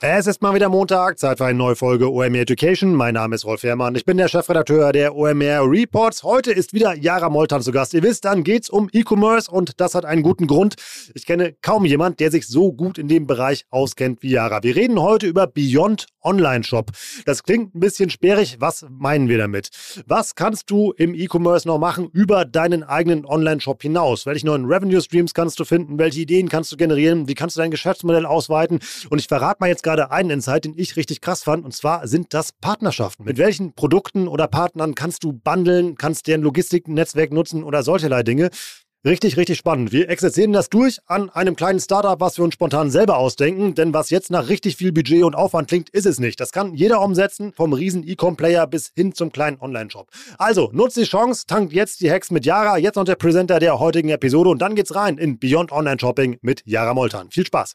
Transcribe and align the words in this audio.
Es 0.00 0.28
ist 0.28 0.42
mal 0.42 0.54
wieder 0.54 0.68
Montag, 0.68 1.18
Zeit 1.18 1.38
für 1.38 1.46
eine 1.46 1.58
neue 1.58 1.74
Folge 1.74 2.08
OMR 2.08 2.42
Education. 2.42 2.94
Mein 2.94 3.14
Name 3.14 3.34
ist 3.34 3.44
Rolf 3.44 3.64
Herrmann, 3.64 3.96
ich 3.96 4.04
bin 4.04 4.16
der 4.16 4.28
Chefredakteur 4.28 4.92
der 4.92 5.16
OMR 5.16 5.68
Reports. 5.68 6.22
Heute 6.22 6.52
ist 6.52 6.72
wieder 6.72 6.94
Jara 6.94 7.28
Moltan 7.28 7.62
zu 7.62 7.72
Gast. 7.72 7.94
Ihr 7.94 8.04
wisst, 8.04 8.24
dann 8.24 8.44
geht's 8.44 8.70
um 8.70 8.88
E-Commerce 8.92 9.50
und 9.50 9.80
das 9.80 9.96
hat 9.96 10.04
einen 10.04 10.22
guten 10.22 10.46
Grund. 10.46 10.76
Ich 11.14 11.26
kenne 11.26 11.56
kaum 11.62 11.84
jemand, 11.84 12.20
der 12.20 12.30
sich 12.30 12.46
so 12.46 12.72
gut 12.72 12.96
in 12.96 13.08
dem 13.08 13.26
Bereich 13.26 13.64
auskennt 13.70 14.22
wie 14.22 14.30
Jara. 14.30 14.62
Wir 14.62 14.76
reden 14.76 15.02
heute 15.02 15.26
über 15.26 15.48
Beyond 15.48 16.06
Online 16.22 16.62
Shop. 16.62 16.92
Das 17.24 17.42
klingt 17.42 17.74
ein 17.74 17.80
bisschen 17.80 18.10
sperrig. 18.10 18.58
Was 18.60 18.86
meinen 18.90 19.28
wir 19.28 19.38
damit? 19.38 19.70
Was 20.06 20.34
kannst 20.34 20.70
du 20.70 20.92
im 20.92 21.14
E-Commerce 21.14 21.66
noch 21.66 21.78
machen 21.78 22.08
über 22.12 22.44
deinen 22.44 22.84
eigenen 22.84 23.24
Online 23.24 23.60
Shop 23.60 23.82
hinaus? 23.82 24.26
Welche 24.26 24.46
neuen 24.46 24.66
Revenue 24.66 25.00
Streams 25.00 25.32
kannst 25.32 25.58
du 25.58 25.64
finden? 25.64 25.98
Welche 25.98 26.20
Ideen 26.20 26.48
kannst 26.48 26.70
du 26.70 26.76
generieren? 26.76 27.28
Wie 27.28 27.34
kannst 27.34 27.56
du 27.56 27.60
dein 27.60 27.70
Geschäftsmodell 27.70 28.26
ausweiten? 28.26 28.78
Und 29.10 29.18
ich 29.18 29.26
verrate 29.26 29.56
mal 29.60 29.68
jetzt 29.68 29.82
gerade 29.88 30.10
einen 30.10 30.30
Insight, 30.30 30.66
den 30.66 30.74
ich 30.76 30.96
richtig 30.96 31.22
krass 31.22 31.42
fand. 31.42 31.64
Und 31.64 31.72
zwar 31.72 32.06
sind 32.06 32.34
das 32.34 32.52
Partnerschaften. 32.52 33.24
Mit 33.24 33.38
welchen 33.38 33.72
Produkten 33.72 34.28
oder 34.28 34.46
Partnern 34.46 34.94
kannst 34.94 35.24
du 35.24 35.32
bundeln, 35.32 35.96
kannst 35.96 36.26
deren 36.26 36.42
Logistiknetzwerk 36.42 37.32
nutzen 37.32 37.64
oder 37.64 37.82
solcherlei 37.82 38.22
Dinge? 38.22 38.50
Richtig, 39.06 39.38
richtig 39.38 39.56
spannend. 39.56 39.90
Wir 39.90 40.10
exerzieren 40.10 40.52
das 40.52 40.68
durch 40.68 40.98
an 41.06 41.30
einem 41.30 41.56
kleinen 41.56 41.80
Startup, 41.80 42.20
was 42.20 42.36
wir 42.36 42.44
uns 42.44 42.52
spontan 42.52 42.90
selber 42.90 43.16
ausdenken. 43.16 43.74
Denn 43.74 43.94
was 43.94 44.10
jetzt 44.10 44.30
nach 44.30 44.50
richtig 44.50 44.76
viel 44.76 44.92
Budget 44.92 45.22
und 45.22 45.34
Aufwand 45.34 45.68
klingt, 45.68 45.88
ist 45.88 46.04
es 46.04 46.18
nicht. 46.18 46.38
Das 46.38 46.52
kann 46.52 46.74
jeder 46.74 47.00
umsetzen, 47.00 47.52
vom 47.54 47.72
riesen 47.72 48.06
E-Com-Player 48.06 48.66
bis 48.66 48.92
hin 48.94 49.14
zum 49.14 49.32
kleinen 49.32 49.58
Online-Shop. 49.58 50.10
Also, 50.36 50.68
nutzt 50.72 50.98
die 50.98 51.04
Chance, 51.04 51.44
tankt 51.46 51.72
jetzt 51.72 52.02
die 52.02 52.10
Hacks 52.10 52.30
mit 52.30 52.44
Yara. 52.44 52.76
Jetzt 52.76 52.96
noch 52.96 53.04
der 53.04 53.14
Präsenter 53.14 53.58
der 53.58 53.78
heutigen 53.78 54.10
Episode 54.10 54.50
und 54.50 54.60
dann 54.60 54.74
geht's 54.74 54.94
rein 54.94 55.16
in 55.16 55.38
Beyond 55.38 55.72
Online 55.72 55.98
Shopping 55.98 56.36
mit 56.42 56.62
Yara 56.66 56.92
Moltan. 56.92 57.30
Viel 57.30 57.46
Spaß! 57.46 57.74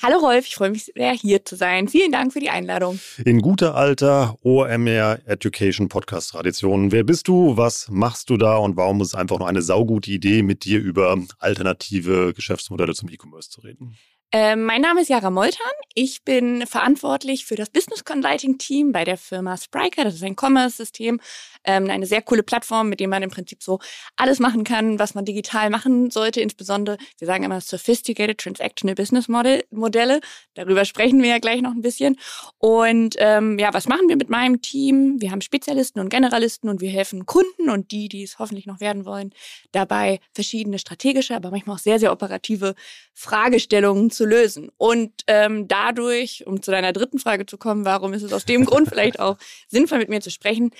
Hallo 0.00 0.18
Rolf, 0.18 0.46
ich 0.46 0.54
freue 0.54 0.70
mich 0.70 0.84
sehr, 0.84 1.12
hier 1.12 1.44
zu 1.44 1.56
sein. 1.56 1.88
Vielen 1.88 2.12
Dank 2.12 2.32
für 2.32 2.38
die 2.38 2.50
Einladung. 2.50 3.00
In 3.24 3.40
guter 3.40 3.74
alter 3.74 4.36
OMR 4.44 5.18
Education 5.26 5.88
Podcast 5.88 6.30
Tradition. 6.30 6.92
Wer 6.92 7.02
bist 7.02 7.26
du? 7.26 7.56
Was 7.56 7.88
machst 7.90 8.30
du 8.30 8.36
da? 8.36 8.58
Und 8.58 8.76
warum 8.76 9.00
ist 9.00 9.08
es 9.08 9.14
einfach 9.16 9.40
nur 9.40 9.48
eine 9.48 9.60
saugute 9.60 10.12
Idee, 10.12 10.44
mit 10.44 10.64
dir 10.64 10.78
über 10.78 11.18
alternative 11.40 12.32
Geschäftsmodelle 12.32 12.94
zum 12.94 13.08
E-Commerce 13.08 13.50
zu 13.50 13.60
reden? 13.62 13.96
Äh, 14.30 14.56
mein 14.56 14.82
Name 14.82 15.00
ist 15.00 15.08
Jara 15.08 15.30
Moltan. 15.30 15.72
Ich 15.94 16.22
bin 16.22 16.66
verantwortlich 16.66 17.46
für 17.46 17.56
das 17.56 17.70
Business 17.70 18.04
Consulting 18.04 18.58
Team 18.58 18.92
bei 18.92 19.04
der 19.04 19.16
Firma 19.16 19.56
Spriker. 19.56 20.04
Das 20.04 20.16
ist 20.16 20.22
ein 20.22 20.36
Commerce-System, 20.36 21.18
ähm, 21.64 21.88
eine 21.88 22.04
sehr 22.04 22.20
coole 22.20 22.42
Plattform, 22.42 22.90
mit 22.90 23.00
dem 23.00 23.08
man 23.08 23.22
im 23.22 23.30
Prinzip 23.30 23.62
so 23.62 23.78
alles 24.16 24.38
machen 24.38 24.64
kann, 24.64 24.98
was 24.98 25.14
man 25.14 25.24
digital 25.24 25.70
machen 25.70 26.10
sollte. 26.10 26.42
Insbesondere, 26.42 26.98
wir 27.16 27.26
sagen 27.26 27.42
immer 27.42 27.62
Sophisticated 27.62 28.36
Transactional 28.36 28.94
Business 28.94 29.28
Model, 29.28 29.64
Modelle. 29.70 30.20
Darüber 30.52 30.84
sprechen 30.84 31.22
wir 31.22 31.30
ja 31.30 31.38
gleich 31.38 31.62
noch 31.62 31.72
ein 31.72 31.80
bisschen. 31.80 32.18
Und 32.58 33.14
ähm, 33.16 33.58
ja, 33.58 33.72
was 33.72 33.88
machen 33.88 34.08
wir 34.08 34.16
mit 34.16 34.28
meinem 34.28 34.60
Team? 34.60 35.22
Wir 35.22 35.30
haben 35.30 35.40
Spezialisten 35.40 36.00
und 36.00 36.10
Generalisten 36.10 36.68
und 36.68 36.82
wir 36.82 36.90
helfen 36.90 37.24
Kunden 37.24 37.70
und 37.70 37.92
die, 37.92 38.10
die 38.10 38.24
es 38.24 38.38
hoffentlich 38.38 38.66
noch 38.66 38.80
werden 38.80 39.06
wollen, 39.06 39.32
dabei 39.72 40.20
verschiedene 40.34 40.78
strategische, 40.78 41.34
aber 41.34 41.50
manchmal 41.50 41.76
auch 41.76 41.80
sehr, 41.80 41.98
sehr 41.98 42.12
operative 42.12 42.74
Fragestellungen 43.14 44.10
zu 44.18 44.26
lösen. 44.26 44.70
Und 44.76 45.12
ähm, 45.28 45.68
dadurch, 45.68 46.44
um 46.46 46.60
zu 46.60 46.72
deiner 46.72 46.92
dritten 46.92 47.20
Frage 47.20 47.46
zu 47.46 47.56
kommen, 47.56 47.84
warum 47.84 48.12
ist 48.12 48.24
es 48.24 48.32
aus 48.32 48.44
dem 48.44 48.64
Grund 48.64 48.88
vielleicht 48.88 49.20
auch 49.20 49.38
sinnvoll, 49.68 49.98
mit 49.98 50.08
mir 50.10 50.20
zu 50.20 50.30
sprechen? 50.30 50.72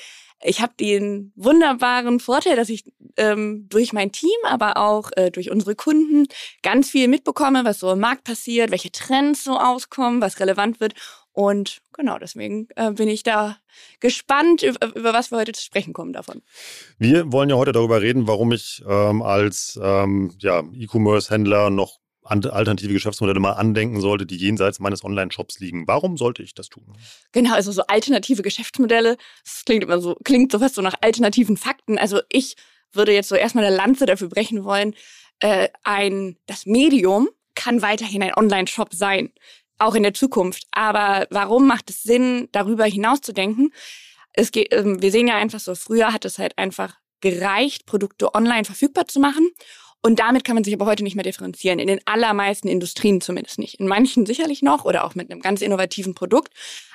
Ich 0.42 0.60
habe 0.60 0.72
den 0.78 1.32
wunderbaren 1.36 2.20
Vorteil, 2.20 2.56
dass 2.56 2.68
ich 2.68 2.84
ähm, 3.16 3.66
durch 3.68 3.92
mein 3.92 4.12
Team, 4.12 4.38
aber 4.44 4.76
auch 4.76 5.10
äh, 5.16 5.30
durch 5.30 5.50
unsere 5.50 5.74
Kunden 5.74 6.26
ganz 6.62 6.90
viel 6.90 7.08
mitbekomme, 7.08 7.64
was 7.64 7.80
so 7.80 7.92
im 7.92 8.00
Markt 8.00 8.24
passiert, 8.24 8.70
welche 8.70 8.92
Trends 8.92 9.42
so 9.42 9.58
auskommen, 9.58 10.20
was 10.20 10.38
relevant 10.38 10.80
wird. 10.80 10.94
Und 11.32 11.78
genau, 11.92 12.18
deswegen 12.18 12.68
äh, 12.74 12.90
bin 12.92 13.08
ich 13.08 13.22
da 13.22 13.56
gespannt, 14.00 14.62
über, 14.62 14.94
über, 14.96 15.12
was 15.12 15.30
wir 15.30 15.38
heute 15.38 15.52
zu 15.52 15.62
sprechen 15.62 15.92
kommen 15.92 16.12
davon. 16.12 16.42
Wir 16.98 17.32
wollen 17.32 17.50
ja 17.50 17.56
heute 17.56 17.72
darüber 17.72 18.00
reden, 18.00 18.26
warum 18.26 18.52
ich 18.52 18.82
ähm, 18.88 19.22
als 19.22 19.78
ähm, 19.80 20.34
ja, 20.38 20.64
E-Commerce-Händler 20.72 21.70
noch 21.70 21.98
alternative 22.28 22.92
Geschäftsmodelle 22.92 23.40
mal 23.40 23.52
andenken 23.52 24.00
sollte, 24.00 24.26
die 24.26 24.36
jenseits 24.36 24.78
meines 24.78 25.04
Online-Shops 25.04 25.60
liegen. 25.60 25.86
Warum 25.86 26.16
sollte 26.16 26.42
ich 26.42 26.54
das 26.54 26.68
tun? 26.68 26.84
Genau, 27.32 27.54
also 27.54 27.72
so 27.72 27.82
alternative 27.82 28.42
Geschäftsmodelle, 28.42 29.16
das 29.44 29.64
klingt 29.64 29.84
immer 29.84 30.00
so, 30.00 30.16
klingt 30.24 30.52
so 30.52 30.58
fast 30.58 30.74
so 30.74 30.82
nach 30.82 30.94
alternativen 31.00 31.56
Fakten. 31.56 31.98
Also 31.98 32.20
ich 32.30 32.56
würde 32.92 33.12
jetzt 33.12 33.28
so 33.28 33.34
erstmal 33.34 33.64
eine 33.64 33.76
Lanze 33.76 34.06
dafür 34.06 34.28
brechen 34.28 34.64
wollen, 34.64 34.94
äh, 35.40 35.68
ein, 35.84 36.36
das 36.46 36.66
Medium 36.66 37.28
kann 37.54 37.82
weiterhin 37.82 38.22
ein 38.22 38.34
Online-Shop 38.34 38.94
sein, 38.94 39.32
auch 39.78 39.94
in 39.94 40.02
der 40.02 40.14
Zukunft. 40.14 40.66
Aber 40.72 41.26
warum 41.30 41.66
macht 41.66 41.90
es 41.90 42.02
Sinn, 42.02 42.48
darüber 42.52 42.84
hinaus 42.84 43.20
zu 43.20 43.32
denken? 43.32 43.70
Es 44.32 44.52
geht, 44.52 44.72
äh, 44.72 44.84
wir 45.00 45.10
sehen 45.10 45.28
ja 45.28 45.36
einfach 45.36 45.60
so, 45.60 45.74
früher 45.74 46.12
hat 46.12 46.24
es 46.24 46.38
halt 46.38 46.56
einfach 46.58 46.96
gereicht, 47.20 47.86
Produkte 47.86 48.34
online 48.34 48.64
verfügbar 48.64 49.06
zu 49.08 49.20
machen. 49.20 49.50
Und 50.02 50.20
damit 50.20 50.44
kann 50.44 50.54
man 50.54 50.64
sich 50.64 50.74
aber 50.74 50.86
heute 50.86 51.02
nicht 51.02 51.16
mehr 51.16 51.24
differenzieren. 51.24 51.78
In 51.78 51.88
den 51.88 52.00
allermeisten 52.04 52.68
Industrien 52.68 53.20
zumindest 53.20 53.58
nicht. 53.58 53.80
In 53.80 53.88
manchen 53.88 54.26
sicherlich 54.26 54.62
noch 54.62 54.84
oder 54.84 55.04
auch 55.04 55.14
mit 55.14 55.30
einem 55.30 55.40
ganz 55.40 55.60
innovativen 55.60 56.14
Produkt. 56.14 56.52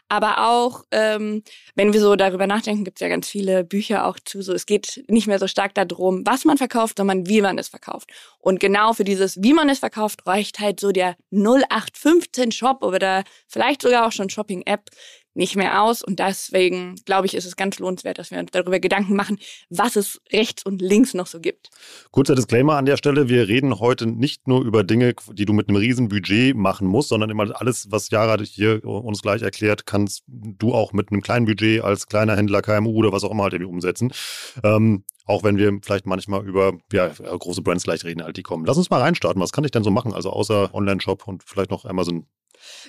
Aber 0.10 0.50
auch, 0.50 0.84
ähm, 0.92 1.44
wenn 1.76 1.92
wir 1.92 2.00
so 2.00 2.16
darüber 2.16 2.46
nachdenken, 2.46 2.84
gibt 2.84 2.98
es 2.98 3.02
ja 3.02 3.08
ganz 3.08 3.28
viele 3.28 3.64
Bücher 3.64 4.06
auch 4.06 4.20
zu. 4.24 4.42
So, 4.42 4.54
es 4.54 4.66
geht 4.66 5.04
nicht 5.08 5.28
mehr 5.28 5.40
so 5.40 5.48
stark 5.48 5.74
darum, 5.74 6.24
was 6.26 6.46
man 6.46 6.58
verkauft, 6.58 6.98
sondern 6.98 7.28
wie 7.28 7.42
man 7.42 7.58
es 7.58 7.70
verkauft. 7.70 8.12
Und 8.40 8.60
genau 8.60 8.94
für 8.94 9.06
dieses, 9.06 9.42
wie 9.42 9.54
man 9.54 9.70
es 9.70 9.80
verkauft, 9.80 10.28
reicht 10.28 10.60
halt 10.60 10.80
so 10.80 10.92
der 10.92 11.16
0815 11.32 12.52
Shop 12.52 12.84
oder 12.84 13.24
vielleicht 13.48 13.82
sogar 13.82 14.08
auch 14.08 14.12
schon 14.12 14.30
Shopping-App, 14.30 14.90
nicht 15.34 15.56
mehr 15.56 15.82
aus. 15.82 16.04
Und 16.04 16.20
deswegen, 16.20 16.96
glaube 17.06 17.26
ich, 17.26 17.34
ist 17.34 17.46
es 17.46 17.56
ganz 17.56 17.80
lohnenswert, 17.80 18.20
dass 18.20 18.32
wir 18.32 18.40
uns 18.40 18.52
darüber 18.52 18.80
Gedanken 18.80 19.16
machen, 19.16 19.38
was 19.70 19.96
es 19.96 20.22
rechts 20.32 20.66
und 20.66 20.82
links 20.82 21.14
noch 21.14 21.28
so 21.28 21.40
gibt. 21.40 21.70
Kurzer 22.12 22.36
Disclaimer 22.36 22.78
an 22.78 22.86
der 22.86 22.98
Stelle. 22.98 23.30
Wir 23.30 23.48
reden 23.48 23.80
heute 23.80 24.06
nicht 24.06 24.48
nur 24.48 24.64
über 24.64 24.84
Dinge, 24.84 25.14
die 25.32 25.46
du 25.46 25.54
mit 25.54 25.70
einem 25.70 25.78
riesen 25.78 26.10
Budget 26.10 26.56
machen 26.56 26.88
musst, 26.88 27.10
sondern 27.10 27.30
immer 27.30 27.60
alles, 27.60 27.92
was 27.92 28.10
Jara 28.10 28.38
hier 28.42 28.84
uns 28.86 29.22
gleich 29.22 29.42
erklärt, 29.42 29.86
kannst 29.86 30.24
du 30.28 30.74
auch 30.74 30.94
mit 30.94 31.12
einem 31.12 31.22
kleinen 31.22 31.46
Budget 31.46 31.84
als 31.84 32.08
kleiner 32.08 32.36
Händler, 32.36 32.62
KMU 32.62 32.92
oder 32.96 33.12
was 33.12 33.24
auch 33.24 33.32
immer 33.32 33.44
halt 33.44 33.54
irgendwie 33.54 33.72
umsetzen. 33.72 34.12
Ähm, 34.64 35.04
auch 35.26 35.44
wenn 35.44 35.58
wir 35.58 35.72
vielleicht 35.82 36.06
manchmal 36.06 36.46
über 36.46 36.74
ja, 36.92 37.08
große 37.08 37.62
Brands 37.62 37.84
gleich 37.84 38.04
reden, 38.04 38.24
halt 38.24 38.38
die 38.38 38.44
kommen. 38.44 38.66
Lass 38.66 38.78
uns 38.78 38.90
mal 38.90 39.00
reinstarten. 39.02 39.42
Was 39.42 39.54
kann 39.54 39.64
ich 39.64 39.72
denn 39.72 39.84
so 39.84 39.92
machen? 39.92 40.14
Also 40.14 40.30
außer 40.32 40.74
Online-Shop 40.74 41.28
und 41.28 41.44
vielleicht 41.44 41.72
noch 41.72 41.86
Amazon 41.86 42.28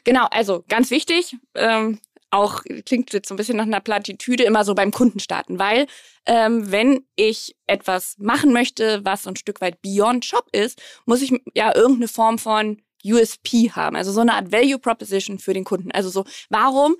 Genau, 0.04 0.26
also 0.30 0.64
ganz 0.68 0.90
wichtig, 0.90 1.36
ähm, 1.54 1.98
auch 2.34 2.62
klingt 2.84 3.12
jetzt 3.12 3.28
so 3.28 3.34
ein 3.34 3.36
bisschen 3.36 3.56
nach 3.56 3.64
einer 3.64 3.80
Plattitüde, 3.80 4.44
immer 4.44 4.64
so 4.64 4.74
beim 4.74 4.90
Kunden 4.90 5.20
starten, 5.20 5.58
weil 5.58 5.86
ähm, 6.26 6.70
wenn 6.70 7.06
ich 7.16 7.56
etwas 7.66 8.16
machen 8.18 8.52
möchte, 8.52 9.04
was 9.04 9.22
so 9.22 9.30
ein 9.30 9.36
Stück 9.36 9.60
weit 9.60 9.80
Beyond 9.82 10.24
Shop 10.24 10.48
ist, 10.52 10.82
muss 11.06 11.22
ich 11.22 11.32
ja 11.54 11.74
irgendeine 11.74 12.08
Form 12.08 12.38
von 12.38 12.82
USP 13.04 13.70
haben, 13.72 13.96
also 13.96 14.12
so 14.12 14.20
eine 14.20 14.34
Art 14.34 14.50
Value 14.50 14.78
Proposition 14.78 15.38
für 15.38 15.54
den 15.54 15.64
Kunden. 15.64 15.92
Also 15.92 16.08
so, 16.08 16.24
warum 16.48 16.96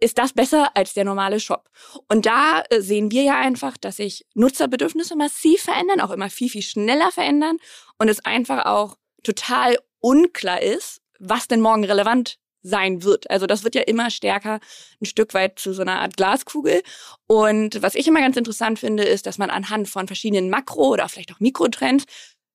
ist 0.00 0.16
das 0.16 0.32
besser 0.32 0.76
als 0.76 0.94
der 0.94 1.04
normale 1.04 1.40
Shop? 1.40 1.68
Und 2.08 2.24
da 2.24 2.62
äh, 2.70 2.80
sehen 2.80 3.10
wir 3.10 3.22
ja 3.22 3.38
einfach, 3.38 3.76
dass 3.76 3.96
sich 3.96 4.24
Nutzerbedürfnisse 4.34 5.16
massiv 5.16 5.62
verändern, 5.62 6.00
auch 6.00 6.12
immer 6.12 6.30
viel, 6.30 6.48
viel 6.48 6.62
schneller 6.62 7.10
verändern 7.10 7.58
und 7.98 8.08
es 8.08 8.24
einfach 8.24 8.64
auch 8.64 8.96
total 9.22 9.76
unklar 10.00 10.62
ist, 10.62 11.02
was 11.18 11.48
denn 11.48 11.60
morgen 11.60 11.84
relevant 11.84 12.38
sein 12.62 13.02
wird. 13.02 13.30
Also 13.30 13.46
das 13.46 13.64
wird 13.64 13.74
ja 13.74 13.82
immer 13.82 14.10
stärker 14.10 14.60
ein 15.00 15.06
Stück 15.06 15.34
weit 15.34 15.58
zu 15.58 15.72
so 15.72 15.82
einer 15.82 16.00
Art 16.00 16.16
Glaskugel. 16.16 16.82
Und 17.26 17.82
was 17.82 17.94
ich 17.94 18.06
immer 18.06 18.20
ganz 18.20 18.36
interessant 18.36 18.78
finde, 18.78 19.04
ist, 19.04 19.26
dass 19.26 19.38
man 19.38 19.50
anhand 19.50 19.88
von 19.88 20.06
verschiedenen 20.06 20.50
Makro- 20.50 20.92
oder 20.92 21.08
vielleicht 21.08 21.32
auch 21.32 21.40
Mikrotrends 21.40 22.04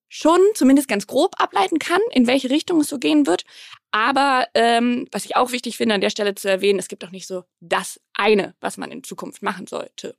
schon 0.09 0.39
zumindest 0.53 0.87
ganz 0.87 1.07
grob 1.07 1.33
ableiten 1.41 1.79
kann, 1.79 2.01
in 2.11 2.27
welche 2.27 2.51
Richtung 2.51 2.81
es 2.81 2.87
so 2.87 2.99
gehen 2.99 3.25
wird. 3.25 3.45
Aber 3.91 4.47
ähm, 4.53 5.07
was 5.11 5.25
ich 5.25 5.35
auch 5.35 5.51
wichtig 5.51 5.77
finde, 5.77 5.95
an 5.95 6.01
der 6.01 6.11
Stelle 6.11 6.35
zu 6.35 6.47
erwähnen, 6.47 6.77
es 6.77 6.87
gibt 6.87 7.03
auch 7.03 7.11
nicht 7.11 7.25
so 7.25 7.45
das 7.61 7.99
eine, 8.13 8.53
was 8.59 8.77
man 8.77 8.91
in 8.91 9.03
Zukunft 9.03 9.41
machen 9.41 9.65
sollte. 9.65 10.15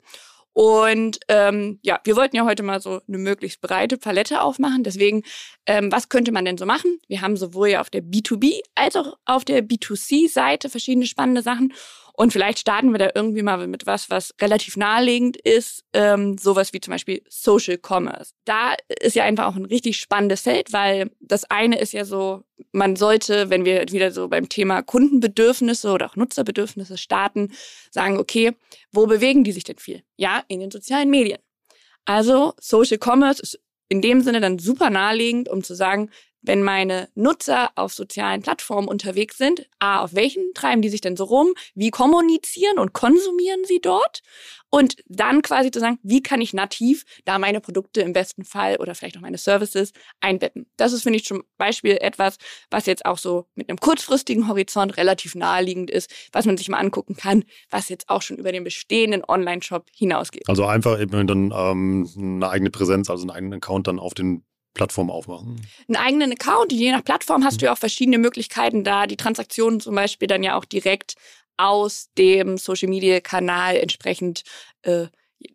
Und 0.54 1.18
ähm, 1.28 1.80
ja, 1.82 2.00
wir 2.04 2.16
wollten 2.16 2.36
ja 2.36 2.44
heute 2.44 2.62
mal 2.62 2.80
so 2.80 3.00
eine 3.08 3.18
möglichst 3.18 3.60
breite 3.60 3.98
Palette 3.98 4.40
aufmachen. 4.40 4.84
Deswegen, 4.84 5.24
ähm, 5.66 5.90
was 5.90 6.08
könnte 6.08 6.30
man 6.30 6.44
denn 6.44 6.56
so 6.56 6.64
machen? 6.64 7.00
Wir 7.08 7.20
haben 7.20 7.36
sowohl 7.36 7.68
ja 7.70 7.80
auf 7.80 7.90
der 7.90 8.02
B2B 8.02 8.60
als 8.76 8.94
auch 8.94 9.18
auf 9.24 9.44
der 9.44 9.64
B2C-Seite 9.64 10.70
verschiedene 10.70 11.06
spannende 11.06 11.42
Sachen. 11.42 11.72
Und 12.16 12.32
vielleicht 12.32 12.60
starten 12.60 12.92
wir 12.92 12.98
da 12.98 13.10
irgendwie 13.12 13.42
mal 13.42 13.66
mit 13.66 13.86
was, 13.86 14.08
was 14.08 14.32
relativ 14.40 14.76
naheliegend 14.76 15.36
ist, 15.36 15.84
ähm, 15.92 16.38
sowas 16.38 16.72
wie 16.72 16.80
zum 16.80 16.92
Beispiel 16.92 17.22
Social 17.28 17.76
Commerce. 17.76 18.32
Da 18.44 18.74
ist 19.00 19.16
ja 19.16 19.24
einfach 19.24 19.46
auch 19.46 19.56
ein 19.56 19.64
richtig 19.64 19.98
spannendes 19.98 20.42
Feld, 20.42 20.72
weil 20.72 21.10
das 21.20 21.44
eine 21.50 21.78
ist 21.80 21.92
ja 21.92 22.04
so, 22.04 22.44
man 22.70 22.94
sollte, 22.94 23.50
wenn 23.50 23.64
wir 23.64 23.90
wieder 23.90 24.12
so 24.12 24.28
beim 24.28 24.48
Thema 24.48 24.82
Kundenbedürfnisse 24.82 25.90
oder 25.90 26.06
auch 26.06 26.14
Nutzerbedürfnisse 26.14 26.98
starten, 26.98 27.52
sagen, 27.90 28.18
okay, 28.18 28.52
wo 28.92 29.06
bewegen 29.06 29.42
die 29.42 29.52
sich 29.52 29.64
denn 29.64 29.78
viel? 29.78 30.04
Ja, 30.16 30.44
in 30.46 30.60
den 30.60 30.70
sozialen 30.70 31.10
Medien. 31.10 31.40
Also 32.04 32.54
Social 32.60 32.98
Commerce 33.02 33.42
ist 33.42 33.60
in 33.88 34.02
dem 34.02 34.20
Sinne 34.20 34.40
dann 34.40 34.60
super 34.60 34.88
naheliegend, 34.88 35.48
um 35.48 35.64
zu 35.64 35.74
sagen, 35.74 36.10
wenn 36.44 36.62
meine 36.62 37.08
Nutzer 37.14 37.70
auf 37.74 37.92
sozialen 37.92 38.42
Plattformen 38.42 38.88
unterwegs 38.88 39.38
sind, 39.38 39.66
a, 39.78 40.00
auf 40.00 40.14
welchen 40.14 40.52
treiben 40.54 40.82
die 40.82 40.90
sich 40.90 41.00
denn 41.00 41.16
so 41.16 41.24
rum, 41.24 41.54
wie 41.74 41.90
kommunizieren 41.90 42.78
und 42.78 42.92
konsumieren 42.92 43.64
sie 43.64 43.80
dort 43.80 44.20
und 44.70 44.96
dann 45.06 45.42
quasi 45.42 45.70
zu 45.70 45.80
sagen, 45.80 45.98
wie 46.02 46.22
kann 46.22 46.40
ich 46.40 46.52
nativ 46.52 47.04
da 47.24 47.38
meine 47.38 47.60
Produkte 47.60 48.00
im 48.00 48.12
besten 48.12 48.44
Fall 48.44 48.76
oder 48.76 48.94
vielleicht 48.94 49.16
auch 49.16 49.22
meine 49.22 49.38
Services 49.38 49.92
einbetten. 50.20 50.66
Das 50.76 50.92
ist, 50.92 51.04
finde 51.04 51.18
ich, 51.18 51.24
zum 51.24 51.44
Beispiel 51.56 51.96
etwas, 52.00 52.38
was 52.70 52.86
jetzt 52.86 53.06
auch 53.06 53.18
so 53.18 53.46
mit 53.54 53.68
einem 53.68 53.78
kurzfristigen 53.78 54.48
Horizont 54.48 54.96
relativ 54.96 55.34
naheliegend 55.36 55.90
ist, 55.90 56.12
was 56.32 56.44
man 56.44 56.56
sich 56.56 56.68
mal 56.68 56.78
angucken 56.78 57.16
kann, 57.16 57.44
was 57.70 57.88
jetzt 57.88 58.08
auch 58.08 58.22
schon 58.22 58.36
über 58.36 58.52
den 58.52 58.64
bestehenden 58.64 59.22
Online-Shop 59.26 59.86
hinausgeht. 59.94 60.48
Also 60.48 60.66
einfach 60.66 61.00
eben 61.00 61.26
dann 61.26 61.52
ähm, 61.56 62.08
eine 62.18 62.48
eigene 62.48 62.70
Präsenz, 62.70 63.08
also 63.08 63.22
einen 63.22 63.30
eigenen 63.30 63.54
Account 63.54 63.86
dann 63.86 63.98
auf 64.00 64.14
den 64.14 64.44
Plattform 64.74 65.10
aufmachen. 65.10 65.66
Einen 65.88 65.96
eigenen 65.96 66.32
Account, 66.32 66.72
je 66.72 66.90
nach 66.90 67.04
Plattform 67.04 67.44
hast 67.44 67.60
du 67.60 67.66
ja 67.66 67.72
auch 67.72 67.78
verschiedene 67.78 68.18
Möglichkeiten 68.18 68.84
da, 68.84 69.06
die 69.06 69.16
Transaktionen 69.16 69.80
zum 69.80 69.94
Beispiel 69.94 70.28
dann 70.28 70.42
ja 70.42 70.56
auch 70.56 70.64
direkt 70.64 71.14
aus 71.56 72.10
dem 72.18 72.58
Social 72.58 72.88
Media 72.88 73.20
Kanal 73.20 73.76
entsprechend 73.76 74.42
äh, 74.82 75.06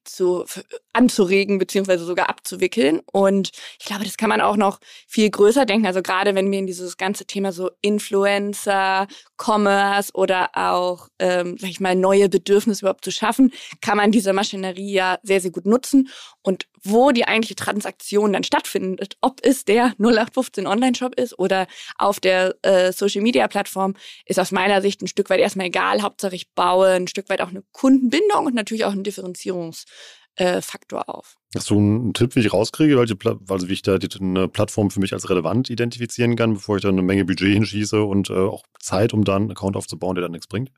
zu, 0.03 0.45
anzuregen 0.93 1.59
beziehungsweise 1.59 2.05
sogar 2.05 2.29
abzuwickeln. 2.29 3.01
Und 3.11 3.51
ich 3.79 3.85
glaube, 3.85 4.03
das 4.03 4.17
kann 4.17 4.29
man 4.29 4.41
auch 4.41 4.57
noch 4.57 4.79
viel 5.07 5.29
größer 5.29 5.65
denken. 5.65 5.87
Also 5.87 6.01
gerade 6.01 6.35
wenn 6.35 6.51
wir 6.51 6.59
in 6.59 6.67
dieses 6.67 6.97
ganze 6.97 7.25
Thema 7.25 7.51
so 7.51 7.69
Influencer, 7.81 9.07
Commerce 9.37 10.11
oder 10.13 10.49
auch, 10.53 11.07
ähm, 11.19 11.57
sag 11.57 11.69
ich 11.69 11.79
mal, 11.79 11.95
neue 11.95 12.29
Bedürfnisse 12.29 12.81
überhaupt 12.81 13.05
zu 13.05 13.11
schaffen, 13.11 13.51
kann 13.81 13.97
man 13.97 14.11
diese 14.11 14.33
Maschinerie 14.33 14.91
ja 14.91 15.17
sehr, 15.23 15.41
sehr 15.41 15.51
gut 15.51 15.65
nutzen. 15.65 16.09
Und 16.41 16.65
wo 16.83 17.11
die 17.11 17.27
eigentliche 17.27 17.55
Transaktion 17.55 18.33
dann 18.33 18.43
stattfindet, 18.43 19.17
ob 19.21 19.39
es 19.43 19.65
der 19.65 19.93
0815 19.97 20.67
Online-Shop 20.67 21.15
ist 21.15 21.37
oder 21.37 21.67
auf 21.97 22.19
der 22.19 22.55
äh, 22.61 22.91
Social-Media-Plattform, 22.91 23.95
ist 24.25 24.39
aus 24.39 24.51
meiner 24.51 24.81
Sicht 24.81 25.01
ein 25.01 25.07
Stück 25.07 25.29
weit 25.29 25.39
erstmal 25.39 25.67
egal. 25.67 26.01
Hauptsache 26.01 26.35
ich 26.35 26.49
baue 26.53 26.89
ein 26.89 27.07
Stück 27.07 27.29
weit 27.29 27.41
auch 27.41 27.49
eine 27.49 27.63
Kundenbindung 27.71 28.45
und 28.45 28.55
natürlich 28.55 28.85
auch 28.85 28.91
einen 28.91 29.03
Differenzierungsfaktor 29.03 30.28
äh, 30.39 30.61
auf. 30.91 31.35
Hast 31.55 31.69
du 31.69 31.77
einen 31.77 32.13
Tipp, 32.13 32.35
wie 32.35 32.39
ich 32.39 32.53
rauskriege, 32.53 32.97
welche 32.97 33.15
also 33.49 33.69
wie 33.69 33.73
ich 33.73 33.81
da 33.81 33.97
eine 34.19 34.47
Plattform 34.47 34.91
für 34.91 34.99
mich 34.99 35.13
als 35.13 35.29
relevant 35.29 35.69
identifizieren 35.69 36.35
kann, 36.35 36.53
bevor 36.53 36.77
ich 36.77 36.83
da 36.83 36.89
eine 36.89 37.01
Menge 37.01 37.25
Budget 37.25 37.53
hinschieße 37.53 38.03
und 38.03 38.29
äh, 38.29 38.33
auch 38.33 38.63
Zeit, 38.79 39.13
um 39.13 39.23
dann 39.23 39.43
einen 39.43 39.51
Account 39.51 39.75
aufzubauen, 39.75 40.15
der 40.15 40.23
dann 40.23 40.31
nichts 40.31 40.47
bringt? 40.47 40.71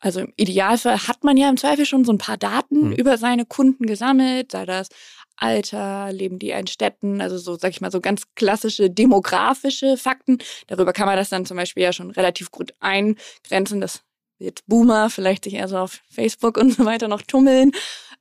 Also 0.00 0.20
im 0.20 0.32
Idealfall 0.36 1.06
hat 1.08 1.24
man 1.24 1.36
ja 1.36 1.48
im 1.48 1.56
Zweifel 1.56 1.86
schon 1.86 2.04
so 2.04 2.12
ein 2.12 2.18
paar 2.18 2.36
Daten 2.36 2.88
mhm. 2.88 2.92
über 2.92 3.16
seine 3.16 3.46
Kunden 3.46 3.86
gesammelt, 3.86 4.52
sei 4.52 4.66
das 4.66 4.88
Alter, 5.36 6.12
leben 6.12 6.38
die 6.38 6.50
in 6.50 6.66
Städten, 6.66 7.20
also 7.20 7.38
so, 7.38 7.56
sag 7.56 7.70
ich 7.70 7.80
mal, 7.80 7.90
so 7.90 8.00
ganz 8.00 8.22
klassische 8.34 8.90
demografische 8.90 9.96
Fakten. 9.96 10.38
Darüber 10.66 10.92
kann 10.92 11.06
man 11.06 11.16
das 11.16 11.28
dann 11.28 11.46
zum 11.46 11.56
Beispiel 11.56 11.82
ja 11.82 11.92
schon 11.92 12.10
relativ 12.10 12.50
gut 12.50 12.74
eingrenzen, 12.80 13.80
dass 13.80 14.02
jetzt 14.38 14.66
Boomer 14.66 15.10
vielleicht 15.10 15.44
sich 15.44 15.54
eher 15.54 15.68
so 15.68 15.78
auf 15.78 16.00
Facebook 16.10 16.56
und 16.58 16.72
so 16.72 16.84
weiter 16.84 17.08
noch 17.08 17.22
tummeln, 17.22 17.72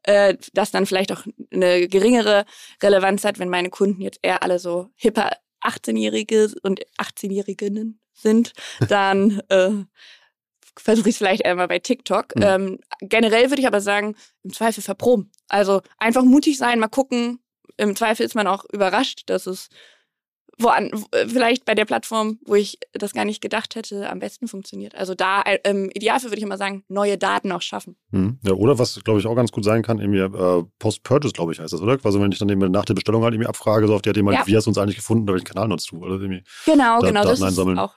äh, 0.04 0.36
das 0.54 0.72
dann 0.72 0.86
vielleicht 0.86 1.12
auch 1.12 1.26
eine 1.52 1.88
geringere 1.88 2.46
Relevanz 2.82 3.24
hat, 3.24 3.40
wenn 3.40 3.50
meine 3.50 3.70
Kunden 3.70 4.02
jetzt 4.02 4.20
eher 4.22 4.44
alle 4.44 4.60
so 4.60 4.90
hipper 4.96 5.32
18-Jährige 5.62 6.54
und 6.62 6.82
18-Jährigen 6.98 8.00
sind, 8.14 8.54
dann 8.90 9.42
äh, 9.50 9.72
versuche 10.78 11.10
ich 11.10 11.16
es 11.16 11.18
vielleicht 11.18 11.46
einmal 11.46 11.68
bei 11.68 11.80
TikTok. 11.80 12.36
Mhm. 12.36 12.44
Ähm, 12.44 12.80
generell 13.02 13.50
würde 13.50 13.62
ich 13.62 13.68
aber 13.68 13.82
sagen, 13.82 14.16
im 14.44 14.54
Zweifel 14.54 14.82
verproben. 14.82 15.32
Also 15.48 15.82
einfach 15.98 16.24
mutig 16.24 16.58
sein, 16.58 16.80
mal 16.80 16.88
gucken. 16.88 17.40
Im 17.78 17.96
Zweifel 17.96 18.26
ist 18.26 18.36
man 18.36 18.48
auch 18.48 18.66
überrascht, 18.72 19.24
dass 19.28 19.48
es 19.48 19.70
woan, 20.58 20.92
vielleicht 21.28 21.66
bei 21.66 21.76
der 21.76 21.86
Plattform, 21.86 22.40
wo 22.46 22.56
ich 22.56 22.78
das 22.94 23.14
gar 23.14 23.26
nicht 23.26 23.42
gedacht 23.42 23.76
hätte, 23.76 24.10
am 24.10 24.20
besten 24.20 24.48
funktioniert. 24.48 24.96
Also 24.96 25.16
da 25.16 25.42
äh, 25.42 25.60
im 25.64 25.90
Idealfall 25.92 26.32
würde 26.32 26.38
ich 26.38 26.44
immer 26.44 26.58
sagen, 26.58 26.84
neue 26.88 27.18
Daten 27.18 27.52
auch 27.52 27.62
schaffen. 27.62 27.96
Mhm. 28.12 28.40
Ja, 28.44 28.54
oder 28.54 28.78
was, 28.80 29.04
glaube 29.04 29.20
ich, 29.20 29.26
auch 29.26 29.36
ganz 29.36 29.52
gut 29.52 29.64
sein 29.64 29.82
kann, 29.82 30.00
irgendwie 30.00 30.20
äh, 30.20 30.64
Post-Purchase, 30.80 31.34
glaube 31.34 31.54
ich, 31.54 31.60
heißt 31.60 31.74
das, 31.74 31.82
oder? 31.82 31.98
Also 32.04 32.22
wenn 32.22 32.32
ich 32.32 32.40
dann 32.40 32.50
eben 32.50 32.72
nach 32.72 32.86
der 32.86 32.94
Bestellung 32.94 33.24
halt 33.24 33.34
irgendwie 33.34 33.50
abfrage, 33.50 33.88
so 33.88 33.96
auf 33.96 34.02
die 34.02 34.10
hat 34.10 34.18
jemand, 34.18 34.38
ja. 34.38 34.48
wie 34.48 34.56
hast 34.56 34.66
du 34.66 34.70
uns 34.70 34.78
eigentlich 34.78 34.98
gefunden, 34.98 35.28
welchen 35.28 35.46
Kanal 35.46 35.68
nutzt 35.68 35.92
du? 35.92 35.98
Oder 35.98 36.16
irgendwie 36.16 36.44
genau, 36.66 37.00
da, 37.00 37.08
genau, 37.08 37.24
Daten 37.24 37.30
das 37.30 37.42
einsammeln. 37.42 37.78
ist 37.78 37.84
auch 37.84 37.96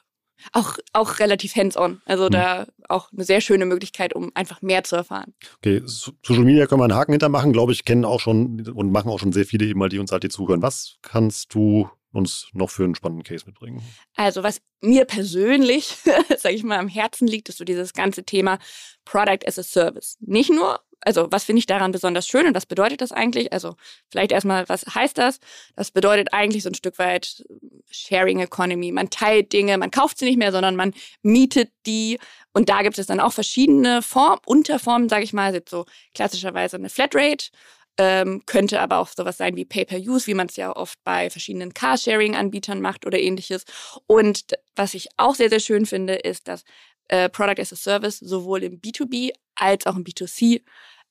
auch, 0.53 0.77
auch 0.93 1.19
relativ 1.19 1.57
hands-on. 1.57 2.01
Also 2.05 2.27
mhm. 2.27 2.31
da 2.31 2.67
auch 2.89 3.13
eine 3.13 3.25
sehr 3.25 3.41
schöne 3.41 3.67
Möglichkeit, 3.67 4.15
um 4.15 4.31
einfach 4.35 4.63
mehr 4.63 4.85
zu 4.85 4.97
erfahren. 4.97 5.35
Okay, 5.59 5.83
Social 5.85 6.45
Media 6.45 6.67
können 6.67 6.81
wir 6.81 6.85
einen 6.85 6.95
Haken 6.95 7.13
hintermachen, 7.13 7.53
glaube 7.53 7.73
ich, 7.73 7.85
kennen 7.85 8.05
auch 8.05 8.21
schon 8.21 8.69
und 8.69 8.93
machen 8.93 9.11
auch 9.11 9.19
schon 9.19 9.33
sehr 9.33 9.45
viele 9.45 9.67
eben 9.67 9.79
mal, 9.79 9.89
die 9.89 9.99
uns 9.99 10.13
halt 10.13 10.23
hier 10.23 10.31
zuhören. 10.31 10.63
Was 10.63 10.97
kannst 11.03 11.55
du 11.55 11.89
uns 12.17 12.49
noch 12.53 12.71
für 12.71 12.85
einen 12.85 12.95
spannenden 12.95 13.25
Case 13.25 13.45
mitbringen? 13.47 13.83
Also 14.15 14.43
was 14.43 14.61
mir 14.81 15.05
persönlich, 15.05 15.97
sage 16.39 16.55
ich 16.55 16.65
mal, 16.65 16.79
am 16.79 16.89
Herzen 16.89 17.27
liegt, 17.27 17.49
ist 17.49 17.59
so 17.59 17.65
dieses 17.65 17.93
ganze 17.93 18.25
Thema 18.25 18.59
Product 19.05 19.47
as 19.47 19.59
a 19.59 19.63
Service. 19.63 20.17
Nicht 20.21 20.51
nur 20.51 20.81
also 21.01 21.29
was 21.31 21.45
finde 21.45 21.61
ich 21.61 21.67
daran 21.67 21.93
besonders 21.93 22.27
schön 22.27 22.47
und 22.47 22.55
was 22.55 22.67
bedeutet 22.67 23.01
das 23.01 23.13
eigentlich? 23.13 23.53
Also 23.53 23.77
vielleicht 24.11 24.33
erstmal, 24.33 24.69
was 24.69 24.83
heißt 24.83 25.19
das? 25.19 25.39
Das 25.75 25.91
bedeutet 25.91 26.33
eigentlich 26.33 26.63
so 26.63 26.71
ein 26.71 26.75
Stück 26.75 26.99
weit 26.99 27.45
Sharing 27.91 28.41
Economy. 28.41 28.93
Man 28.93 29.11
teilt 29.11 29.53
Dinge, 29.53 29.79
man 29.79 29.91
kauft 29.91 30.19
sie 30.19 30.25
nicht 30.25 30.39
mehr, 30.39 30.53
sondern 30.53 30.77
man 30.77 30.95
mietet 31.23 31.71
die. 31.87 32.19
Und 32.53 32.69
da 32.69 32.83
gibt 32.83 32.99
es 32.99 33.07
dann 33.07 33.21
auch 33.21 33.33
verschiedene 33.33 34.03
Form, 34.03 34.39
Unterformen, 34.47 35.09
sage 35.09 35.25
ich 35.25 35.33
mal, 35.33 35.55
jetzt 35.55 35.71
so 35.71 35.85
klassischerweise 36.15 36.77
eine 36.77 36.89
Flatrate. 36.89 37.51
Ähm, 37.99 38.43
könnte 38.45 38.81
aber 38.81 38.99
auch 38.99 39.09
sowas 39.09 39.39
sein 39.39 39.57
wie 39.57 39.65
Pay-per-Use, 39.65 40.27
wie 40.27 40.35
man 40.35 40.49
es 40.49 40.57
ja 40.57 40.75
oft 40.75 40.99
bei 41.03 41.31
verschiedenen 41.31 41.73
Carsharing-Anbietern 41.73 42.81
macht 42.81 43.07
oder 43.07 43.19
ähnliches. 43.19 43.65
Und 44.07 44.45
was 44.75 44.93
ich 44.93 45.09
auch 45.17 45.35
sehr, 45.35 45.49
sehr 45.49 45.61
schön 45.61 45.87
finde, 45.87 46.15
ist, 46.15 46.47
dass 46.47 46.65
äh, 47.09 47.31
Product 47.31 47.61
as 47.61 47.73
a 47.73 47.77
Service 47.77 48.19
sowohl 48.19 48.65
im 48.65 48.81
B2B 48.81 49.31
als 49.55 49.87
auch 49.87 49.97
im 49.97 50.05
B2C 50.05 50.63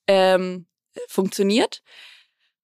ähm, 0.08 0.68
funktioniert. 1.08 1.82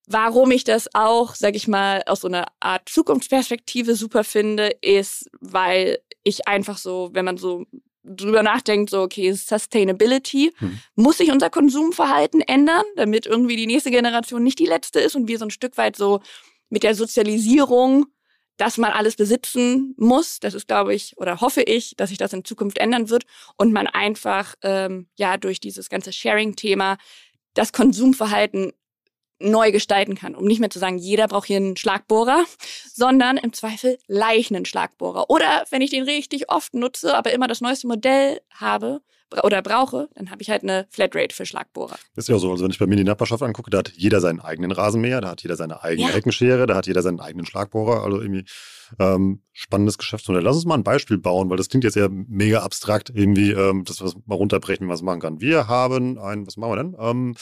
Warum 0.08 0.52
ich 0.52 0.64
das 0.64 0.94
auch, 0.94 1.36
sag 1.36 1.56
ich 1.56 1.68
mal, 1.68 2.04
aus 2.06 2.22
so 2.22 2.28
einer 2.28 2.48
Art 2.60 2.90
Zukunftsperspektive 2.90 3.96
super 3.96 4.24
finde, 4.24 4.72
ist, 4.82 5.30
weil 5.40 6.00
ich 6.24 6.48
einfach 6.48 6.78
so, 6.78 7.10
wenn 7.14 7.26
man 7.26 7.38
so 7.38 7.66
drüber 8.04 8.44
nachdenkt, 8.44 8.90
so, 8.90 9.02
okay, 9.02 9.32
Sustainability, 9.32 10.52
hm. 10.58 10.80
muss 10.96 11.18
sich 11.18 11.32
unser 11.32 11.50
Konsumverhalten 11.50 12.42
ändern, 12.42 12.84
damit 12.96 13.26
irgendwie 13.26 13.56
die 13.56 13.68
nächste 13.68 13.92
Generation 13.92 14.44
nicht 14.44 14.60
die 14.60 14.66
letzte 14.66 15.00
ist 15.00 15.16
und 15.16 15.28
wir 15.28 15.38
so 15.38 15.46
ein 15.46 15.52
Stück 15.52 15.78
weit 15.78 15.96
so 15.96 16.22
mit 16.70 16.84
der 16.84 16.96
Sozialisierung, 16.96 18.06
dass 18.58 18.78
man 18.78 18.92
alles 18.92 19.16
besitzen 19.16 19.96
muss. 19.98 20.40
Das 20.40 20.54
ist, 20.54 20.68
glaube 20.68 20.94
ich, 20.94 21.18
oder 21.18 21.42
hoffe 21.42 21.62
ich, 21.62 21.96
dass 21.98 22.10
sich 22.10 22.18
das 22.18 22.34
in 22.34 22.46
Zukunft 22.46 22.78
ändern 22.78 23.10
wird 23.10 23.26
und 23.58 23.72
man 23.72 23.88
einfach 23.88 24.56
ähm, 24.62 25.08
ja 25.16 25.38
durch 25.38 25.60
dieses 25.60 25.90
ganze 25.90 26.14
Sharing-Thema 26.14 26.98
das 27.54 27.74
Konsumverhalten 27.74 28.72
neu 29.42 29.72
gestalten 29.72 30.16
kann, 30.16 30.36
um 30.36 30.46
nicht 30.46 30.60
mehr 30.60 30.70
zu 30.70 30.80
sagen, 30.80 30.98
jeder 30.98 31.28
braucht 31.28 31.48
hier 31.48 31.58
einen 31.58 31.78
Schlagbohrer, 31.78 32.46
sondern 32.94 33.38
im 33.38 33.54
Zweifel 33.54 33.98
leichten 34.08 34.66
Schlagbohrer. 34.66 35.30
Oder 35.30 35.66
wenn 35.70 35.82
ich 35.82 35.90
den 35.90 36.04
richtig 36.04 36.50
oft 36.50 36.74
nutze, 36.74 37.16
aber 37.16 37.32
immer 37.32 37.48
das 37.48 37.62
neueste 37.62 37.88
Modell 37.88 38.42
habe 38.54 39.02
oder 39.44 39.62
brauche, 39.62 40.10
dann 40.16 40.30
habe 40.30 40.42
ich 40.42 40.50
halt 40.50 40.64
eine 40.64 40.88
Flatrate 40.90 41.34
für 41.34 41.46
Schlagbohrer. 41.46 41.96
ist 42.16 42.30
ja 42.30 42.38
so, 42.38 42.52
also 42.52 42.64
wenn 42.64 42.72
ich 42.72 42.80
bei 42.80 42.88
mir 42.88 42.98
die 42.98 43.04
Nachbarschaft 43.04 43.42
angucke, 43.44 43.70
da 43.70 43.80
hat 43.80 43.92
jeder 43.96 44.20
seinen 44.20 44.40
eigenen 44.40 44.72
Rasenmäher, 44.72 45.22
da 45.22 45.30
hat 45.30 45.42
jeder 45.42 45.56
seine 45.56 45.84
eigene 45.84 46.10
ja. 46.10 46.16
Eckenschere, 46.16 46.68
da 46.68 46.76
hat 46.76 46.88
jeder 46.88 47.02
seinen 47.02 47.20
eigenen 47.20 47.46
Schlagbohrer, 47.46 48.04
also 48.04 48.22
irgendwie 48.22 48.46
ähm, 49.00 49.42
spannendes 49.54 49.98
Geschäftsmodell. 49.98 50.44
Lass 50.44 50.56
uns 50.56 50.66
mal 50.66 50.76
ein 50.76 50.84
Beispiel 50.84 51.18
bauen, 51.18 51.50
weil 51.50 51.58
das 51.58 51.70
klingt 51.70 51.84
jetzt 51.84 51.96
ja 51.96 52.10
mega 52.10 52.62
abstrakt, 52.62 53.10
irgendwie, 53.14 53.52
ähm, 53.52 53.84
das 53.86 54.02
was 54.02 54.16
mal 54.26 54.36
runterbrechen, 54.36 54.90
was 54.90 55.02
man 55.02 55.18
machen 55.18 55.22
kann. 55.22 55.42
Wir 55.42 55.68
haben 55.68 56.18
ein, 56.20 56.46
was 56.46 56.58
machen 56.58 56.72
wir 56.72 56.84
denn? 56.84 56.96
Ähm, 57.00 57.36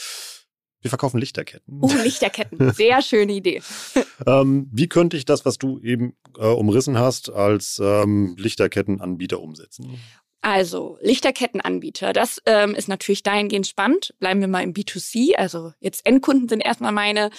wir 0.82 0.90
verkaufen 0.90 1.20
Lichterketten. 1.20 1.80
Oh, 1.82 1.92
Lichterketten. 2.04 2.72
Sehr 2.74 3.02
schöne 3.02 3.34
Idee. 3.34 3.62
ähm, 4.26 4.70
wie 4.72 4.88
könnte 4.88 5.18
ich 5.18 5.26
das, 5.26 5.46
was 5.46 5.58
du 5.58 5.80
eben 5.80 6.16
äh, 6.38 6.46
umrissen 6.46 6.98
hast, 6.98 7.30
als 7.30 7.80
ähm, 7.84 8.36
Lichterkettenanbieter 8.38 9.42
umsetzen? 9.42 10.00
Also, 10.42 10.98
Lichterkettenanbieter, 11.02 12.14
das 12.14 12.42
ähm, 12.46 12.74
ist 12.74 12.88
natürlich 12.88 13.24
dahingehend 13.24 13.68
spannend. 13.68 14.14
Bleiben 14.20 14.40
wir 14.40 14.48
mal 14.48 14.64
im 14.64 14.74
B2C. 14.74 15.36
Also, 15.36 15.74
jetzt 15.82 16.06
Endkunden 16.06 16.48
sind 16.48 16.62
erstmal 16.62 16.94
meine 16.94 17.30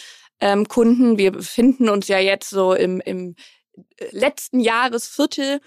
ähm, 0.41 0.69
Kunden. 0.69 1.17
Wir 1.17 1.33
befinden 1.33 1.89
uns 1.89 2.09
ja 2.09 2.19
jetzt 2.19 2.51
so 2.51 2.75
im, 2.75 3.01
im 3.01 3.37
äh, 3.97 4.07
letzten 4.11 4.61
Jahresviertel 4.61 5.61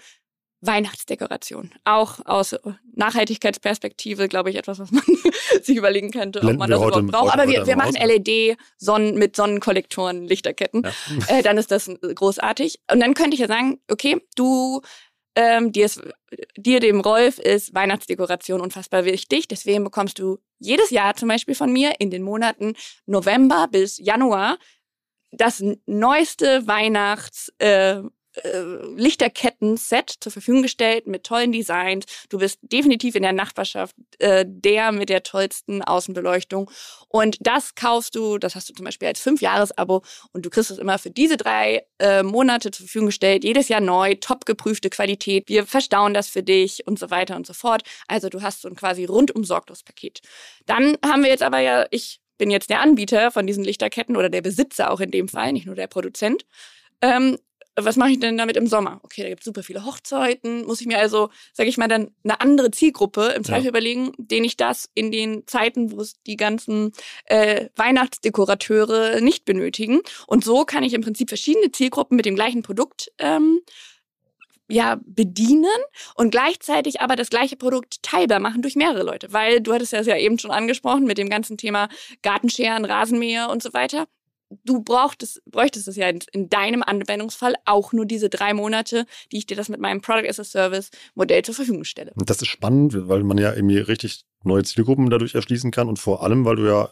Weihnachtsdekoration. 0.66 1.70
Auch 1.84 2.20
aus 2.24 2.56
Nachhaltigkeitsperspektive, 2.94 4.28
glaube 4.28 4.50
ich, 4.50 4.56
etwas, 4.56 4.78
was 4.78 4.90
man 4.90 5.02
sich 5.62 5.76
überlegen 5.76 6.10
könnte, 6.10 6.40
ob 6.40 6.56
man 6.56 6.70
das 6.70 6.80
überhaupt 6.80 7.06
braucht. 7.06 7.32
Aber 7.32 7.48
wir, 7.48 7.66
wir 7.66 7.76
machen 7.76 7.94
LED 7.94 8.56
Sonnen 8.76 9.16
mit 9.16 9.36
Sonnenkollektoren, 9.36 10.24
Lichterketten. 10.24 10.82
Ja. 10.82 10.92
Äh, 11.28 11.42
dann 11.42 11.56
ist 11.56 11.70
das 11.70 11.90
großartig. 12.14 12.80
Und 12.90 13.00
dann 13.00 13.14
könnte 13.14 13.34
ich 13.34 13.40
ja 13.40 13.46
sagen, 13.46 13.80
okay, 13.90 14.20
du 14.36 14.82
ähm, 15.36 15.72
dir, 15.72 15.86
ist, 15.86 16.02
dir, 16.56 16.80
dem 16.80 17.00
Rolf, 17.00 17.38
ist 17.38 17.74
Weihnachtsdekoration 17.74 18.60
unfassbar 18.60 19.04
wichtig. 19.04 19.48
Deswegen 19.48 19.84
bekommst 19.84 20.18
du 20.18 20.38
jedes 20.58 20.90
Jahr 20.90 21.14
zum 21.14 21.28
Beispiel 21.28 21.54
von 21.54 21.72
mir 21.72 21.94
in 21.98 22.10
den 22.10 22.22
Monaten 22.22 22.74
November 23.06 23.68
bis 23.70 23.98
Januar 23.98 24.58
das 25.36 25.62
neueste 25.86 26.66
Weihnachts, 26.66 27.52
äh, 27.58 28.02
äh, 28.42 28.60
Lichterketten-Set 28.96 30.14
zur 30.20 30.32
Verfügung 30.32 30.62
gestellt 30.62 31.06
mit 31.06 31.24
tollen 31.24 31.52
Designs. 31.52 32.04
Du 32.28 32.38
bist 32.38 32.58
definitiv 32.62 33.14
in 33.14 33.22
der 33.22 33.32
Nachbarschaft 33.32 33.94
äh, 34.18 34.44
der 34.46 34.92
mit 34.92 35.08
der 35.08 35.22
tollsten 35.22 35.82
Außenbeleuchtung. 35.82 36.70
Und 37.08 37.36
das 37.40 37.74
kaufst 37.74 38.14
du, 38.14 38.38
das 38.38 38.54
hast 38.54 38.68
du 38.68 38.74
zum 38.74 38.84
Beispiel 38.84 39.08
als 39.08 39.20
Fünf-Jahres-Abo 39.20 40.02
und 40.32 40.44
du 40.44 40.50
kriegst 40.50 40.70
es 40.70 40.78
immer 40.78 40.98
für 40.98 41.10
diese 41.10 41.36
drei 41.36 41.84
äh, 41.98 42.22
Monate 42.22 42.70
zur 42.70 42.86
Verfügung 42.86 43.06
gestellt. 43.06 43.44
Jedes 43.44 43.68
Jahr 43.68 43.80
neu, 43.80 44.14
top 44.16 44.46
geprüfte 44.46 44.90
Qualität. 44.90 45.48
Wir 45.48 45.66
verstauen 45.66 46.14
das 46.14 46.28
für 46.28 46.42
dich 46.42 46.86
und 46.86 46.98
so 46.98 47.10
weiter 47.10 47.36
und 47.36 47.46
so 47.46 47.52
fort. 47.52 47.82
Also 48.08 48.28
du 48.28 48.42
hast 48.42 48.62
so 48.62 48.68
ein 48.68 48.76
quasi 48.76 49.04
rundum 49.04 49.44
sorglos 49.44 49.82
Paket. 49.82 50.20
Dann 50.66 50.96
haben 51.04 51.22
wir 51.22 51.30
jetzt 51.30 51.42
aber 51.42 51.60
ja, 51.60 51.86
ich 51.90 52.20
bin 52.38 52.50
jetzt 52.50 52.70
der 52.70 52.80
Anbieter 52.80 53.30
von 53.30 53.46
diesen 53.46 53.64
Lichterketten 53.64 54.16
oder 54.16 54.28
der 54.28 54.42
Besitzer 54.42 54.90
auch 54.90 55.00
in 55.00 55.10
dem 55.10 55.28
Fall, 55.28 55.52
nicht 55.52 55.66
nur 55.66 55.76
der 55.76 55.86
Produzent. 55.86 56.44
Ähm, 57.00 57.38
was 57.76 57.96
mache 57.96 58.10
ich 58.10 58.20
denn 58.20 58.38
damit 58.38 58.56
im 58.56 58.66
Sommer? 58.66 59.00
Okay, 59.02 59.22
da 59.22 59.28
gibt 59.28 59.40
es 59.40 59.44
super 59.44 59.62
viele 59.62 59.84
Hochzeiten. 59.84 60.64
Muss 60.64 60.80
ich 60.80 60.86
mir 60.86 60.98
also, 60.98 61.30
sage 61.52 61.68
ich 61.68 61.76
mal, 61.76 61.88
dann 61.88 62.10
eine 62.22 62.40
andere 62.40 62.70
Zielgruppe 62.70 63.34
im 63.36 63.44
Zweifel 63.44 63.64
ja. 63.64 63.70
überlegen, 63.70 64.12
den 64.16 64.44
ich 64.44 64.56
das 64.56 64.88
in 64.94 65.10
den 65.10 65.46
Zeiten, 65.46 65.90
wo 65.92 66.00
es 66.00 66.14
die 66.22 66.36
ganzen 66.36 66.92
äh, 67.24 67.68
Weihnachtsdekorateure 67.76 69.20
nicht 69.20 69.44
benötigen. 69.44 70.00
Und 70.26 70.44
so 70.44 70.64
kann 70.64 70.84
ich 70.84 70.94
im 70.94 71.02
Prinzip 71.02 71.28
verschiedene 71.28 71.72
Zielgruppen 71.72 72.16
mit 72.16 72.26
dem 72.26 72.36
gleichen 72.36 72.62
Produkt 72.62 73.10
ähm, 73.18 73.60
ja, 74.68 74.98
bedienen 75.04 75.66
und 76.14 76.30
gleichzeitig 76.30 77.00
aber 77.00 77.16
das 77.16 77.28
gleiche 77.28 77.56
Produkt 77.56 78.02
teilbar 78.02 78.40
machen 78.40 78.62
durch 78.62 78.76
mehrere 78.76 79.02
Leute. 79.02 79.32
Weil 79.32 79.60
du 79.60 79.72
hattest 79.72 79.92
ja 79.92 80.16
eben 80.16 80.38
schon 80.38 80.50
angesprochen 80.50 81.04
mit 81.04 81.18
dem 81.18 81.28
ganzen 81.28 81.58
Thema 81.58 81.88
Gartenscheren, 82.22 82.84
Rasenmäher 82.84 83.50
und 83.50 83.62
so 83.62 83.72
weiter 83.72 84.06
du 84.64 84.82
brauchtest, 84.82 85.42
bräuchtest 85.46 85.88
es 85.88 85.96
ja 85.96 86.08
in, 86.08 86.20
in, 86.32 86.48
deinem 86.48 86.82
Anwendungsfall 86.82 87.54
auch 87.64 87.92
nur 87.92 88.06
diese 88.06 88.28
drei 88.28 88.54
Monate, 88.54 89.06
die 89.32 89.38
ich 89.38 89.46
dir 89.46 89.56
das 89.56 89.68
mit 89.68 89.80
meinem 89.80 90.00
Product 90.00 90.28
as 90.28 90.40
a 90.40 90.44
Service 90.44 90.90
Modell 91.14 91.42
zur 91.42 91.54
Verfügung 91.54 91.84
stelle. 91.84 92.12
Das 92.16 92.42
ist 92.42 92.48
spannend, 92.48 93.08
weil 93.08 93.22
man 93.24 93.38
ja 93.38 93.54
irgendwie 93.54 93.78
richtig 93.78 94.24
neue 94.44 94.62
Zielgruppen 94.62 95.10
dadurch 95.10 95.34
erschließen 95.34 95.70
kann 95.70 95.88
und 95.88 95.98
vor 95.98 96.22
allem, 96.22 96.44
weil 96.44 96.56
du 96.56 96.66
ja 96.66 96.90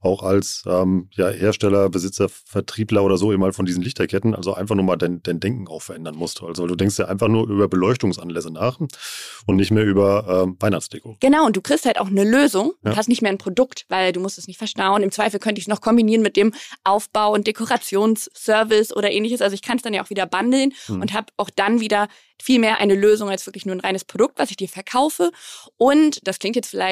auch 0.00 0.22
als 0.22 0.62
ähm, 0.66 1.08
ja, 1.12 1.28
Hersteller, 1.28 1.88
Besitzer, 1.88 2.28
Vertriebler 2.28 3.02
oder 3.02 3.16
so 3.16 3.32
eben 3.32 3.40
mal 3.40 3.52
von 3.52 3.66
diesen 3.66 3.82
Lichterketten, 3.82 4.34
also 4.34 4.54
einfach 4.54 4.74
nur 4.74 4.84
mal 4.84 4.96
dein, 4.96 5.22
dein 5.22 5.40
Denken 5.40 5.68
auch 5.68 5.82
verändern 5.82 6.16
musst. 6.16 6.42
Also 6.42 6.66
du 6.66 6.76
denkst 6.76 6.98
ja 6.98 7.06
einfach 7.06 7.28
nur 7.28 7.48
über 7.48 7.66
Beleuchtungsanlässe 7.68 8.52
nach 8.52 8.78
und 8.78 9.56
nicht 9.56 9.70
mehr 9.70 9.84
über 9.84 10.44
ähm, 10.44 10.56
Weihnachtsdeko. 10.60 11.16
Genau, 11.20 11.46
und 11.46 11.56
du 11.56 11.62
kriegst 11.62 11.86
halt 11.86 11.98
auch 11.98 12.06
eine 12.06 12.24
Lösung 12.24 12.72
und 12.82 12.90
ja. 12.90 12.96
hast 12.96 13.08
nicht 13.08 13.22
mehr 13.22 13.32
ein 13.32 13.38
Produkt, 13.38 13.86
weil 13.88 14.12
du 14.12 14.20
musst 14.20 14.38
es 14.38 14.46
nicht 14.46 14.58
verstauen. 14.58 15.02
Im 15.02 15.10
Zweifel 15.10 15.40
könnte 15.40 15.58
ich 15.58 15.64
es 15.64 15.68
noch 15.68 15.80
kombinieren 15.80 16.22
mit 16.22 16.36
dem 16.36 16.52
Aufbau- 16.84 17.32
und 17.32 17.46
Dekorationsservice 17.46 18.94
oder 18.94 19.10
ähnliches. 19.10 19.42
Also 19.42 19.54
ich 19.54 19.62
kann 19.62 19.78
es 19.78 19.82
dann 19.82 19.94
ja 19.94 20.04
auch 20.04 20.10
wieder 20.10 20.26
bundeln 20.26 20.72
hm. 20.86 21.00
und 21.00 21.12
habe 21.12 21.26
auch 21.36 21.50
dann 21.50 21.80
wieder 21.80 22.08
viel 22.40 22.58
mehr 22.58 22.78
eine 22.78 22.94
Lösung 22.94 23.30
als 23.30 23.46
wirklich 23.46 23.64
nur 23.64 23.74
ein 23.74 23.80
reines 23.80 24.04
Produkt, 24.04 24.38
was 24.38 24.50
ich 24.50 24.56
dir 24.56 24.68
verkaufe. 24.68 25.30
Und 25.76 26.26
das 26.26 26.38
klingt 26.38 26.56
jetzt 26.56 26.68
vielleicht 26.68 26.85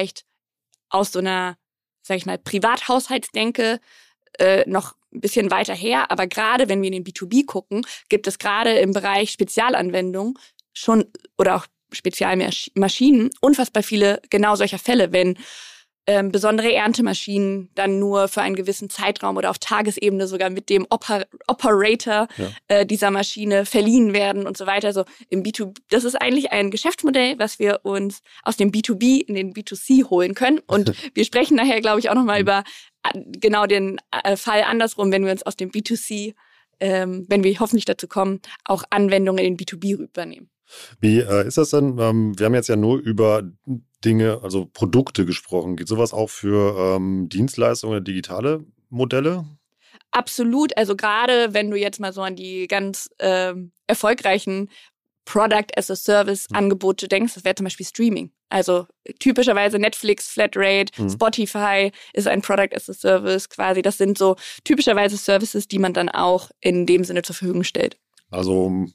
aus 0.89 1.11
so 1.11 1.19
einer 1.19 1.57
sag 2.05 2.17
ich 2.17 2.25
mal, 2.25 2.37
Privathaushaltsdenke 2.37 3.79
äh, 4.37 4.69
noch 4.69 4.95
ein 5.13 5.21
bisschen 5.21 5.51
weiter 5.51 5.73
her. 5.73 6.11
Aber 6.11 6.27
gerade 6.27 6.69
wenn 6.69 6.81
wir 6.81 6.87
in 6.87 7.03
den 7.03 7.03
B2B 7.03 7.45
gucken, 7.45 7.85
gibt 8.09 8.27
es 8.27 8.37
gerade 8.37 8.77
im 8.77 8.93
Bereich 8.93 9.31
Spezialanwendungen 9.31 10.37
schon 10.73 11.05
oder 11.37 11.55
auch 11.55 11.65
Spezialmaschinen 11.91 13.29
unfassbar 13.41 13.83
viele 13.83 14.21
genau 14.29 14.55
solcher 14.55 14.79
Fälle, 14.79 15.11
wenn 15.13 15.37
ähm, 16.07 16.31
besondere 16.31 16.71
Erntemaschinen 16.73 17.69
dann 17.73 17.99
nur 17.99 18.27
für 18.27 18.41
einen 18.41 18.55
gewissen 18.55 18.89
Zeitraum 18.89 19.37
oder 19.37 19.49
auf 19.49 19.57
Tagesebene 19.57 20.27
sogar 20.27 20.49
mit 20.49 20.69
dem 20.69 20.85
Oper 20.89 21.25
Operator 21.47 22.27
ja. 22.37 22.49
äh, 22.67 22.85
dieser 22.85 23.11
Maschine 23.11 23.65
verliehen 23.65 24.13
werden 24.13 24.45
und 24.45 24.55
so 24.55 24.67
weiter. 24.67 24.87
Also 24.87 25.05
im 25.29 25.43
B2B, 25.43 25.77
das 25.89 26.03
ist 26.03 26.15
eigentlich 26.15 26.51
ein 26.51 26.69
Geschäftsmodell, 26.69 27.39
was 27.39 27.57
wir 27.59 27.79
uns 27.83 28.21
aus 28.43 28.57
dem 28.57 28.71
B2B 28.71 29.25
in 29.25 29.35
den 29.35 29.53
B2C 29.53 30.09
holen 30.09 30.35
können. 30.35 30.59
Und 30.67 30.93
wir 31.15 31.25
sprechen 31.25 31.55
nachher, 31.55 31.81
glaube 31.81 31.99
ich, 31.99 32.09
auch 32.09 32.15
nochmal 32.15 32.37
mhm. 32.37 32.43
über 32.43 32.63
äh, 33.03 33.21
genau 33.39 33.65
den 33.65 33.99
äh, 34.23 34.37
Fall 34.37 34.63
andersrum, 34.63 35.11
wenn 35.11 35.25
wir 35.25 35.31
uns 35.31 35.43
aus 35.43 35.55
dem 35.55 35.71
B2C, 35.71 36.35
ähm, 36.79 37.25
wenn 37.29 37.43
wir 37.43 37.59
hoffentlich 37.59 37.85
dazu 37.85 38.07
kommen, 38.07 38.41
auch 38.65 38.83
Anwendungen 38.91 39.43
in 39.43 39.57
den 39.57 39.65
B2B 39.65 39.97
übernehmen. 40.03 40.49
Wie 40.99 41.19
äh, 41.19 41.47
ist 41.47 41.57
das 41.57 41.69
denn? 41.69 41.97
Ähm, 41.99 42.37
wir 42.37 42.45
haben 42.45 42.55
jetzt 42.55 42.69
ja 42.69 42.75
nur 42.75 42.99
über 42.99 43.43
Dinge, 44.03 44.39
also 44.43 44.65
Produkte 44.65 45.25
gesprochen. 45.25 45.75
Geht 45.75 45.87
sowas 45.87 46.13
auch 46.13 46.29
für 46.29 46.95
ähm, 46.95 47.29
Dienstleistungen 47.29 47.95
oder 47.95 48.03
digitale 48.03 48.65
Modelle? 48.89 49.45
Absolut. 50.11 50.77
Also 50.77 50.95
gerade 50.95 51.53
wenn 51.53 51.69
du 51.69 51.77
jetzt 51.77 51.99
mal 51.99 52.13
so 52.13 52.21
an 52.21 52.35
die 52.35 52.67
ganz 52.67 53.09
ähm, 53.19 53.71
erfolgreichen 53.87 54.69
Product 55.25 55.67
as 55.75 55.89
a 55.89 55.95
Service 55.95 56.47
hm. 56.49 56.57
Angebote 56.57 57.07
denkst, 57.07 57.33
das 57.33 57.43
wäre 57.43 57.55
zum 57.55 57.65
Beispiel 57.65 57.85
Streaming. 57.85 58.31
Also 58.49 58.85
typischerweise 59.19 59.79
Netflix, 59.79 60.27
Flatrate, 60.27 61.01
mhm. 61.01 61.09
Spotify 61.09 61.91
ist 62.13 62.27
ein 62.27 62.41
Product 62.41 62.69
as 62.73 62.89
a 62.89 62.93
Service 62.93 63.49
quasi. 63.49 63.81
Das 63.81 63.97
sind 63.97 64.17
so 64.17 64.35
typischerweise 64.63 65.17
Services, 65.17 65.67
die 65.67 65.79
man 65.79 65.93
dann 65.93 66.09
auch 66.09 66.51
in 66.61 66.85
dem 66.85 67.03
Sinne 67.03 67.23
zur 67.23 67.35
Verfügung 67.35 67.63
stellt. 67.63 67.97
Also 68.29 68.85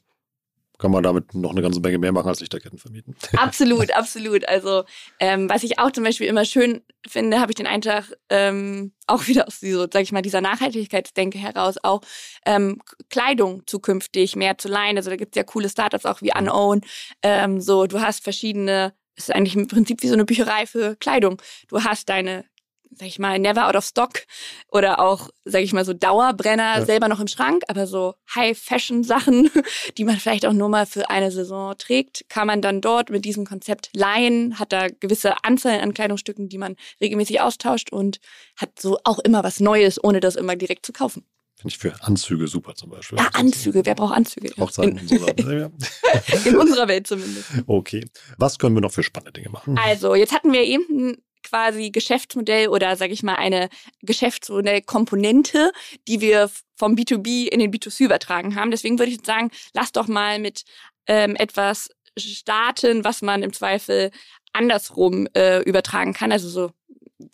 kann 0.81 0.91
man 0.91 1.03
damit 1.03 1.35
noch 1.35 1.51
eine 1.51 1.63
ganze 1.63 1.81
Menge 1.81 1.99
mehr 1.99 2.13
machen 2.13 2.29
als 2.29 2.41
Lichterketten 2.41 2.79
vermieten. 2.79 3.15
Absolut, 3.37 3.95
absolut. 3.95 4.49
Also 4.49 4.85
ähm, 5.19 5.49
was 5.49 5.63
ich 5.63 5.79
auch 5.79 5.93
zum 5.93 6.05
Beispiel 6.05 6.27
immer 6.27 6.45
schön 6.45 6.81
finde, 7.07 7.41
habe 7.41 7.53
ich 7.53 7.57
den 7.57 7.67
Eintrag 7.67 8.05
ähm, 8.31 8.93
auch 9.07 9.27
wieder 9.27 9.47
aus 9.47 9.61
so, 9.61 9.87
sag 9.93 10.03
ich 10.03 10.13
mal, 10.13 10.23
dieser 10.23 10.41
Nachhaltigkeitsdenke 10.41 11.39
heraus 11.39 11.77
auch 11.83 12.01
ähm, 12.47 12.81
Kleidung 13.11 13.63
zukünftig 13.67 14.37
mehr 14.37 14.57
zu 14.57 14.69
leihen. 14.69 14.97
Also 14.97 15.11
da 15.11 15.17
gibt 15.17 15.37
es 15.37 15.39
ja 15.39 15.45
coole 15.45 15.69
Startups 15.69 16.07
auch 16.07 16.23
wie 16.23 16.33
Unown. 16.37 16.81
Ähm, 17.23 17.61
so, 17.61 17.87
du 17.87 18.01
hast 18.01 18.25
verschiedene 18.25 18.95
es 19.17 19.29
ist 19.29 19.35
eigentlich 19.35 19.57
im 19.57 19.69
Prinzip 19.69 20.03
wie 20.03 20.09
so 20.09 20.15
eine 20.15 20.25
Bücherei 20.25 20.65
für 20.65 20.97
Kleidung. 20.97 21.43
Du 21.69 21.85
hast 21.85 22.09
deine 22.09 22.45
sag 22.91 23.09
ich 23.09 23.19
mal, 23.19 23.39
never 23.39 23.69
out 23.69 23.77
of 23.77 23.85
stock 23.85 24.25
oder 24.69 25.01
auch, 25.01 25.31
sag 25.45 25.63
ich 25.63 25.73
mal, 25.73 25.85
so 25.85 25.93
Dauerbrenner 25.93 26.79
ja. 26.79 26.85
selber 26.85 27.09
noch 27.09 27.21
im 27.21 27.29
Schrank, 27.29 27.63
aber 27.69 27.87
so 27.87 28.15
High-Fashion-Sachen, 28.35 29.51
die 29.99 30.05
man 30.05 30.17
vielleicht 30.17 30.47
auch 30.47 30.53
nur 30.53 30.69
mal 30.69 30.87
für 30.87 31.11
eine 31.11 31.31
Saison 31.31 31.75
trägt, 31.79 32.29
kann 32.29 32.47
man 32.47 32.63
dann 32.63 32.81
dort 32.81 33.11
mit 33.11 33.25
diesem 33.25 33.47
Konzept 33.47 33.91
leihen, 33.95 34.59
hat 34.59 34.73
da 34.73 34.89
gewisse 34.89 35.45
Anzahl 35.45 35.81
an 35.81 35.95
Kleidungsstücken, 35.95 36.49
die 36.49 36.59
man 36.59 36.77
regelmäßig 37.01 37.41
austauscht 37.41 37.93
und 37.93 38.21
hat 38.57 38.81
so 38.81 38.99
auch 39.05 39.19
immer 39.21 39.45
was 39.45 39.61
Neues, 39.61 40.03
ohne 40.03 40.21
das 40.21 40.37
immer 40.37 40.57
direkt 40.57 40.85
zu 40.85 40.93
kaufen. 40.93 41.25
Finde 41.61 41.75
ich 41.75 41.79
für 41.79 41.93
Anzüge 42.03 42.49
super 42.49 42.75
zum 42.75 42.89
Beispiel. 42.89 43.19
Ja, 43.19 43.29
Anzüge. 43.35 43.85
Wer 43.85 43.95
braucht 43.95 44.15
Anzüge? 44.15 44.51
Hochzeiten 44.57 44.97
in, 44.97 45.09
so 45.09 45.27
in 46.47 46.57
unserer 46.57 46.89
Welt 46.89 47.07
zumindest. 47.07 47.51
Okay. 47.67 48.03
Was 48.39 48.59
können 48.59 48.75
wir 48.75 48.81
noch 48.81 48.93
für 48.93 49.03
spannende 49.03 49.33
Dinge 49.33 49.51
machen? 49.51 49.77
Also, 49.77 50.15
jetzt 50.15 50.33
hatten 50.33 50.55
wir 50.55 50.63
eben 50.63 51.19
quasi 51.51 51.91
Geschäftsmodell 51.91 52.69
oder 52.69 52.97
sage 52.97 53.13
ich 53.13 53.23
mal 53.23 53.35
eine 53.35 53.69
Geschäftsmodellkomponente, 54.03 55.73
die 56.07 56.21
wir 56.21 56.51
vom 56.77 56.95
B2B 56.95 57.49
in 57.49 57.61
den 57.61 57.73
B2C 57.73 58.05
übertragen 58.05 58.55
haben. 58.55 58.71
Deswegen 58.71 58.99
würde 58.99 59.13
ich 59.13 59.21
sagen, 59.25 59.51
lass 59.75 59.93
doch 59.93 60.07
mal 60.07 60.39
mit 60.39 60.65
ähm, 61.07 61.37
etwas 61.37 61.91
starten, 62.17 63.05
was 63.05 63.23
man 63.23 63.43
im 63.43 63.53
Zweifel 63.53 64.11
andersrum 64.53 65.29
äh, 65.35 65.63
übertragen 65.63 66.13
kann. 66.13 66.33
Also 66.33 66.49
so 66.49 66.71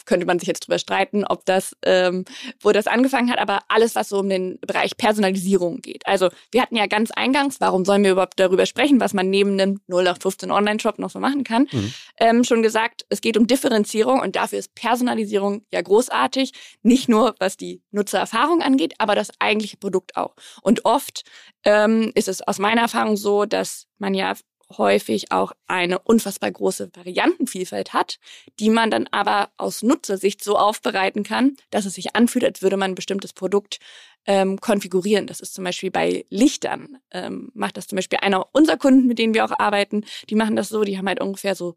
könnte 0.05 0.27
man 0.27 0.39
sich 0.39 0.49
jetzt 0.49 0.67
drüber 0.67 0.79
streiten, 0.79 1.25
ob 1.25 1.45
das, 1.45 1.77
ähm, 1.83 2.25
wo 2.61 2.73
das 2.73 2.87
angefangen 2.87 3.31
hat, 3.31 3.39
aber 3.39 3.61
alles, 3.69 3.95
was 3.95 4.09
so 4.09 4.19
um 4.19 4.29
den 4.29 4.59
Bereich 4.61 4.97
Personalisierung 4.97 5.81
geht. 5.81 6.07
Also 6.07 6.29
wir 6.51 6.63
hatten 6.63 6.77
ja 6.77 6.87
ganz 6.87 7.11
eingangs, 7.11 7.61
warum 7.61 7.85
sollen 7.85 8.05
wir 8.05 8.13
überhaupt 8.13 8.39
darüber 8.39 8.67
sprechen, 8.67 9.01
was 9.01 9.15
man 9.15 9.31
neben 9.31 9.61
einem 9.61 9.81
0815 9.89 10.51
Online-Shop 10.51 10.99
noch 10.99 11.11
so 11.11 11.21
machen 11.21 11.45
kann, 11.45 11.69
mhm. 11.71 11.95
ähm, 12.19 12.45
schon 12.45 12.63
gesagt, 12.63 13.07
es 13.09 13.21
geht 13.21 13.37
um 13.37 13.47
Differenzierung 13.47 14.21
und 14.21 14.37
dafür 14.37 14.59
ist 14.59 14.75
Personalisierung 14.75 15.65
ja 15.73 15.83
großartig, 15.83 16.53
nicht 16.83 17.09
nur 17.09 17.35
was 17.39 17.57
die 17.57 17.83
Nutzererfahrung 17.91 18.63
angeht, 18.63 18.95
aber 18.99 19.15
das 19.15 19.31
eigentliche 19.39 19.77
Produkt 19.77 20.17
auch. 20.17 20.35
Und 20.63 20.85
oft 20.85 21.23
ähm, 21.65 22.13
ist 22.15 22.29
es 22.29 22.43
aus 22.43 22.59
meiner 22.59 22.83
Erfahrung 22.83 23.17
so, 23.17 23.45
dass 23.45 23.87
man 23.99 24.15
ja 24.15 24.35
häufig 24.77 25.33
auch 25.33 25.53
eine 25.67 25.99
unfassbar 26.01 26.51
große 26.51 26.91
Variantenvielfalt 26.95 27.93
hat, 27.93 28.19
die 28.59 28.71
man 28.71 28.91
dann 28.91 29.07
aber 29.11 29.51
aus 29.57 29.83
Nutzersicht 29.83 30.43
so 30.43 30.57
aufbereiten 30.57 31.23
kann, 31.23 31.57
dass 31.71 31.85
es 31.85 31.95
sich 31.95 32.17
anfühlt, 32.17 32.45
als 32.45 32.63
würde 32.63 32.77
man 32.77 32.93
ein 32.93 32.97
bestimmtes 32.97 33.33
Produkt 33.33 33.79
ähm, 34.27 34.61
konfigurieren. 34.61 35.27
Das 35.27 35.41
ist 35.41 35.55
zum 35.55 35.65
Beispiel 35.65 35.91
bei 35.91 36.27
Lichtern, 36.31 36.99
ähm, 37.13 37.51
macht 37.55 37.77
das 37.77 37.87
zum 37.87 37.97
Beispiel 37.97 38.19
einer 38.21 38.47
unserer 38.53 38.77
Kunden, 38.77 39.07
mit 39.07 39.19
denen 39.19 39.35
wir 39.35 39.45
auch 39.45 39.59
arbeiten, 39.59 40.05
die 40.29 40.35
machen 40.35 40.57
das 40.57 40.69
so, 40.69 40.83
die 40.83 40.99
haben 40.99 41.09
halt 41.09 41.21
ungefähr 41.21 41.55
so 41.55 41.77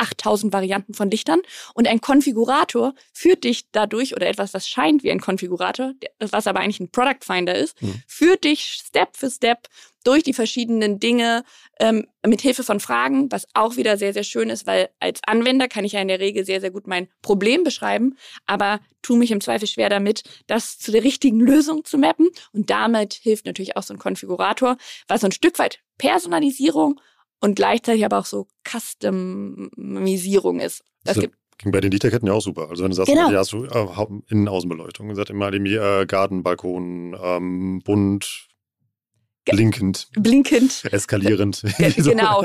8000 0.00 0.52
Varianten 0.52 0.94
von 0.94 1.10
Lichtern 1.10 1.40
und 1.74 1.88
ein 1.88 2.00
Konfigurator 2.00 2.94
führt 3.12 3.44
dich 3.44 3.70
dadurch 3.70 4.14
oder 4.14 4.26
etwas, 4.28 4.54
was 4.54 4.68
scheint 4.68 5.02
wie 5.02 5.10
ein 5.10 5.20
Konfigurator, 5.20 5.92
was 6.18 6.46
aber 6.46 6.60
eigentlich 6.60 6.80
ein 6.80 6.90
Product 6.90 7.20
Finder 7.22 7.54
ist, 7.54 7.80
mhm. 7.82 8.02
führt 8.06 8.44
dich 8.44 8.82
Step 8.84 9.16
für 9.16 9.30
Step 9.30 9.68
durch 10.04 10.22
die 10.22 10.32
verschiedenen 10.32 10.98
Dinge 10.98 11.44
ähm, 11.78 12.06
mit 12.26 12.40
Hilfe 12.40 12.64
von 12.64 12.80
Fragen, 12.80 13.30
was 13.30 13.46
auch 13.54 13.76
wieder 13.76 13.96
sehr, 13.96 14.12
sehr 14.12 14.24
schön 14.24 14.48
ist, 14.48 14.66
weil 14.66 14.88
als 14.98 15.20
Anwender 15.26 15.68
kann 15.68 15.84
ich 15.84 15.92
ja 15.92 16.00
in 16.00 16.08
der 16.08 16.20
Regel 16.20 16.44
sehr, 16.44 16.60
sehr 16.60 16.70
gut 16.70 16.86
mein 16.86 17.08
Problem 17.22 17.64
beschreiben, 17.64 18.16
aber 18.46 18.80
tue 19.02 19.18
mich 19.18 19.30
im 19.30 19.40
Zweifel 19.40 19.68
schwer 19.68 19.88
damit, 19.88 20.22
das 20.46 20.78
zu 20.78 20.90
der 20.90 21.04
richtigen 21.04 21.40
Lösung 21.40 21.84
zu 21.84 21.98
mappen. 21.98 22.28
Und 22.52 22.70
damit 22.70 23.14
hilft 23.14 23.46
natürlich 23.46 23.76
auch 23.76 23.82
so 23.82 23.94
ein 23.94 23.98
Konfigurator, 23.98 24.76
was 25.08 25.20
so 25.20 25.26
ein 25.26 25.32
Stück 25.32 25.58
weit 25.58 25.80
Personalisierung 25.98 27.00
und 27.40 27.54
gleichzeitig 27.54 28.04
aber 28.04 28.18
auch 28.18 28.26
so 28.26 28.46
Customisierung 28.68 30.60
ist. 30.60 30.84
Das 31.04 31.16
so, 31.16 31.22
gibt 31.22 31.36
ging 31.60 31.72
bei 31.72 31.80
den 31.80 31.90
Lichterketten 31.90 32.26
ja 32.26 32.34
auch 32.34 32.40
super. 32.40 32.68
Also 32.70 32.82
wenn 32.82 32.90
du 32.90 32.96
sagst, 32.96 33.12
genau. 33.12 33.30
ja, 33.30 33.38
hast 33.38 33.52
du 33.52 33.64
äh, 33.64 33.86
Innen-Außenbeleuchtung. 34.28 35.14
Seid 35.14 35.30
immer 35.30 35.52
irgendwie 35.52 35.74
äh, 35.74 36.06
Garten, 36.06 36.42
Balkon, 36.42 37.16
ähm, 37.22 37.82
bunt, 37.84 38.48
Blinkend. 39.50 40.08
Blinkend. 40.12 40.84
Eskalierend. 40.90 41.62
genau. 41.96 42.44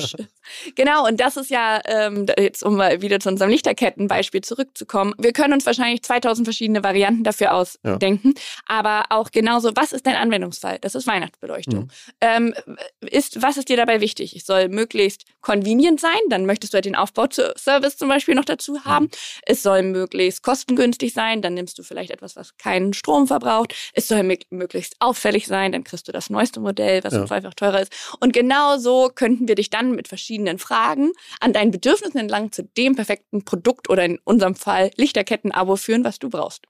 genau, 0.75 1.07
und 1.07 1.19
das 1.19 1.37
ist 1.37 1.49
ja, 1.49 1.81
ähm, 1.85 2.25
jetzt 2.37 2.63
um 2.63 2.75
mal 2.75 3.01
wieder 3.01 3.19
zu 3.19 3.29
unserem 3.29 3.51
Lichterkettenbeispiel 3.51 4.41
zurückzukommen, 4.41 5.13
wir 5.17 5.33
können 5.33 5.53
uns 5.53 5.65
wahrscheinlich 5.65 6.03
2000 6.03 6.45
verschiedene 6.45 6.83
Varianten 6.83 7.23
dafür 7.23 7.53
ausdenken, 7.53 8.33
ja. 8.35 8.41
aber 8.67 9.05
auch 9.09 9.31
genauso, 9.31 9.71
was 9.75 9.91
ist 9.91 10.05
dein 10.05 10.15
Anwendungsfall? 10.15 10.79
Das 10.79 10.95
ist 10.95 11.07
Weihnachtsbeleuchtung. 11.07 11.83
Mhm. 11.83 11.89
Ähm, 12.21 12.53
ist, 13.01 13.41
was 13.41 13.57
ist 13.57 13.69
dir 13.69 13.77
dabei 13.77 14.01
wichtig? 14.01 14.35
Es 14.35 14.45
soll 14.45 14.69
möglichst 14.69 15.25
convenient 15.41 15.99
sein, 15.99 16.19
dann 16.29 16.45
möchtest 16.45 16.73
du 16.73 16.75
halt 16.75 16.85
den 16.85 16.95
Aufbauservice 16.95 17.97
zum 17.97 18.09
Beispiel 18.09 18.35
noch 18.35 18.45
dazu 18.45 18.83
haben. 18.83 19.05
Mhm. 19.05 19.11
Es 19.43 19.63
soll 19.63 19.83
möglichst 19.83 20.43
kostengünstig 20.43 21.13
sein, 21.13 21.41
dann 21.41 21.53
nimmst 21.53 21.77
du 21.77 21.83
vielleicht 21.83 22.11
etwas, 22.11 22.35
was 22.35 22.57
keinen 22.57 22.93
Strom 22.93 23.27
verbraucht. 23.27 23.75
Es 23.93 24.07
soll 24.07 24.23
möglichst 24.49 24.95
auffällig 24.99 25.47
sein, 25.47 25.71
dann 25.71 25.83
kriegst 25.83 26.07
du 26.07 26.11
das 26.11 26.29
neueste 26.29 26.59
Modell 26.59 26.94
Modell, 26.95 27.03
was 27.03 27.29
ja. 27.29 27.35
einfach 27.35 27.53
teurer 27.53 27.81
ist. 27.81 27.91
Und 28.19 28.33
genau 28.33 28.77
so 28.77 29.09
könnten 29.13 29.47
wir 29.47 29.55
dich 29.55 29.69
dann 29.69 29.95
mit 29.95 30.07
verschiedenen 30.07 30.59
Fragen 30.59 31.11
an 31.39 31.53
deinen 31.53 31.71
Bedürfnissen 31.71 32.19
entlang 32.19 32.51
zu 32.51 32.63
dem 32.63 32.95
perfekten 32.95 33.43
Produkt 33.43 33.89
oder 33.89 34.05
in 34.05 34.19
unserem 34.23 34.55
Fall 34.55 34.91
Lichterketten-Abo 34.95 35.75
führen, 35.75 36.03
was 36.03 36.19
du 36.19 36.29
brauchst. 36.29 36.65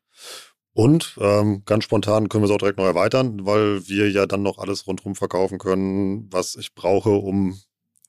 Und 0.74 1.16
ähm, 1.22 1.64
ganz 1.66 1.86
spontan 1.86 2.28
können 2.28 2.44
wir 2.44 2.50
es 2.50 2.52
auch 2.52 2.58
direkt 2.58 2.78
noch 2.78 2.86
erweitern, 2.86 3.46
weil 3.46 3.88
wir 3.88 4.10
ja 4.12 4.26
dann 4.26 4.44
noch 4.44 4.58
alles 4.58 4.88
rundherum 4.88 5.16
verkaufen 5.16 5.58
können, 5.58 6.28
was 6.32 6.56
ich 6.56 6.76
brauche, 6.76 7.12
um 7.12 7.58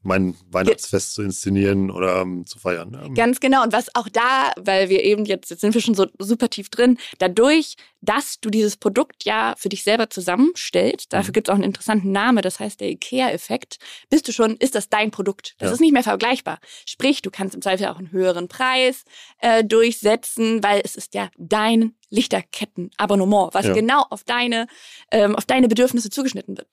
mein 0.06 0.36
Weihnachtsfest 0.50 1.14
zu 1.14 1.22
inszenieren 1.22 1.90
oder 1.90 2.22
um, 2.22 2.46
zu 2.46 2.58
feiern. 2.58 2.96
Ähm. 3.02 3.14
Ganz 3.14 3.40
genau. 3.40 3.62
Und 3.62 3.72
was 3.72 3.94
auch 3.94 4.08
da, 4.08 4.52
weil 4.56 4.88
wir 4.88 5.02
eben 5.04 5.24
jetzt, 5.24 5.50
jetzt 5.50 5.60
sind 5.60 5.74
wir 5.74 5.80
schon 5.80 5.94
so 5.94 6.06
super 6.18 6.48
tief 6.48 6.70
drin, 6.70 6.98
dadurch, 7.18 7.76
dass 8.00 8.40
du 8.40 8.50
dieses 8.50 8.76
Produkt 8.76 9.24
ja 9.24 9.54
für 9.58 9.68
dich 9.68 9.82
selber 9.82 10.08
zusammenstellst, 10.08 11.12
dafür 11.12 11.30
mhm. 11.30 11.32
gibt 11.32 11.48
es 11.48 11.50
auch 11.50 11.56
einen 11.56 11.64
interessanten 11.64 12.12
Namen, 12.12 12.42
das 12.42 12.60
heißt 12.60 12.80
der 12.80 12.88
IKEA-Effekt, 12.90 13.78
bist 14.08 14.28
du 14.28 14.32
schon, 14.32 14.56
ist 14.56 14.74
das 14.74 14.88
dein 14.88 15.10
Produkt. 15.10 15.56
Das 15.58 15.68
ja. 15.68 15.74
ist 15.74 15.80
nicht 15.80 15.92
mehr 15.92 16.04
vergleichbar. 16.04 16.60
Sprich, 16.86 17.20
du 17.22 17.30
kannst 17.30 17.54
im 17.54 17.62
Zweifel 17.62 17.88
auch 17.88 17.98
einen 17.98 18.12
höheren 18.12 18.48
Preis 18.48 19.04
äh, 19.40 19.64
durchsetzen, 19.64 20.62
weil 20.62 20.80
es 20.84 20.94
ist 20.96 21.14
ja 21.14 21.30
dein 21.36 21.96
Lichterketten-Abonnement, 22.10 23.52
was 23.52 23.66
ja. 23.66 23.72
genau 23.72 24.04
auf 24.10 24.22
deine, 24.22 24.68
ähm, 25.10 25.34
auf 25.34 25.44
deine 25.44 25.66
Bedürfnisse 25.68 26.10
zugeschnitten 26.10 26.56
wird. 26.56 26.68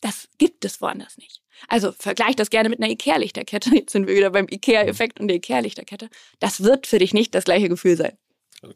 Das 0.00 0.28
gibt 0.38 0.64
es 0.64 0.80
woanders 0.80 1.16
nicht. 1.18 1.42
Also 1.66 1.92
vergleich 1.92 2.36
das 2.36 2.50
gerne 2.50 2.68
mit 2.68 2.80
einer 2.80 2.90
IKEA-Lichterkette. 2.90 3.70
Jetzt 3.74 3.92
sind 3.92 4.06
wir 4.06 4.14
wieder 4.14 4.30
beim 4.30 4.46
IKEA-Effekt 4.50 5.20
und 5.20 5.28
der 5.28 5.36
IKEA-Lichterkette. 5.36 6.08
Das 6.38 6.62
wird 6.62 6.86
für 6.86 6.98
dich 6.98 7.12
nicht 7.12 7.34
das 7.34 7.44
gleiche 7.44 7.68
Gefühl 7.68 7.96
sein. 7.96 8.12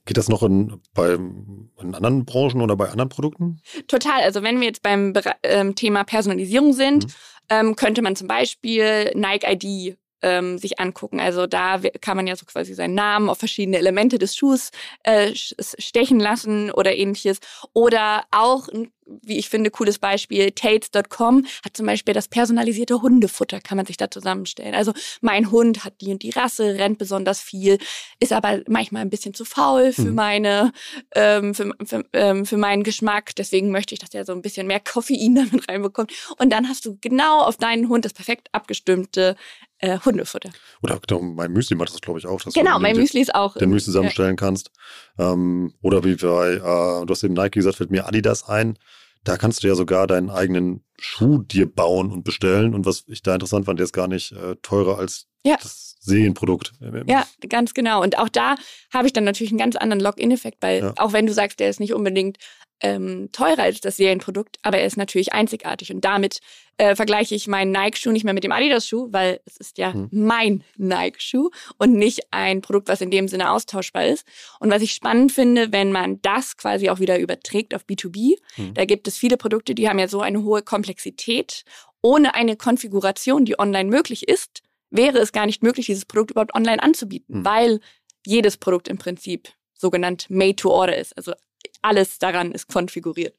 Geht 0.05 0.17
das 0.17 0.29
noch 0.29 0.43
in, 0.43 0.81
bei, 0.95 1.15
in 1.15 1.95
anderen 1.95 2.25
Branchen 2.25 2.61
oder 2.61 2.77
bei 2.77 2.89
anderen 2.89 3.09
Produkten? 3.09 3.61
Total. 3.89 4.23
Also 4.23 4.43
wenn 4.43 4.61
wir 4.61 4.69
jetzt 4.69 4.83
beim 4.83 5.13
ähm, 5.43 5.75
Thema 5.75 6.05
Personalisierung 6.05 6.73
sind, 6.73 7.07
mhm. 7.07 7.13
ähm, 7.49 7.77
könnte 7.77 8.03
man 8.03 8.15
zum 8.15 8.29
Beispiel 8.29 9.11
Nike 9.15 9.45
ID 9.45 9.99
ähm, 10.23 10.59
sich 10.59 10.81
angucken. 10.81 11.21
Also 11.21 11.47
da 11.47 11.81
kann 12.01 12.17
man 12.17 12.27
ja 12.27 12.37
so 12.37 12.47
quasi 12.47 12.75
seinen 12.75 12.95
Namen 12.95 13.29
auf 13.29 13.39
verschiedene 13.39 13.79
Elemente 13.79 14.19
des 14.19 14.37
Schuhs 14.37 14.71
äh, 15.05 15.33
stechen 15.35 16.21
lassen 16.21 16.71
oder 16.71 16.95
ähnliches. 16.95 17.39
Oder 17.73 18.25
auch 18.31 18.69
wie 19.07 19.39
ich 19.39 19.49
finde, 19.49 19.71
cooles 19.71 19.99
Beispiel. 19.99 20.53
Tates.com 20.53 21.45
hat 21.65 21.77
zum 21.77 21.87
Beispiel 21.87 22.15
das 22.15 22.29
personalisierte 22.29 23.03
Hundefutter, 23.03 23.61
kann 23.61 23.77
man 23.77 23.87
sich 23.87 23.97
da 23.97 24.11
zusammenstellen. 24.11 24.75
Also 24.75 24.93
mein 25.21 25.51
Hund 25.51 25.85
hat 25.85 26.01
die 26.01 26.13
und 26.13 26.23
die 26.23 26.31
Rasse, 26.31 26.79
rennt 26.79 26.99
besonders 26.99 27.41
viel, 27.41 27.79
ist 28.21 28.33
aber 28.33 28.61
manchmal 28.69 29.03
ein 29.03 29.11
bisschen 29.11 29.35
zu 29.35 29.45
faul 29.45 29.93
für 29.93 30.03
mhm. 30.03 30.15
meine, 30.15 30.73
ähm, 31.15 31.55
für, 31.55 31.73
für, 31.85 32.05
ähm, 32.13 32.47
für 32.47 32.57
meinen 32.57 32.83
Geschmack. 32.83 33.35
Deswegen 33.37 33.71
möchte 33.71 33.95
ich, 33.95 34.01
dass 34.01 34.11
der 34.11 34.25
so 34.25 34.33
ein 34.33 34.43
bisschen 34.43 34.67
mehr 34.67 34.81
Koffein 34.81 35.35
damit 35.51 35.69
reinbekommt. 35.69 36.13
Und 36.39 36.51
dann 36.51 36.69
hast 36.69 36.85
du 36.87 36.97
genau 37.01 37.43
auf 37.43 37.57
deinen 37.57 37.89
Hund 37.89 38.05
das 38.05 38.13
perfekt 38.13 38.49
abgestimmte 38.53 39.37
äh, 39.83 39.99
Hundefutter. 39.99 40.51
Oder 40.83 40.99
genau, 41.07 41.21
mein 41.21 41.53
Müsli 41.53 41.77
macht 41.77 41.93
das, 41.93 42.01
glaube 42.01 42.19
ich, 42.19 42.27
auch. 42.27 42.41
genau, 42.55 42.79
mein 42.79 42.97
Müsli 42.97 43.21
ist 43.21 43.35
auch. 43.35 43.55
Den 43.55 43.71
Müsli 43.71 43.87
zusammenstellen 43.87 44.33
ja. 44.33 44.37
kannst. 44.37 44.71
Ähm, 45.19 45.75
oder 45.83 46.05
wie 46.05 46.15
bei, 46.15 46.55
äh, 46.55 46.61
du 47.05 47.07
hast 47.09 47.25
eben 47.25 47.35
Nike 47.35 47.59
gesagt, 47.59 47.77
fällt 47.77 47.91
mir 47.91 48.07
Adidas 48.07 48.49
ein. 48.49 48.79
Da 49.25 49.37
kannst 49.37 49.63
du 49.63 49.69
ja 49.69 49.75
sogar 49.75 50.07
deinen 50.07 50.31
eigenen 50.31 50.85
Schuh 50.99 51.39
dir 51.39 51.73
bauen 51.73 52.11
und 52.11 52.25
bestellen. 52.25 52.75
Und 52.75 52.87
was 52.87 53.05
ich 53.09 53.23
da 53.23 53.35
interessant 53.35 53.67
fand, 53.67 53.79
der 53.79 53.85
ist 53.85 53.93
gar 53.93 54.09
nicht 54.09 54.33
äh, 54.33 54.57
teurer 54.63 54.99
als 54.99 55.27
ja. 55.45 55.57
das 55.61 55.92
Serienprodukt. 56.05 56.73
Ja, 57.07 57.27
ganz 57.49 57.75
genau. 57.75 58.03
Und 58.03 58.19
auch 58.19 58.29
da 58.29 58.57
habe 58.93 59.07
ich 59.07 59.13
dann 59.13 59.23
natürlich 59.23 59.53
einen 59.53 59.59
ganz 59.59 59.77
anderen 59.77 60.01
Login-Effekt, 60.01 60.59
weil 60.61 60.81
ja. 60.81 60.95
auch 60.97 61.13
wenn 61.13 61.27
du 61.27 61.33
sagst, 61.33 61.61
der 61.61 61.71
ist 61.71 61.79
nicht 61.79 61.95
unbedingt 61.95 62.39
ähm, 62.81 63.31
teurer 63.31 63.63
als 63.63 63.81
das 63.81 63.97
Serienprodukt, 63.99 64.59
aber 64.63 64.79
er 64.79 64.87
ist 64.87 64.97
natürlich 64.97 65.33
einzigartig. 65.33 65.93
Und 65.93 66.05
damit 66.05 66.41
äh, 66.77 66.97
vergleiche 66.97 67.37
ich 67.37 67.47
meinen 67.47 67.71
Nike-Schuh 67.71 68.11
nicht 68.11 68.25
mehr 68.25 68.35
mit 68.35 68.43
dem 68.43 68.51
Adidas-Schuh, 68.51 69.13
weil 69.13 69.41
es 69.47 69.57
ist 69.59 69.79
ja 69.79 69.93
hm. 69.93 70.09
mein 70.11 70.65
Nike-Schuh 70.77 71.51
und 71.79 71.93
nicht 71.93 72.23
ein 72.33 72.63
Produkt, 72.63 72.89
was 72.89 73.01
in 73.01 73.13
dem 73.13 73.29
Sinne 73.29 73.53
austauschbar 73.53 74.07
ist. 74.07 74.27
Und 74.59 74.71
was 74.71 74.83
ich 74.83 74.95
spannend 74.95 75.31
finde, 75.31 75.71
wenn 75.71 75.93
man 75.93 76.21
das 76.23 76.57
quasi 76.57 76.91
auch 76.91 76.99
wieder 76.99 77.21
überträgt 77.21 77.77
auf 77.77 77.85
B2B, 77.85 78.39
hm. 78.57 78.75
da 78.75 78.85
gibt 78.85 79.07
es 79.07 79.17
viele 79.17 79.37
Produkte, 79.37 79.77
die 79.77 79.89
haben 79.89 80.01
ja 80.01 80.09
so 80.09 80.21
eine 80.21 80.43
hohe 80.43 80.63
Komplexität. 80.63 81.63
Ohne 82.05 82.35
eine 82.35 82.57
Konfiguration, 82.57 83.45
die 83.45 83.61
online 83.61 83.89
möglich 83.89 84.27
ist, 84.27 84.63
wäre 84.93 85.19
es 85.19 85.33
gar 85.33 85.47
nicht 85.47 85.63
möglich, 85.63 85.87
dieses 85.87 86.05
Produkt 86.05 86.31
überhaupt 86.31 86.55
online 86.55 86.83
anzubieten, 86.83 87.41
mhm. 87.41 87.45
weil 87.45 87.81
jedes 88.25 88.57
Produkt 88.57 88.89
im 88.89 88.99
Prinzip 88.99 89.49
sogenannt 89.75 90.31
made 90.31 90.57
to 90.57 90.71
order 90.71 90.97
ist. 90.97 91.17
Also 91.17 91.33
alles 91.81 92.19
daran 92.19 92.53
ist 92.53 92.69
konfiguriert. 92.69 93.35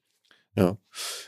Ja. 0.56 0.78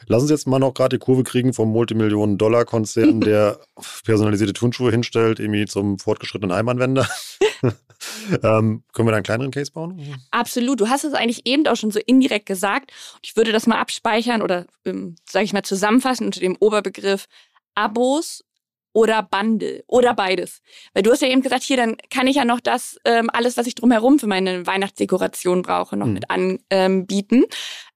Lass 0.08 0.22
uns 0.22 0.30
jetzt 0.30 0.46
mal 0.46 0.60
noch 0.60 0.74
gerade 0.74 1.00
die 1.00 1.04
Kurve 1.04 1.24
kriegen 1.24 1.54
vom 1.54 1.72
Multimillionen-Dollar-Konzern, 1.72 3.22
der 3.22 3.60
personalisierte 4.06 4.54
Turnschuhe 4.54 4.92
hinstellt, 4.92 5.40
irgendwie 5.40 5.66
zum 5.66 5.98
fortgeschrittenen 5.98 6.56
Heimanwender. 6.56 7.10
ähm, 8.44 8.84
können 8.94 9.08
wir 9.08 9.12
da 9.12 9.16
einen 9.16 9.24
kleineren 9.24 9.52
Case 9.52 9.72
bauen? 9.72 10.16
Absolut. 10.30 10.80
Du 10.80 10.90
hast 10.90 11.06
es 11.06 11.14
eigentlich 11.14 11.48
eben 11.48 11.66
auch 11.66 11.76
schon 11.76 11.90
so 11.90 12.00
indirekt 12.06 12.46
gesagt. 12.46 12.92
Ich 13.24 13.36
würde 13.36 13.52
das 13.52 13.66
mal 13.66 13.80
abspeichern 13.80 14.44
oder, 14.44 14.68
ähm, 14.86 15.16
sage 15.28 15.46
ich 15.46 15.54
mal, 15.54 15.64
zusammenfassen 15.64 16.28
unter 16.28 16.40
dem 16.40 16.56
Oberbegriff 16.60 17.26
Abos 17.74 18.45
oder 18.96 19.24
Bundle 19.24 19.84
oder 19.88 20.14
beides. 20.14 20.62
Weil 20.94 21.04
du 21.04 21.12
hast 21.12 21.22
ja 21.22 21.28
eben 21.28 21.42
gesagt, 21.42 21.64
hier, 21.64 21.76
dann 21.76 21.98
kann 22.10 22.28
ich 22.28 22.38
ja 22.38 22.46
noch 22.46 22.62
das, 22.62 22.98
ähm, 23.04 23.30
alles, 23.32 23.58
was 23.58 23.68
ich 23.68 23.76
drumherum 23.76 24.20
für 24.20 24.28
meine 24.28 24.66
Weihnachtsdekoration 24.66 25.64
brauche, 25.64 25.98
noch 25.98 26.08
mhm. 26.08 26.14
mit 26.14 26.32
anbieten. 26.32 27.44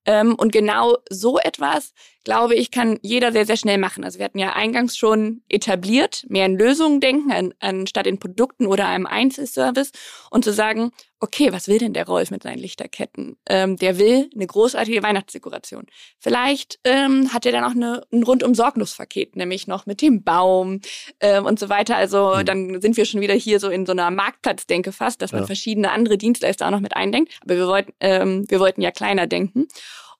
Ähm, 0.05 0.35
und 0.35 0.51
genau 0.51 0.97
so 1.09 1.39
etwas, 1.39 1.93
glaube 2.23 2.55
ich, 2.55 2.71
kann 2.71 2.99
jeder 3.01 3.31
sehr, 3.31 3.45
sehr 3.45 3.57
schnell 3.57 3.77
machen. 3.77 4.03
Also 4.03 4.19
wir 4.19 4.25
hatten 4.25 4.39
ja 4.39 4.53
eingangs 4.53 4.97
schon 4.97 5.41
etabliert, 5.49 6.25
mehr 6.29 6.45
in 6.45 6.57
Lösungen 6.57 6.99
denken, 6.99 7.31
an, 7.31 7.53
anstatt 7.59 8.07
in 8.07 8.19
Produkten 8.19 8.65
oder 8.65 8.87
einem 8.87 9.05
Einzelservice 9.05 9.91
und 10.29 10.43
zu 10.43 10.53
sagen, 10.53 10.91
okay, 11.21 11.51
was 11.51 11.67
will 11.67 11.79
denn 11.79 11.93
der 11.93 12.05
Rolf 12.05 12.31
mit 12.31 12.43
seinen 12.43 12.59
Lichterketten? 12.59 13.37
Ähm, 13.47 13.75
der 13.75 13.99
will 13.99 14.29
eine 14.33 14.47
großartige 14.47 15.03
Weihnachtsdekoration. 15.03 15.85
Vielleicht 16.19 16.79
ähm, 16.85 17.33
hat 17.33 17.45
er 17.45 17.51
dann 17.51 17.63
auch 17.63 17.71
eine, 17.71 18.03
ein 18.11 18.23
rundum 18.23 18.55
Sorglos-Paket, 18.55 19.35
nämlich 19.35 19.67
noch 19.67 19.85
mit 19.85 20.01
dem 20.01 20.23
Baum 20.23 20.79
ähm, 21.19 21.45
und 21.45 21.59
so 21.59 21.67
weiter. 21.69 21.97
Also 21.97 22.35
mhm. 22.37 22.45
dann 22.45 22.81
sind 22.81 22.95
wir 22.95 23.05
schon 23.05 23.21
wieder 23.21 23.33
hier 23.33 23.59
so 23.59 23.69
in 23.69 23.85
so 23.85 23.91
einer 23.91 24.11
Marktplatzdenke 24.11 24.91
fast, 24.91 25.21
dass 25.21 25.31
man 25.31 25.41
ja. 25.41 25.47
verschiedene 25.47 25.91
andere 25.91 26.17
Dienstleister 26.17 26.67
auch 26.67 26.71
noch 26.71 26.79
mit 26.79 26.95
eindenkt. 26.95 27.33
Aber 27.43 27.55
wir 27.55 27.67
wollten, 27.67 27.93
ähm, 27.99 28.45
wir 28.49 28.59
wollten 28.59 28.81
ja 28.81 28.91
kleiner 28.91 29.27
denken. 29.27 29.67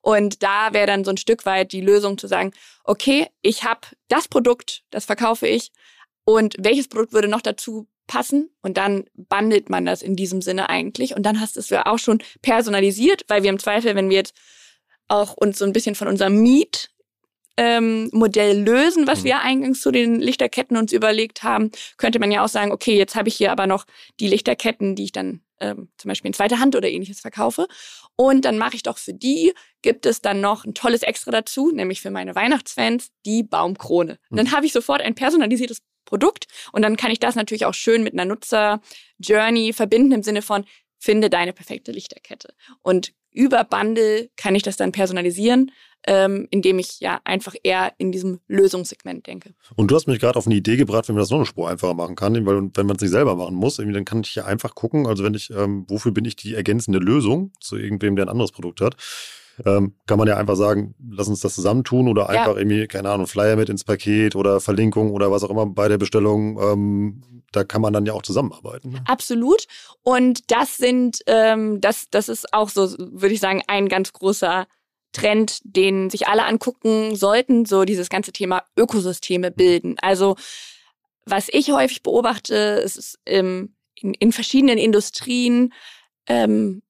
Und 0.01 0.43
da 0.43 0.73
wäre 0.73 0.87
dann 0.87 1.03
so 1.03 1.11
ein 1.11 1.17
Stück 1.17 1.45
weit 1.45 1.71
die 1.71 1.81
Lösung 1.81 2.17
zu 2.17 2.27
sagen, 2.27 2.51
okay, 2.83 3.27
ich 3.41 3.63
habe 3.63 3.81
das 4.07 4.27
Produkt, 4.27 4.83
das 4.91 5.05
verkaufe 5.05 5.47
ich. 5.47 5.71
Und 6.23 6.55
welches 6.59 6.87
Produkt 6.87 7.13
würde 7.13 7.27
noch 7.27 7.41
dazu 7.41 7.87
passen? 8.07 8.49
Und 8.61 8.77
dann 8.77 9.05
bandelt 9.13 9.69
man 9.69 9.85
das 9.85 10.01
in 10.01 10.15
diesem 10.15 10.41
Sinne 10.41 10.69
eigentlich. 10.69 11.15
Und 11.15 11.23
dann 11.23 11.39
hast 11.39 11.55
du 11.55 11.59
es 11.59 11.69
ja 11.69 11.85
auch 11.85 11.99
schon 11.99 12.21
personalisiert, 12.41 13.23
weil 13.27 13.43
wir 13.43 13.49
im 13.49 13.59
Zweifel, 13.59 13.95
wenn 13.95 14.09
wir 14.09 14.17
jetzt 14.17 14.35
auch 15.07 15.33
uns 15.33 15.59
so 15.59 15.65
ein 15.65 15.73
bisschen 15.73 15.95
von 15.95 16.07
unserem 16.07 16.41
Miet 16.41 16.91
ähm, 17.57 18.09
Modell 18.13 18.61
lösen, 18.61 19.05
was 19.05 19.21
mhm. 19.21 19.23
wir 19.25 19.41
eingangs 19.41 19.81
zu 19.81 19.91
den 19.91 20.21
Lichterketten 20.21 20.77
uns 20.77 20.93
überlegt 20.93 21.43
haben, 21.43 21.71
könnte 21.97 22.19
man 22.19 22.31
ja 22.31 22.43
auch 22.43 22.49
sagen, 22.49 22.71
okay, 22.71 22.97
jetzt 22.97 23.15
habe 23.15 23.27
ich 23.27 23.35
hier 23.35 23.51
aber 23.51 23.67
noch 23.67 23.85
die 24.19 24.27
Lichterketten, 24.27 24.95
die 24.95 25.05
ich 25.05 25.11
dann 25.11 25.41
ähm, 25.59 25.89
zum 25.97 26.09
Beispiel 26.09 26.29
in 26.29 26.33
zweiter 26.33 26.59
Hand 26.59 26.75
oder 26.75 26.89
ähnliches 26.89 27.19
verkaufe. 27.19 27.67
Und 28.15 28.45
dann 28.45 28.57
mache 28.57 28.75
ich 28.75 28.83
doch 28.83 28.97
für 28.97 29.13
die, 29.13 29.53
gibt 29.81 30.05
es 30.05 30.21
dann 30.21 30.41
noch 30.41 30.65
ein 30.65 30.73
tolles 30.73 31.03
Extra 31.03 31.31
dazu, 31.31 31.71
nämlich 31.71 32.01
für 32.01 32.11
meine 32.11 32.35
Weihnachtsfans, 32.35 33.11
die 33.25 33.43
Baumkrone. 33.43 34.19
Mhm. 34.29 34.37
Dann 34.37 34.51
habe 34.51 34.65
ich 34.65 34.73
sofort 34.73 35.01
ein 35.01 35.15
personalisiertes 35.15 35.79
Produkt 36.05 36.47
und 36.71 36.81
dann 36.81 36.97
kann 36.97 37.11
ich 37.11 37.19
das 37.19 37.35
natürlich 37.35 37.65
auch 37.65 37.73
schön 37.73 38.03
mit 38.03 38.13
einer 38.13 38.25
Nutzer-Journey 38.25 39.73
verbinden 39.73 40.11
im 40.11 40.23
Sinne 40.23 40.41
von, 40.41 40.65
finde 40.97 41.29
deine 41.29 41.53
perfekte 41.53 41.91
Lichterkette. 41.91 42.53
Und 42.81 43.13
über 43.31 43.63
Bundle 43.63 44.29
kann 44.35 44.55
ich 44.55 44.63
das 44.63 44.77
dann 44.77 44.91
personalisieren 44.91 45.71
ähm, 46.07 46.47
indem 46.49 46.79
ich 46.79 46.99
ja 46.99 47.19
einfach 47.23 47.55
eher 47.63 47.93
in 47.97 48.11
diesem 48.11 48.39
Lösungssegment 48.47 49.27
denke. 49.27 49.53
Und 49.75 49.91
du 49.91 49.95
hast 49.95 50.07
mich 50.07 50.19
gerade 50.19 50.37
auf 50.37 50.45
eine 50.45 50.55
Idee 50.55 50.77
gebracht, 50.77 51.07
wenn 51.07 51.15
man 51.15 51.21
das 51.21 51.29
noch 51.29 51.37
eine 51.37 51.45
Spur 51.45 51.69
einfacher 51.69 51.93
machen 51.93 52.15
kann, 52.15 52.33
weil 52.45 52.69
wenn 52.73 52.85
man 52.85 52.95
es 52.95 53.01
nicht 53.01 53.11
selber 53.11 53.35
machen 53.35 53.55
muss, 53.55 53.77
dann 53.77 54.05
kann 54.05 54.21
ich 54.21 54.35
ja 54.35 54.45
einfach 54.45 54.75
gucken, 54.75 55.07
also 55.07 55.23
wenn 55.23 55.33
ich, 55.33 55.49
ähm, 55.49 55.85
wofür 55.89 56.11
bin 56.11 56.25
ich 56.25 56.35
die 56.35 56.55
ergänzende 56.55 56.99
Lösung 56.99 57.51
zu 57.59 57.77
irgendwem, 57.77 58.15
der 58.15 58.25
ein 58.25 58.29
anderes 58.29 58.51
Produkt 58.51 58.81
hat, 58.81 58.95
ähm, 59.65 59.95
kann 60.05 60.17
man 60.17 60.27
ja 60.27 60.37
einfach 60.37 60.55
sagen, 60.55 60.95
lass 61.09 61.27
uns 61.27 61.41
das 61.41 61.55
zusammentun 61.55 62.07
oder 62.07 62.29
einfach 62.29 62.53
ja. 62.53 62.57
irgendwie, 62.57 62.87
keine 62.87 63.09
Ahnung, 63.09 63.27
Flyer 63.27 63.55
mit 63.55 63.69
ins 63.69 63.83
Paket 63.83 64.35
oder 64.35 64.59
Verlinkung 64.59 65.11
oder 65.11 65.31
was 65.31 65.43
auch 65.43 65.49
immer 65.49 65.65
bei 65.65 65.87
der 65.87 65.97
Bestellung. 65.97 66.59
Ähm, 66.61 67.23
da 67.51 67.63
kann 67.63 67.81
man 67.81 67.93
dann 67.93 68.05
ja 68.05 68.13
auch 68.13 68.21
zusammenarbeiten. 68.21 68.91
Ne? 68.91 69.03
Absolut. 69.07 69.65
Und 70.03 70.51
das 70.51 70.77
sind, 70.77 71.19
ähm, 71.27 71.81
das, 71.81 72.07
das 72.11 72.29
ist 72.29 72.53
auch 72.53 72.69
so, 72.69 72.91
würde 72.97 73.33
ich 73.33 73.39
sagen, 73.39 73.63
ein 73.67 73.89
ganz 73.89 74.13
großer 74.13 74.67
Trend, 75.11 75.59
den 75.63 76.09
sich 76.09 76.27
alle 76.27 76.45
angucken 76.45 77.15
sollten, 77.15 77.65
so 77.65 77.83
dieses 77.83 78.09
ganze 78.09 78.31
Thema 78.31 78.63
Ökosysteme 78.77 79.49
bilden. 79.49 79.95
Also 80.01 80.35
was 81.25 81.47
ich 81.51 81.71
häufig 81.71 82.03
beobachte, 82.03 82.55
ist 82.55 83.19
ähm, 83.25 83.75
in, 83.95 84.13
in 84.13 84.31
verschiedenen 84.31 84.77
Industrien, 84.77 85.73
ähm, 86.27 86.81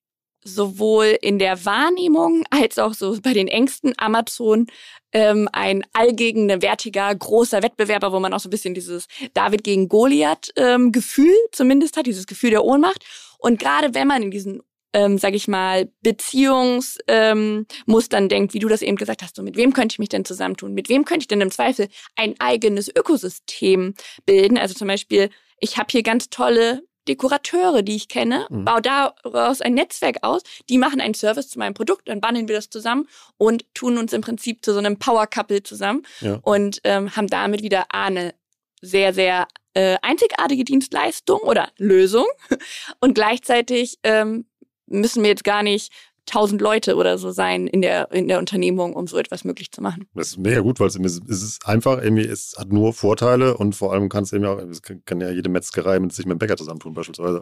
sowohl 0.44 1.18
in 1.22 1.40
der 1.40 1.66
Wahrnehmung 1.66 2.44
als 2.50 2.80
auch 2.80 2.94
so 2.94 3.18
bei 3.22 3.34
den 3.34 3.48
Ängsten 3.48 3.94
Amazon 3.98 4.68
ähm, 5.12 5.50
ein 5.52 5.84
allgegenwärtiger 5.94 7.14
großer 7.14 7.64
Wettbewerber, 7.64 8.12
wo 8.12 8.20
man 8.20 8.34
auch 8.34 8.40
so 8.40 8.48
ein 8.48 8.52
bisschen 8.52 8.74
dieses 8.74 9.08
David 9.34 9.64
gegen 9.64 9.90
Goliath 9.90 10.52
ähm, 10.56 10.92
Gefühl 10.92 11.36
zumindest 11.52 11.98
hat, 11.98 12.06
dieses 12.06 12.28
Gefühl 12.28 12.52
der 12.52 12.64
Ohnmacht. 12.64 13.04
Und 13.40 13.60
gerade 13.60 13.94
wenn 13.94 14.08
man 14.08 14.24
in 14.24 14.32
diesen 14.32 14.62
ähm, 14.94 15.18
sage 15.18 15.36
ich 15.36 15.48
mal, 15.48 15.92
Beziehungsmustern 16.02 18.24
ähm, 18.24 18.30
denkt, 18.30 18.54
wie 18.54 18.60
du 18.60 18.68
das 18.68 18.82
eben 18.82 18.98
gesagt 18.98 19.22
hast, 19.22 19.36
so 19.36 19.44
mit 19.44 19.56
wem 19.56 19.74
könnte 19.74 19.94
ich 19.94 20.00
mich 20.00 20.10
denn 20.10 20.26
zusammentun? 20.26 20.74
Mit 20.74 20.90
wem 20.90 21.06
könnte 21.06 21.22
ich 21.22 21.28
denn 21.28 21.42
im 21.42 21.52
Zweifel 21.52 21.90
ein 22.16 22.36
eigenes 22.40 22.90
Ökosystem 22.90 23.94
bilden? 24.26 24.58
Also 24.58 24.74
zum 24.74 24.88
Beispiel, 24.88 25.30
ich 25.60 25.78
habe 25.78 25.90
hier 25.92 26.04
ganz 26.04 26.30
tolle 26.30 26.82
Dekorateure, 27.10 27.82
die 27.82 27.96
ich 27.96 28.08
kenne, 28.08 28.46
mhm. 28.50 28.66
baue 28.66 28.82
daraus 28.82 29.62
ein 29.62 29.74
Netzwerk 29.74 30.18
aus, 30.22 30.44
die 30.70 30.78
machen 30.78 31.02
einen 31.02 31.16
Service 31.16 31.50
zu 31.50 31.60
meinem 31.60 31.74
Produkt, 31.74 32.08
dann 32.08 32.22
bandeln 32.22 32.48
wir 32.48 32.56
das 32.56 32.70
zusammen 32.70 33.08
und 33.38 33.66
tun 33.74 33.98
uns 33.98 34.14
im 34.14 34.22
Prinzip 34.22 34.64
zu 34.64 34.74
so 34.74 34.80
einem 34.80 34.98
Power-Couple 34.98 35.64
zusammen 35.64 36.04
ja. 36.22 36.40
und 36.44 36.80
ähm, 36.84 37.16
haben 37.16 37.28
damit 37.28 37.64
wieder 37.64 37.86
eine 37.90 38.34
sehr, 38.82 39.14
sehr 39.14 39.48
äh, 39.74 39.98
einzigartige 40.02 40.64
Dienstleistung 40.64 41.40
oder 41.40 41.70
Lösung 41.78 42.26
und 43.00 43.16
gleichzeitig 43.16 44.00
ähm, 44.04 44.46
müssen 44.86 45.24
wir 45.24 45.30
jetzt 45.30 45.44
gar 45.44 45.64
nicht 45.64 45.92
tausend 46.30 46.62
Leute 46.62 46.96
oder 46.96 47.18
so 47.18 47.32
sein 47.32 47.68
in 47.68 47.82
der, 47.82 48.12
in 48.12 48.28
der 48.28 48.40
Unternehmung, 48.40 48.94
um 48.94 49.08
so 49.08 49.18
etwas 49.18 49.44
möglich 49.44 49.72
zu 49.72 49.82
machen. 49.82 50.08
Das 50.14 50.30
ist 50.30 50.38
mega 50.38 50.62
gut, 50.62 50.80
weil 50.80 50.88
es, 50.88 50.96
es 50.96 51.44
ist 51.44 51.66
einfach, 51.66 52.02
irgendwie, 52.02 52.26
es 52.26 52.56
hat 52.58 52.72
nur 52.72 52.94
Vorteile 52.94 53.58
und 53.58 53.76
vor 53.76 53.94
allem 53.94 54.10
kann 54.10 54.24
es 54.24 54.34
eben 54.34 54.46
auch, 54.46 54.60
es 54.60 54.82
kann 54.82 55.22
ja 55.22 55.32
jede 55.32 55.50
Metzgerei 55.50 56.00
mit 56.00 56.14
sich 56.14 56.26
mit 56.26 56.36
dem 56.36 56.40
Bäcker 56.40 56.58
zusammentun 56.58 56.94
beispielsweise. 56.94 57.42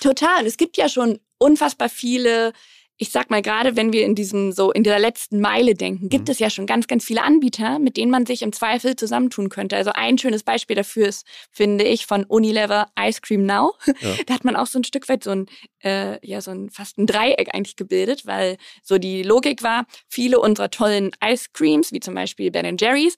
Total. 0.00 0.46
Es 0.46 0.56
gibt 0.56 0.76
ja 0.76 0.88
schon 0.88 1.18
unfassbar 1.38 1.88
viele 1.88 2.52
ich 3.00 3.10
sag 3.10 3.30
mal, 3.30 3.42
gerade 3.42 3.76
wenn 3.76 3.92
wir 3.92 4.04
in 4.04 4.16
diesem 4.16 4.50
so 4.50 4.72
in 4.72 4.82
dieser 4.82 4.98
letzten 4.98 5.40
Meile 5.40 5.74
denken, 5.74 6.08
gibt 6.08 6.26
mhm. 6.26 6.32
es 6.32 6.40
ja 6.40 6.50
schon 6.50 6.66
ganz, 6.66 6.88
ganz 6.88 7.04
viele 7.04 7.22
Anbieter, 7.22 7.78
mit 7.78 7.96
denen 7.96 8.10
man 8.10 8.26
sich 8.26 8.42
im 8.42 8.52
Zweifel 8.52 8.96
zusammentun 8.96 9.48
könnte. 9.48 9.76
Also 9.76 9.92
ein 9.94 10.18
schönes 10.18 10.42
Beispiel 10.42 10.74
dafür 10.74 11.06
ist, 11.06 11.24
finde 11.52 11.84
ich, 11.84 12.06
von 12.06 12.24
Unilever 12.24 12.88
Ice 12.98 13.20
Cream 13.22 13.46
Now. 13.46 13.74
Ja. 13.86 13.94
Da 14.26 14.34
hat 14.34 14.44
man 14.44 14.56
auch 14.56 14.66
so 14.66 14.78
ein 14.78 14.84
Stück 14.84 15.08
weit 15.08 15.22
so 15.22 15.30
ein, 15.30 15.46
äh, 15.82 16.18
ja, 16.26 16.40
so 16.40 16.50
ein 16.50 16.70
fast 16.70 16.98
ein 16.98 17.06
Dreieck 17.06 17.54
eigentlich 17.54 17.76
gebildet, 17.76 18.26
weil 18.26 18.56
so 18.82 18.98
die 18.98 19.22
Logik 19.22 19.62
war, 19.62 19.86
viele 20.08 20.40
unserer 20.40 20.70
tollen 20.70 21.12
Ice 21.24 21.46
Creams, 21.52 21.92
wie 21.92 22.00
zum 22.00 22.14
Beispiel 22.14 22.50
Ben 22.50 22.76
Jerry's, 22.78 23.16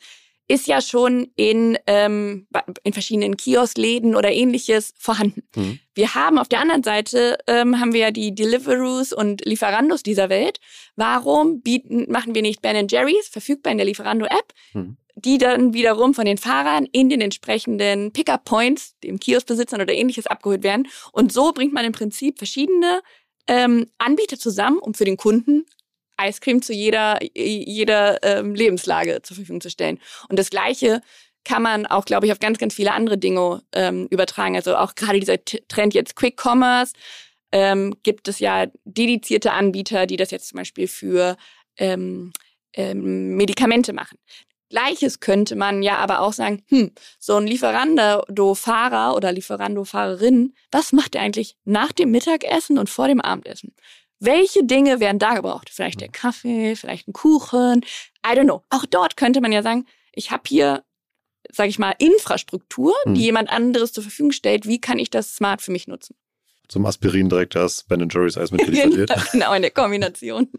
ist 0.50 0.66
ja 0.66 0.80
schon 0.80 1.30
in, 1.36 1.78
ähm, 1.86 2.48
in 2.82 2.92
verschiedenen 2.92 3.36
Kioskläden 3.36 4.16
oder 4.16 4.32
ähnliches 4.32 4.92
vorhanden. 4.98 5.44
Mhm. 5.54 5.78
Wir 5.94 6.16
haben 6.16 6.38
auf 6.38 6.48
der 6.48 6.58
anderen 6.58 6.82
Seite, 6.82 7.38
ähm, 7.46 7.78
haben 7.78 7.92
wir 7.92 8.00
ja 8.00 8.10
die 8.10 8.34
Deliverus 8.34 9.12
und 9.12 9.44
Lieferandos 9.44 10.02
dieser 10.02 10.28
Welt. 10.28 10.58
Warum 10.96 11.60
bieten, 11.60 12.10
machen 12.10 12.34
wir 12.34 12.42
nicht 12.42 12.62
Ben 12.62 12.88
Jerry's 12.88 13.28
verfügbar 13.28 13.70
in 13.70 13.78
der 13.78 13.86
Lieferando-App, 13.86 14.52
mhm. 14.72 14.96
die 15.14 15.38
dann 15.38 15.72
wiederum 15.72 16.14
von 16.14 16.24
den 16.24 16.36
Fahrern 16.36 16.84
in 16.90 17.08
den 17.08 17.20
entsprechenden 17.20 18.12
Pickup-Points, 18.12 18.98
dem 19.04 19.20
Kioskbesitzern 19.20 19.80
oder 19.80 19.94
ähnliches 19.94 20.26
abgeholt 20.26 20.64
werden. 20.64 20.88
Und 21.12 21.32
so 21.32 21.52
bringt 21.52 21.72
man 21.72 21.84
im 21.84 21.92
Prinzip 21.92 22.38
verschiedene 22.38 23.02
ähm, 23.46 23.86
Anbieter 23.98 24.36
zusammen, 24.36 24.78
um 24.78 24.94
für 24.94 25.04
den 25.04 25.16
Kunden 25.16 25.64
Eiscreme 26.20 26.62
zu 26.62 26.72
jeder, 26.72 27.18
jeder 27.34 28.22
ähm, 28.22 28.54
Lebenslage 28.54 29.22
zur 29.22 29.36
Verfügung 29.36 29.60
zu 29.60 29.70
stellen. 29.70 29.98
Und 30.28 30.38
das 30.38 30.50
Gleiche 30.50 31.00
kann 31.44 31.62
man 31.62 31.86
auch, 31.86 32.04
glaube 32.04 32.26
ich, 32.26 32.32
auf 32.32 32.38
ganz, 32.38 32.58
ganz 32.58 32.74
viele 32.74 32.92
andere 32.92 33.18
Dinge 33.18 33.62
ähm, 33.72 34.06
übertragen. 34.10 34.56
Also 34.56 34.76
auch 34.76 34.94
gerade 34.94 35.20
dieser 35.20 35.42
Trend 35.44 35.94
jetzt 35.94 36.16
Quick 36.16 36.38
Commerce 36.42 36.92
ähm, 37.52 37.94
gibt 38.02 38.28
es 38.28 38.38
ja 38.38 38.66
dedizierte 38.84 39.52
Anbieter, 39.52 40.06
die 40.06 40.16
das 40.16 40.30
jetzt 40.30 40.48
zum 40.48 40.58
Beispiel 40.58 40.86
für 40.86 41.36
ähm, 41.76 42.32
ähm, 42.74 43.36
Medikamente 43.36 43.92
machen. 43.92 44.18
Gleiches 44.68 45.18
könnte 45.18 45.56
man 45.56 45.82
ja 45.82 45.96
aber 45.96 46.20
auch 46.20 46.32
sagen, 46.32 46.62
hm, 46.68 46.92
so 47.18 47.36
ein 47.36 47.46
Lieferando-Fahrer 47.46 49.16
oder 49.16 49.32
Lieferando-Fahrerin, 49.32 50.54
was 50.70 50.92
macht 50.92 51.16
er 51.16 51.22
eigentlich 51.22 51.56
nach 51.64 51.90
dem 51.90 52.12
Mittagessen 52.12 52.78
und 52.78 52.88
vor 52.88 53.08
dem 53.08 53.20
Abendessen? 53.20 53.74
Welche 54.20 54.64
Dinge 54.64 55.00
werden 55.00 55.18
da 55.18 55.34
gebraucht? 55.34 55.70
Vielleicht 55.70 56.00
der 56.00 56.08
mhm. 56.08 56.12
Kaffee, 56.12 56.76
vielleicht 56.76 57.08
ein 57.08 57.12
Kuchen, 57.12 57.84
I 58.24 58.36
don't 58.36 58.44
know. 58.44 58.62
Auch 58.70 58.84
dort 58.86 59.16
könnte 59.16 59.40
man 59.40 59.50
ja 59.50 59.62
sagen, 59.62 59.86
ich 60.12 60.30
habe 60.30 60.42
hier 60.46 60.84
sage 61.52 61.68
ich 61.68 61.78
mal, 61.78 61.94
Infrastruktur, 61.98 62.94
die 63.06 63.22
jemand 63.22 63.50
anderes 63.50 63.92
zur 63.92 64.02
Verfügung 64.02 64.32
stellt. 64.32 64.66
Wie 64.66 64.80
kann 64.80 64.98
ich 64.98 65.10
das 65.10 65.34
smart 65.34 65.62
für 65.62 65.72
mich 65.72 65.86
nutzen? 65.88 66.14
Zum 66.68 66.86
Aspirin 66.86 67.28
direkt 67.28 67.54
das 67.54 67.82
Ben 67.84 68.08
Jerry's 68.08 68.38
Eis 68.38 68.52
mitgeliefert 68.52 68.92
wird. 68.96 69.32
genau, 69.32 69.52
in 69.54 69.62
der 69.62 69.70
Kombination. 69.70 70.48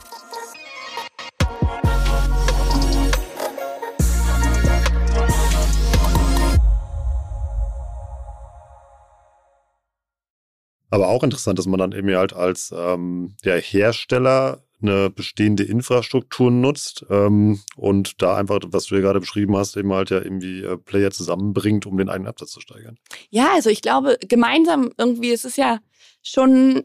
Aber 10.91 11.07
auch 11.07 11.23
interessant, 11.23 11.57
dass 11.57 11.65
man 11.65 11.79
dann 11.79 11.93
eben 11.93 12.15
halt 12.15 12.33
als 12.33 12.71
ähm, 12.75 13.35
der 13.43 13.59
Hersteller 13.59 14.63
eine 14.81 15.09
bestehende 15.09 15.63
Infrastruktur 15.63 16.51
nutzt 16.51 17.05
ähm, 17.09 17.59
und 17.75 18.21
da 18.21 18.35
einfach, 18.35 18.59
was 18.67 18.85
du 18.85 18.95
ja 18.95 19.01
gerade 19.01 19.19
beschrieben 19.19 19.55
hast, 19.55 19.77
eben 19.77 19.93
halt 19.93 20.09
ja 20.09 20.17
irgendwie 20.17 20.63
äh, 20.63 20.77
Player 20.77 21.11
zusammenbringt, 21.11 21.85
um 21.85 21.97
den 21.97 22.09
eigenen 22.09 22.29
Absatz 22.29 22.51
zu 22.51 22.61
steigern. 22.61 22.97
Ja, 23.29 23.49
also 23.53 23.69
ich 23.69 23.81
glaube, 23.81 24.17
gemeinsam 24.27 24.91
irgendwie, 24.97 25.31
es 25.31 25.45
ist 25.45 25.57
ja 25.57 25.79
schon 26.23 26.83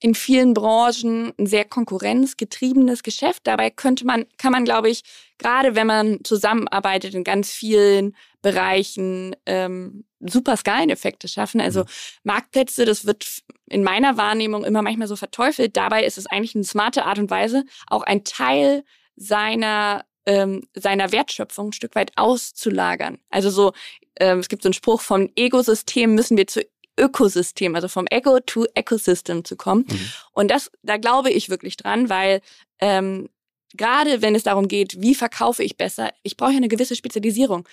in 0.00 0.14
vielen 0.14 0.54
Branchen 0.54 1.32
ein 1.38 1.46
sehr 1.46 1.64
konkurrenzgetriebenes 1.64 3.02
Geschäft. 3.02 3.40
Dabei 3.44 3.70
könnte 3.70 4.06
man, 4.06 4.26
kann 4.36 4.52
man, 4.52 4.64
glaube 4.64 4.88
ich, 4.88 5.02
gerade 5.38 5.74
wenn 5.74 5.86
man 5.86 6.20
zusammenarbeitet 6.24 7.14
in 7.14 7.24
ganz 7.24 7.50
vielen 7.50 8.14
Bereichen, 8.40 9.34
ähm, 9.46 10.04
super 10.20 10.56
Skaleneffekte 10.56 11.28
schaffen. 11.28 11.60
Also 11.60 11.80
mhm. 11.80 11.86
Marktplätze, 12.24 12.84
das 12.84 13.06
wird 13.06 13.26
in 13.66 13.82
meiner 13.82 14.16
Wahrnehmung 14.16 14.64
immer 14.64 14.82
manchmal 14.82 15.08
so 15.08 15.16
verteufelt. 15.16 15.76
Dabei 15.76 16.04
ist 16.04 16.18
es 16.18 16.26
eigentlich 16.26 16.54
eine 16.54 16.64
smarte 16.64 17.04
Art 17.04 17.18
und 17.18 17.30
Weise, 17.30 17.64
auch 17.88 18.02
ein 18.02 18.24
Teil 18.24 18.84
seiner 19.16 20.04
ähm, 20.26 20.62
seiner 20.74 21.10
Wertschöpfung 21.10 21.68
ein 21.68 21.72
Stück 21.72 21.94
weit 21.94 22.12
auszulagern. 22.16 23.18
Also 23.30 23.48
so, 23.48 23.72
ähm, 24.20 24.40
es 24.40 24.48
gibt 24.50 24.62
so 24.62 24.68
einen 24.68 24.74
Spruch 24.74 25.00
vom 25.00 25.30
Ego-System 25.36 26.14
müssen 26.14 26.36
wir 26.36 26.46
zu 26.46 26.66
Ökosystem, 26.98 27.74
also 27.74 27.88
vom 27.88 28.06
Ego 28.10 28.40
to 28.40 28.66
Ecosystem 28.74 29.44
zu 29.44 29.56
kommen. 29.56 29.86
Mhm. 29.88 30.10
Und 30.32 30.50
das, 30.50 30.70
da 30.82 30.96
glaube 30.96 31.30
ich 31.30 31.48
wirklich 31.48 31.76
dran, 31.76 32.08
weil 32.08 32.40
ähm, 32.80 33.28
gerade 33.74 34.22
wenn 34.22 34.34
es 34.34 34.42
darum 34.42 34.68
geht, 34.68 35.00
wie 35.00 35.14
verkaufe 35.14 35.62
ich 35.62 35.76
besser, 35.76 36.12
ich 36.22 36.36
brauche 36.36 36.52
ja 36.52 36.56
eine 36.58 36.68
gewisse 36.68 36.96
Spezialisierung. 36.96 37.68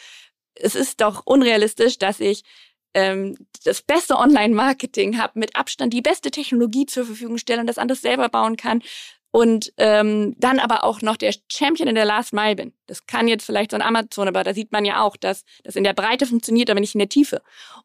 Es 0.56 0.76
ist 0.76 1.02
doch 1.02 1.24
unrealistisch, 1.26 1.98
dass 1.98 2.20
ich 2.20 2.44
ähm, 2.94 3.38
das 3.66 3.82
beste 3.82 4.16
Online-Marketing 4.16 5.18
habe, 5.18 5.38
mit 5.38 5.56
Abstand 5.56 5.94
die 5.94 6.02
beste 6.02 6.32
Technologie 6.32 6.86
zur 6.86 7.06
Verfügung 7.06 7.38
stelle 7.38 7.60
und 7.60 7.68
das 7.68 7.78
alles 7.78 8.02
selber 8.02 8.30
bauen 8.30 8.56
kann, 8.56 8.82
und 9.36 9.74
ähm, 9.76 10.34
dann 10.40 10.60
aber 10.60 10.86
auch 10.86 11.02
noch 11.02 11.18
der 11.18 11.36
Champion 11.52 11.90
in 11.90 11.96
der 11.96 12.06
Last 12.06 12.32
Mile 12.32 12.56
bin. 12.56 12.72
Das 12.88 13.06
kann 13.06 13.28
jetzt 13.28 13.44
vielleicht 13.44 13.72
so 13.72 13.76
ein 13.76 13.82
Amazon, 13.82 14.30
aber 14.30 14.46
da 14.46 14.54
sieht 14.54 14.72
man 14.72 14.86
ja 14.86 15.04
auch, 15.04 15.18
dass 15.18 15.44
das 15.66 15.76
in 15.76 15.84
der 15.84 15.92
Breite 15.92 16.26
funktioniert, 16.26 16.70
aber 16.70 16.80
nicht 16.80 16.96
in 16.96 17.00
der 17.00 17.10
Tiefe. 17.10 17.42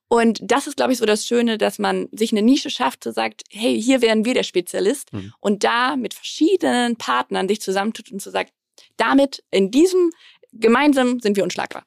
Und 0.06 0.38
das 0.44 0.68
ist, 0.68 0.76
glaube 0.76 0.92
ich, 0.92 0.98
so 0.98 1.06
das 1.06 1.26
Schöne, 1.26 1.58
dass 1.58 1.80
man 1.80 2.06
sich 2.12 2.30
eine 2.30 2.42
Nische 2.42 2.70
schafft, 2.70 3.02
so 3.02 3.10
sagt, 3.10 3.42
hey, 3.50 3.82
hier 3.82 4.00
wären 4.00 4.24
wir 4.24 4.34
der 4.34 4.44
Spezialist 4.44 5.12
mhm. 5.12 5.32
und 5.40 5.64
da 5.64 5.96
mit 5.96 6.14
verschiedenen 6.14 6.94
Partnern 6.94 7.48
sich 7.48 7.60
zusammentut 7.60 8.12
und 8.12 8.22
so 8.22 8.30
sagt, 8.30 8.52
damit 8.96 9.42
in 9.50 9.72
diesem 9.72 10.12
gemeinsam 10.52 11.18
sind 11.18 11.36
wir 11.36 11.42
unschlagbar. 11.42 11.82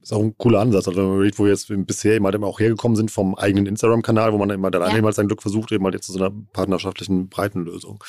Ist 0.00 0.14
auch 0.14 0.22
ein 0.22 0.34
cooler 0.38 0.60
Ansatz. 0.60 0.88
Also, 0.88 1.02
wo 1.02 1.44
wir 1.44 1.50
jetzt 1.50 1.70
bisher 1.86 2.14
eben 2.14 2.24
halt 2.24 2.36
immer 2.36 2.46
auch 2.46 2.58
hergekommen 2.58 2.96
sind 2.96 3.10
vom 3.10 3.34
eigenen 3.34 3.66
Instagram-Kanal, 3.66 4.32
wo 4.32 4.38
man 4.38 4.48
immer 4.48 4.70
dann 4.70 5.04
ja. 5.04 5.12
sein 5.12 5.26
Glück 5.26 5.42
versucht, 5.42 5.72
eben 5.72 5.84
halt 5.84 5.92
jetzt 5.92 6.06
zu 6.06 6.12
so 6.12 6.20
einer 6.20 6.32
partnerschaftlichen 6.54 7.28
Breitenlösung. 7.28 8.02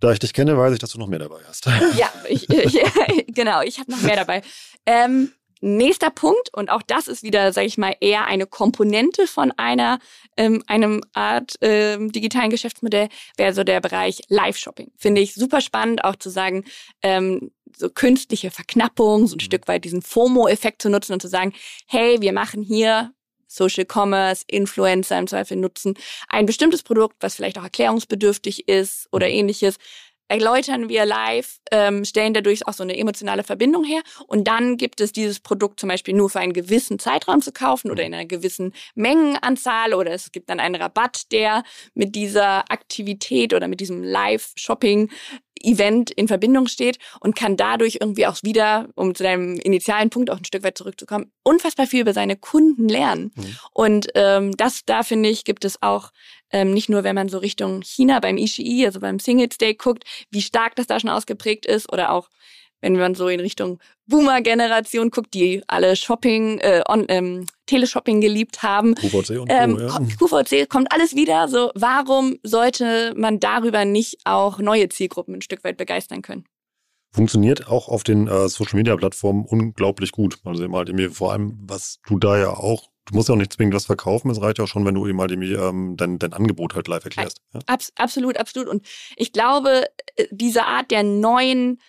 Da 0.00 0.12
ich 0.12 0.18
dich 0.18 0.32
kenne, 0.32 0.56
weiß 0.56 0.72
ich, 0.72 0.78
dass 0.78 0.90
du 0.90 0.98
noch 0.98 1.08
mehr 1.08 1.18
dabei 1.18 1.40
hast. 1.46 1.66
Ja, 1.96 2.12
ich, 2.28 2.48
ich, 2.48 2.80
genau, 3.28 3.62
ich 3.62 3.78
habe 3.78 3.90
noch 3.90 4.00
mehr 4.02 4.16
dabei. 4.16 4.42
Ähm, 4.86 5.32
nächster 5.60 6.10
Punkt, 6.10 6.50
und 6.52 6.70
auch 6.70 6.82
das 6.82 7.08
ist 7.08 7.22
wieder, 7.22 7.52
sage 7.52 7.66
ich 7.66 7.78
mal, 7.78 7.96
eher 8.00 8.26
eine 8.26 8.46
Komponente 8.46 9.26
von 9.26 9.52
einer, 9.56 9.98
ähm, 10.36 10.62
einem 10.68 11.02
Art 11.14 11.54
ähm, 11.62 12.12
digitalen 12.12 12.50
Geschäftsmodell, 12.50 13.08
wäre 13.36 13.52
so 13.52 13.64
der 13.64 13.80
Bereich 13.80 14.22
Live-Shopping. 14.28 14.92
Finde 14.96 15.20
ich 15.20 15.34
super 15.34 15.60
spannend, 15.60 16.04
auch 16.04 16.16
zu 16.16 16.30
sagen, 16.30 16.64
ähm, 17.02 17.50
so 17.76 17.90
künstliche 17.90 18.50
Verknappung, 18.50 19.26
so 19.26 19.34
ein 19.34 19.38
mhm. 19.38 19.40
Stück 19.40 19.68
weit 19.68 19.84
diesen 19.84 20.02
FOMO-Effekt 20.02 20.80
zu 20.80 20.90
nutzen 20.90 21.12
und 21.12 21.22
zu 21.22 21.28
sagen, 21.28 21.52
hey, 21.86 22.20
wir 22.20 22.32
machen 22.32 22.62
hier 22.62 23.12
Social 23.48 23.86
Commerce, 23.90 24.44
Influencer 24.46 25.18
im 25.18 25.26
Zweifel 25.26 25.56
nutzen, 25.56 25.94
ein 26.28 26.46
bestimmtes 26.46 26.82
Produkt, 26.82 27.16
was 27.20 27.34
vielleicht 27.34 27.58
auch 27.58 27.64
erklärungsbedürftig 27.64 28.68
ist 28.68 29.08
oder 29.10 29.26
mhm. 29.26 29.34
ähnliches, 29.34 29.78
erläutern 30.28 30.88
wir 30.88 31.04
live, 31.06 31.58
ähm, 31.72 32.04
stellen 32.04 32.34
dadurch 32.34 32.66
auch 32.66 32.74
so 32.74 32.82
eine 32.82 32.96
emotionale 32.96 33.42
Verbindung 33.42 33.84
her. 33.84 34.02
Und 34.26 34.46
dann 34.46 34.76
gibt 34.76 35.00
es 35.00 35.12
dieses 35.12 35.40
Produkt 35.40 35.80
zum 35.80 35.88
Beispiel 35.88 36.14
nur 36.14 36.30
für 36.30 36.40
einen 36.40 36.52
gewissen 36.52 36.98
Zeitraum 36.98 37.42
zu 37.42 37.52
kaufen 37.52 37.90
oder 37.90 38.02
mhm. 38.02 38.08
in 38.08 38.14
einer 38.14 38.26
gewissen 38.26 38.72
Mengenanzahl 38.94 39.94
oder 39.94 40.12
es 40.12 40.30
gibt 40.32 40.50
dann 40.50 40.60
einen 40.60 40.76
Rabatt, 40.76 41.32
der 41.32 41.62
mit 41.94 42.14
dieser 42.14 42.70
Aktivität 42.70 43.54
oder 43.54 43.68
mit 43.68 43.80
diesem 43.80 44.02
Live-Shopping 44.02 45.10
Event 45.62 46.10
in 46.10 46.28
Verbindung 46.28 46.66
steht 46.66 46.98
und 47.20 47.36
kann 47.36 47.56
dadurch 47.56 47.98
irgendwie 48.00 48.26
auch 48.26 48.38
wieder, 48.42 48.88
um 48.94 49.14
zu 49.14 49.22
deinem 49.22 49.56
initialen 49.56 50.10
Punkt 50.10 50.30
auch 50.30 50.38
ein 50.38 50.44
Stück 50.44 50.62
weit 50.62 50.78
zurückzukommen, 50.78 51.32
unfassbar 51.42 51.86
viel 51.86 52.02
über 52.02 52.12
seine 52.12 52.36
Kunden 52.36 52.88
lernen. 52.88 53.32
Mhm. 53.34 53.56
Und 53.72 54.06
ähm, 54.14 54.56
das, 54.56 54.82
da 54.86 55.02
finde 55.02 55.28
ich, 55.28 55.44
gibt 55.44 55.64
es 55.64 55.82
auch 55.82 56.10
ähm, 56.50 56.72
nicht 56.72 56.88
nur, 56.88 57.04
wenn 57.04 57.14
man 57.14 57.28
so 57.28 57.38
Richtung 57.38 57.82
China 57.82 58.20
beim 58.20 58.36
Ishii, 58.36 58.86
also 58.86 59.00
beim 59.00 59.18
Singles 59.18 59.58
Day 59.58 59.74
guckt, 59.74 60.04
wie 60.30 60.42
stark 60.42 60.76
das 60.76 60.86
da 60.86 60.98
schon 60.98 61.10
ausgeprägt 61.10 61.66
ist 61.66 61.92
oder 61.92 62.12
auch 62.12 62.28
wenn 62.80 62.96
man 62.96 63.14
so 63.14 63.28
in 63.28 63.40
Richtung 63.40 63.80
Boomer-Generation 64.06 65.10
guckt, 65.10 65.34
die 65.34 65.62
alle 65.66 65.96
Shopping, 65.96 66.58
äh, 66.58 66.82
on, 66.88 67.06
ähm, 67.08 67.46
Teleshopping 67.66 68.20
geliebt 68.20 68.62
haben. 68.62 68.94
QVC 68.94 69.40
und 69.40 69.50
ähm, 69.50 69.78
ja. 69.78 69.98
QVC 70.18 70.68
kommt 70.68 70.92
alles 70.92 71.14
wieder. 71.14 71.48
So, 71.48 71.70
warum 71.74 72.38
sollte 72.42 73.14
man 73.16 73.40
darüber 73.40 73.84
nicht 73.84 74.18
auch 74.24 74.58
neue 74.58 74.88
Zielgruppen 74.88 75.34
ein 75.34 75.42
Stück 75.42 75.64
weit 75.64 75.76
begeistern 75.76 76.22
können? 76.22 76.44
Funktioniert 77.12 77.68
auch 77.68 77.88
auf 77.88 78.04
den 78.04 78.28
äh, 78.28 78.48
Social 78.48 78.76
Media 78.76 78.94
Plattformen 78.96 79.44
unglaublich 79.44 80.12
gut. 80.12 80.38
Also 80.44 80.62
eben 80.62 80.76
halt 80.76 80.88
irgendwie 80.88 81.08
vor 81.08 81.32
allem, 81.32 81.58
was 81.62 81.98
du 82.06 82.18
da 82.18 82.38
ja 82.38 82.50
auch 82.50 82.88
Du 83.08 83.16
musst 83.16 83.28
ja 83.28 83.34
auch 83.34 83.38
nicht 83.38 83.52
zwingend 83.52 83.74
was 83.74 83.86
verkaufen, 83.86 84.30
es 84.30 84.40
reicht 84.40 84.58
ja 84.58 84.64
auch 84.64 84.68
schon, 84.68 84.84
wenn 84.84 84.94
du 84.94 85.06
eben 85.06 85.20
halt 85.20 85.30
irgendwie 85.30 85.54
ähm, 85.54 85.96
dein, 85.96 86.18
dein 86.18 86.32
Angebot 86.32 86.74
halt 86.74 86.88
live 86.88 87.04
erklärst. 87.04 87.40
Ja? 87.54 87.60
Abs 87.66 87.92
absolut, 87.96 88.36
absolut. 88.36 88.68
Und 88.68 88.86
ich 89.16 89.32
glaube, 89.32 89.84
äh, 90.16 90.26
diese 90.30 90.64
Art 90.64 90.90
der 90.90 91.02
neuen 91.02 91.80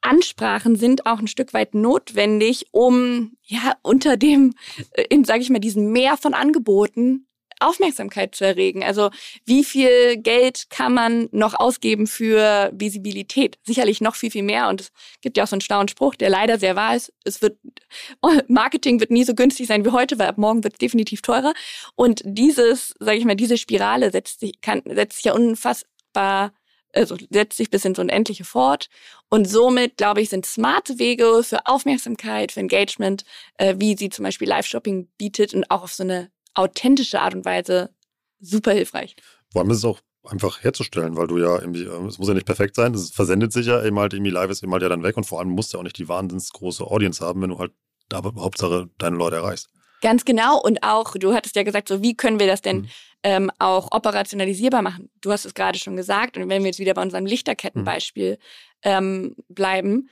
Ansprachen 0.00 0.76
sind 0.76 1.06
auch 1.06 1.20
ein 1.20 1.28
Stück 1.28 1.54
weit 1.54 1.74
notwendig, 1.74 2.66
um 2.72 3.36
ja 3.42 3.74
unter 3.82 4.16
dem, 4.16 4.54
äh, 4.92 5.04
in 5.10 5.24
sage 5.24 5.40
ich 5.40 5.50
mal, 5.50 5.58
diesem 5.58 5.92
Meer 5.92 6.16
von 6.16 6.34
Angeboten 6.34 7.26
Aufmerksamkeit 7.66 8.34
zu 8.34 8.44
erregen. 8.44 8.82
Also 8.82 9.10
wie 9.44 9.64
viel 9.64 10.16
Geld 10.16 10.70
kann 10.70 10.94
man 10.94 11.28
noch 11.32 11.54
ausgeben 11.54 12.06
für 12.06 12.70
Visibilität? 12.74 13.58
Sicherlich 13.64 14.00
noch 14.00 14.14
viel, 14.14 14.30
viel 14.30 14.42
mehr. 14.42 14.68
Und 14.68 14.80
es 14.80 14.92
gibt 15.20 15.36
ja 15.36 15.44
auch 15.44 15.48
so 15.48 15.54
einen 15.54 15.60
schlauen 15.60 15.88
Spruch, 15.88 16.14
der 16.14 16.30
leider 16.30 16.58
sehr 16.58 16.76
wahr 16.76 16.96
ist. 16.96 17.12
Es 17.24 17.42
wird, 17.42 17.58
Marketing 18.48 19.00
wird 19.00 19.10
nie 19.10 19.24
so 19.24 19.34
günstig 19.34 19.66
sein 19.66 19.84
wie 19.84 19.90
heute, 19.90 20.18
weil 20.18 20.28
ab 20.28 20.38
morgen 20.38 20.64
wird 20.64 20.74
es 20.74 20.78
definitiv 20.78 21.22
teurer. 21.22 21.54
Und 21.94 22.22
dieses, 22.24 22.94
sage 22.98 23.18
ich 23.18 23.24
mal, 23.24 23.36
diese 23.36 23.58
Spirale 23.58 24.10
setzt 24.10 24.40
sich, 24.40 24.60
kann, 24.60 24.82
setzt 24.86 25.16
sich 25.16 25.26
ja 25.26 25.34
unfassbar 25.34 26.52
also 26.94 27.16
setzt 27.30 27.56
sich 27.56 27.70
bis 27.70 27.84
ins 27.84 27.98
Unendliche 27.98 28.44
fort. 28.44 28.88
Und 29.28 29.48
somit, 29.48 29.96
glaube 29.96 30.20
ich, 30.20 30.28
sind 30.28 30.46
smarte 30.46 30.98
Wege 30.98 31.42
für 31.42 31.66
Aufmerksamkeit, 31.66 32.52
für 32.52 32.60
Engagement, 32.60 33.24
äh, 33.56 33.76
wie 33.78 33.96
sie 33.96 34.10
zum 34.10 34.24
Beispiel 34.24 34.48
Live-Shopping 34.48 35.08
bietet 35.16 35.54
und 35.54 35.70
auch 35.70 35.82
auf 35.82 35.92
so 35.92 36.02
eine 36.02 36.30
authentische 36.54 37.20
Art 37.20 37.34
und 37.34 37.44
Weise 37.44 37.90
super 38.40 38.72
hilfreich. 38.72 39.16
Vor 39.52 39.62
allem 39.62 39.70
ist 39.70 39.78
es 39.78 39.84
auch 39.84 40.00
einfach 40.24 40.62
herzustellen, 40.62 41.16
weil 41.16 41.26
du 41.26 41.38
ja 41.38 41.58
irgendwie, 41.58 41.84
äh, 41.84 42.06
es 42.06 42.18
muss 42.18 42.28
ja 42.28 42.34
nicht 42.34 42.46
perfekt 42.46 42.76
sein, 42.76 42.94
es 42.94 43.10
versendet 43.10 43.52
sich 43.52 43.66
ja 43.66 43.82
eben 43.84 43.98
halt 43.98 44.12
irgendwie 44.12 44.30
live 44.30 44.50
ist 44.50 44.62
eben 44.62 44.72
halt 44.72 44.82
ja 44.82 44.88
dann 44.88 45.02
weg 45.02 45.16
und 45.16 45.24
vor 45.24 45.40
allem 45.40 45.50
musst 45.50 45.72
du 45.72 45.76
ja 45.76 45.80
auch 45.80 45.84
nicht 45.84 45.98
die 45.98 46.08
wahnsinns 46.08 46.52
große 46.52 46.84
Audience 46.84 47.24
haben, 47.24 47.42
wenn 47.42 47.50
du 47.50 47.58
halt 47.58 47.72
da 48.08 48.22
Hauptsache 48.22 48.88
deine 48.98 49.16
Leute 49.16 49.36
erreichst. 49.36 49.70
Ganz 50.00 50.24
genau. 50.24 50.60
Und 50.60 50.82
auch, 50.82 51.12
du 51.12 51.32
hattest 51.32 51.56
ja 51.56 51.62
gesagt, 51.62 51.88
so 51.88 52.02
wie 52.02 52.16
können 52.16 52.40
wir 52.40 52.48
das 52.48 52.60
denn 52.60 52.78
mhm. 52.78 52.88
ähm, 53.22 53.50
auch 53.58 53.88
operationalisierbar 53.92 54.82
machen? 54.82 55.10
Du 55.20 55.30
hast 55.30 55.44
es 55.44 55.54
gerade 55.54 55.78
schon 55.78 55.96
gesagt. 55.96 56.36
Und 56.36 56.48
wenn 56.48 56.62
wir 56.62 56.70
jetzt 56.70 56.80
wieder 56.80 56.94
bei 56.94 57.02
unserem 57.02 57.24
Lichterkettenbeispiel 57.24 58.32
mhm. 58.32 58.36
ähm, 58.82 59.36
bleiben, 59.48 60.10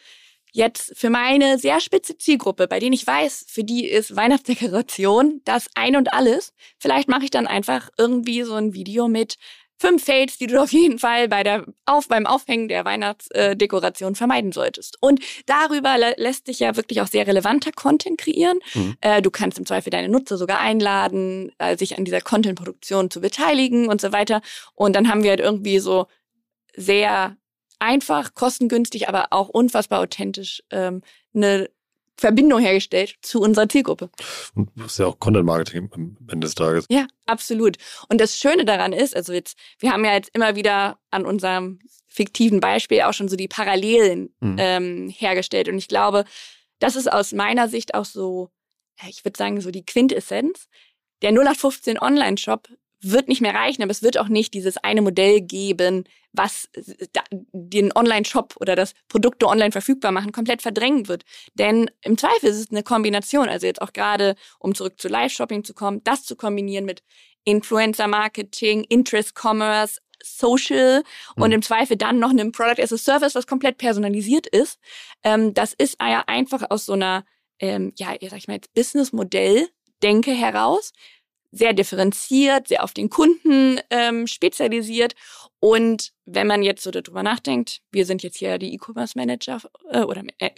jetzt 0.53 0.93
für 0.97 1.11
meine 1.11 1.59
sehr 1.59 1.81
spitze 1.81 2.17
Zielgruppe, 2.17 2.69
bei 2.69 2.79
denen 2.79 2.93
ich 2.93 3.07
weiß, 3.07 3.47
für 3.49 3.65
die 3.65 3.87
ist 3.87 4.17
Weihnachtsdekoration 4.17 5.41
das 5.45 5.69
ein 5.75 5.97
und 5.97 6.13
alles, 6.13 6.53
vielleicht 6.79 7.09
mache 7.09 7.25
ich 7.25 7.31
dann 7.31 7.47
einfach 7.47 7.91
irgendwie 7.99 8.43
so 8.43 8.55
ein 8.55 8.75
Video 8.75 9.09
mit 9.09 9.37
fünf 9.81 10.05
Fails, 10.05 10.37
die 10.37 10.47
du 10.47 10.61
auf 10.63 10.73
jeden 10.73 10.99
Fall 10.99 11.27
bei 11.29 11.43
der 11.43 11.65
auf 11.87 12.07
beim 12.07 12.27
Aufhängen 12.27 12.69
der 12.69 12.85
Weihnachtsdekoration 12.85 14.15
vermeiden 14.15 14.53
solltest. 14.53 14.99
Und 15.01 15.21
darüber 15.47 15.97
lässt 16.17 16.47
sich 16.47 16.61
ja 16.61 16.77
wirklich 16.77 17.01
auch 17.01 17.07
sehr 17.07 17.27
relevanter 17.27 17.73
Content 17.73 18.19
kreieren. 18.19 18.59
Mhm. 18.75 18.97
Äh, 19.01 19.23
du 19.23 19.31
kannst 19.31 19.59
im 19.59 19.65
Zweifel 19.65 19.91
deine 19.91 20.11
Nutzer 20.11 20.37
sogar 20.37 20.61
einladen, 20.61 21.51
äh, 21.59 21.79
sich 21.79 21.97
an 21.97 22.05
dieser 22.05 22.21
Content-Produktion 22.21 23.11
zu 23.11 23.23
beteiligen 23.23 23.89
und 23.89 24.03
so 24.03 24.13
weiter. 24.13 24.43
Und 24.75 24.95
dann 24.95 25.09
haben 25.09 25.23
wir 25.23 25.31
halt 25.31 25.41
irgendwie 25.41 25.79
so 25.79 26.07
sehr 26.77 27.37
einfach, 27.81 28.35
kostengünstig, 28.35 29.09
aber 29.09 29.29
auch 29.31 29.49
unfassbar 29.49 30.01
authentisch 30.01 30.63
ähm, 30.71 31.03
eine 31.35 31.69
Verbindung 32.17 32.61
hergestellt 32.61 33.17
zu 33.23 33.41
unserer 33.41 33.69
Zielgruppe. 33.69 34.11
Und 34.55 34.71
das 34.77 34.93
ist 34.93 34.99
ja 34.99 35.07
auch 35.07 35.19
Content 35.19 35.47
Marketing 35.47 35.89
am 35.93 36.17
Ende 36.31 36.47
des 36.47 36.55
Tages. 36.55 36.85
Ja, 36.91 37.07
absolut. 37.27 37.79
Und 38.09 38.21
das 38.21 38.39
Schöne 38.39 38.65
daran 38.65 38.93
ist, 38.93 39.17
also 39.17 39.33
jetzt, 39.33 39.57
wir 39.79 39.93
haben 39.93 40.05
ja 40.05 40.13
jetzt 40.13 40.31
immer 40.35 40.55
wieder 40.55 40.99
an 41.11 41.25
unserem 41.25 41.81
fiktiven 42.09 42.61
Beispiel 42.61 43.03
auch 43.03 43.15
schon 43.15 43.29
so 43.29 43.37
die 43.37 43.49
Parallelen 43.49 44.35
mhm. 44.41 44.57
ähm, 44.59 45.09
hergestellt. 45.09 45.69
Und 45.69 45.79
ich 45.79 45.89
glaube, 45.89 46.25
das 46.79 46.95
ist 46.95 47.11
aus 47.11 47.33
meiner 47.33 47.69
Sicht 47.69 47.95
auch 47.95 48.05
so, 48.05 48.51
ich 49.09 49.25
würde 49.25 49.39
sagen, 49.39 49.61
so 49.61 49.71
die 49.71 49.87
Quintessenz. 49.87 50.69
Der 51.23 51.31
0815 51.31 51.99
Online-Shop 51.99 52.69
wird 53.03 53.29
nicht 53.29 53.41
mehr 53.41 53.55
reichen, 53.55 53.83
aber 53.83 53.91
es 53.91 54.03
wird 54.03 54.19
auch 54.19 54.29
nicht 54.29 54.55
dieses 54.55 54.77
eine 54.77 55.03
Modell 55.03 55.41
geben, 55.41 56.05
was 56.33 56.69
den 57.53 57.93
Online-Shop 57.95 58.57
oder 58.61 58.77
das 58.77 58.95
Produkte 59.09 59.47
online 59.47 59.73
verfügbar 59.73 60.13
machen, 60.13 60.33
komplett 60.33 60.63
verdrängen 60.63 61.09
wird. 61.09 61.25
Denn 61.55 61.91
im 62.03 62.19
Zweifel 62.19 62.51
ist 62.51 62.59
es 62.59 62.71
eine 62.71 62.83
Kombination, 62.83 63.49
also 63.49 63.67
jetzt 63.67 63.83
auch 63.83 63.93
gerade, 63.93 64.37
um 64.59 64.75
zurück 64.75 65.01
zu 65.01 65.09
Live-Shopping 65.09 65.65
zu 65.65 65.75
kommen, 65.75 66.03
das 66.05 66.25
zu 66.25 66.37
kombinieren 66.37 66.85
mit 66.85 67.03
Influencer-Marketing, 67.45 68.85
Interest-Commerce, 68.85 70.01
Social 70.23 71.03
mhm. 71.37 71.43
und 71.43 71.53
im 71.53 71.63
Zweifel 71.63 71.97
dann 71.97 72.19
noch 72.19 72.31
einem 72.31 72.53
Product 72.53 72.83
as 72.83 72.93
a 72.93 72.99
Service, 72.99 73.35
was 73.35 73.47
komplett 73.47 73.79
personalisiert 73.79 74.47
ist. 74.47 74.79
Ähm, 75.25 75.55
das 75.55 75.73
ist 75.73 75.97
ja 76.01 76.25
einfach 76.27 76.71
aus 76.71 76.85
so 76.87 76.93
einer, 76.93 77.25
ähm, 77.59 77.93
ja, 77.97 78.15
sag 78.21 78.39
ich 78.39 78.49
mal 78.49 78.55
jetzt 78.55 78.75
Business-Modell 78.75 79.69
Denke 80.03 80.33
heraus, 80.33 80.93
sehr 81.53 81.73
differenziert, 81.73 82.69
sehr 82.69 82.85
auf 82.85 82.93
den 82.93 83.11
Kunden 83.11 83.81
ähm, 83.91 84.27
spezialisiert. 84.27 85.15
Und 85.59 86.13
wenn 86.25 86.47
man 86.47 86.63
jetzt 86.63 86.83
so 86.83 86.91
darüber 86.91 87.23
nachdenkt, 87.23 87.81
wir 87.91 88.07
sind 88.07 88.23
jetzt 88.23 88.37
hier 88.37 88.59
die 88.59 88.73
E-Commerce 88.75 89.19
Manager 89.19 89.61
äh, 89.91 90.03
oder 90.03 90.23
äh, 90.39 90.51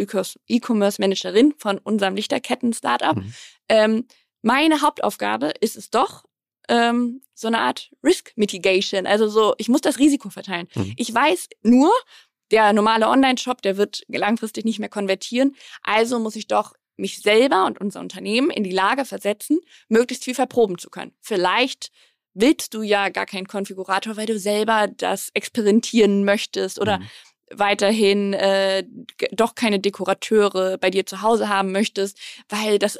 E-Commerce 0.48 1.00
Managerin 1.00 1.54
von 1.58 1.78
unserem 1.78 2.14
Lichterketten-Startup. 2.14 3.16
Mhm. 3.16 3.34
Ähm, 3.68 4.06
meine 4.42 4.82
Hauptaufgabe 4.82 5.52
ist 5.60 5.76
es 5.76 5.90
doch, 5.90 6.24
ähm, 6.68 7.22
so 7.34 7.48
eine 7.48 7.58
Art 7.58 7.90
Risk 8.04 8.32
Mitigation. 8.36 9.06
Also 9.06 9.28
so, 9.28 9.54
ich 9.58 9.68
muss 9.68 9.80
das 9.80 9.98
Risiko 9.98 10.30
verteilen. 10.30 10.68
Mhm. 10.74 10.94
Ich 10.96 11.12
weiß 11.12 11.48
nur, 11.62 11.92
der 12.50 12.72
normale 12.72 13.08
Online-Shop, 13.08 13.62
der 13.62 13.76
wird 13.76 14.02
langfristig 14.08 14.64
nicht 14.64 14.78
mehr 14.78 14.88
konvertieren. 14.88 15.56
Also 15.82 16.18
muss 16.18 16.36
ich 16.36 16.46
doch 16.46 16.74
mich 16.96 17.20
selber 17.20 17.66
und 17.66 17.80
unser 17.80 18.00
Unternehmen 18.00 18.50
in 18.50 18.64
die 18.64 18.70
Lage 18.70 19.04
versetzen, 19.04 19.58
möglichst 19.88 20.24
viel 20.24 20.34
verproben 20.34 20.78
zu 20.78 20.90
können. 20.90 21.12
Vielleicht 21.20 21.90
willst 22.34 22.74
du 22.74 22.82
ja 22.82 23.08
gar 23.08 23.26
keinen 23.26 23.46
Konfigurator, 23.46 24.16
weil 24.16 24.26
du 24.26 24.38
selber 24.38 24.88
das 24.88 25.30
experimentieren 25.34 26.24
möchtest 26.24 26.80
oder 26.80 26.98
mhm 26.98 27.08
weiterhin 27.54 28.32
äh, 28.34 28.84
doch 29.30 29.54
keine 29.54 29.80
Dekorateure 29.80 30.78
bei 30.78 30.90
dir 30.90 31.06
zu 31.06 31.22
Hause 31.22 31.48
haben 31.48 31.72
möchtest, 31.72 32.18
weil 32.48 32.78
das 32.78 32.98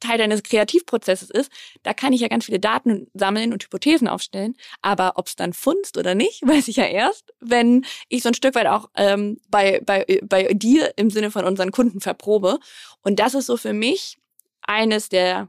Teil 0.00 0.18
deines 0.18 0.42
Kreativprozesses 0.42 1.30
ist, 1.30 1.50
da 1.82 1.94
kann 1.94 2.12
ich 2.12 2.20
ja 2.20 2.28
ganz 2.28 2.46
viele 2.46 2.60
Daten 2.60 3.08
sammeln 3.14 3.52
und 3.52 3.64
Hypothesen 3.64 4.08
aufstellen. 4.08 4.56
Aber 4.80 5.12
ob 5.16 5.26
es 5.26 5.36
dann 5.36 5.52
funzt 5.52 5.96
oder 5.98 6.14
nicht, 6.14 6.42
weiß 6.46 6.68
ich 6.68 6.76
ja 6.76 6.84
erst, 6.84 7.32
wenn 7.40 7.84
ich 8.08 8.22
so 8.22 8.28
ein 8.28 8.34
Stück 8.34 8.54
weit 8.54 8.66
auch 8.66 8.90
ähm, 8.96 9.38
bei, 9.48 9.80
bei, 9.84 10.04
bei 10.22 10.52
dir 10.52 10.92
im 10.96 11.10
Sinne 11.10 11.30
von 11.30 11.44
unseren 11.44 11.72
Kunden 11.72 12.00
verprobe. 12.00 12.58
Und 13.02 13.18
das 13.18 13.34
ist 13.34 13.46
so 13.46 13.56
für 13.56 13.72
mich 13.72 14.18
eines 14.62 15.08
der 15.08 15.48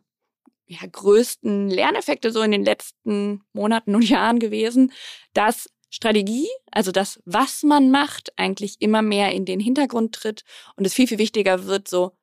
ja, 0.68 0.80
größten 0.90 1.70
Lerneffekte 1.70 2.32
so 2.32 2.42
in 2.42 2.52
den 2.52 2.66
letzten 2.66 3.44
Monaten 3.54 3.96
und 3.96 4.08
Jahren 4.08 4.40
gewesen, 4.40 4.92
dass 5.34 5.70
Strategie, 5.94 6.48
also 6.72 6.92
das, 6.92 7.22
was 7.26 7.62
man 7.62 7.92
macht, 7.92 8.34
eigentlich 8.36 8.78
immer 8.80 9.04
mehr 9.04 9.32
in 9.32 9.46
den 9.46 9.60
Hintergrund 9.60 10.16
tritt 10.16 10.44
und 10.76 10.86
es 10.86 10.94
viel, 10.96 11.08
viel 11.08 11.20
wichtiger 11.20 11.66
wird, 11.66 11.88
so 11.88 12.14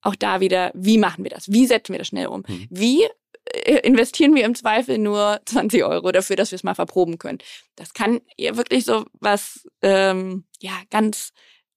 auch 0.00 0.14
da 0.14 0.40
wieder, 0.40 0.72
wie 0.74 0.96
machen 0.96 1.24
wir 1.24 1.30
das? 1.30 1.52
Wie 1.52 1.66
setzen 1.66 1.92
wir 1.92 1.98
das 1.98 2.08
schnell 2.08 2.28
um? 2.28 2.42
Mhm. 2.48 2.66
Wie 2.70 3.04
äh, 3.52 3.80
investieren 3.86 4.34
wir 4.34 4.46
im 4.46 4.54
Zweifel 4.54 4.96
nur 4.96 5.42
20 5.44 5.84
Euro 5.84 6.10
dafür, 6.10 6.36
dass 6.36 6.52
wir 6.52 6.56
es 6.56 6.62
mal 6.62 6.74
verproben 6.74 7.18
können? 7.18 7.38
Das 7.76 7.92
kann 7.92 8.22
ja 8.38 8.56
wirklich 8.56 8.86
so 8.86 9.04
was, 9.20 9.68
ähm, 9.82 10.46
ja, 10.60 10.80
ganz 10.88 11.34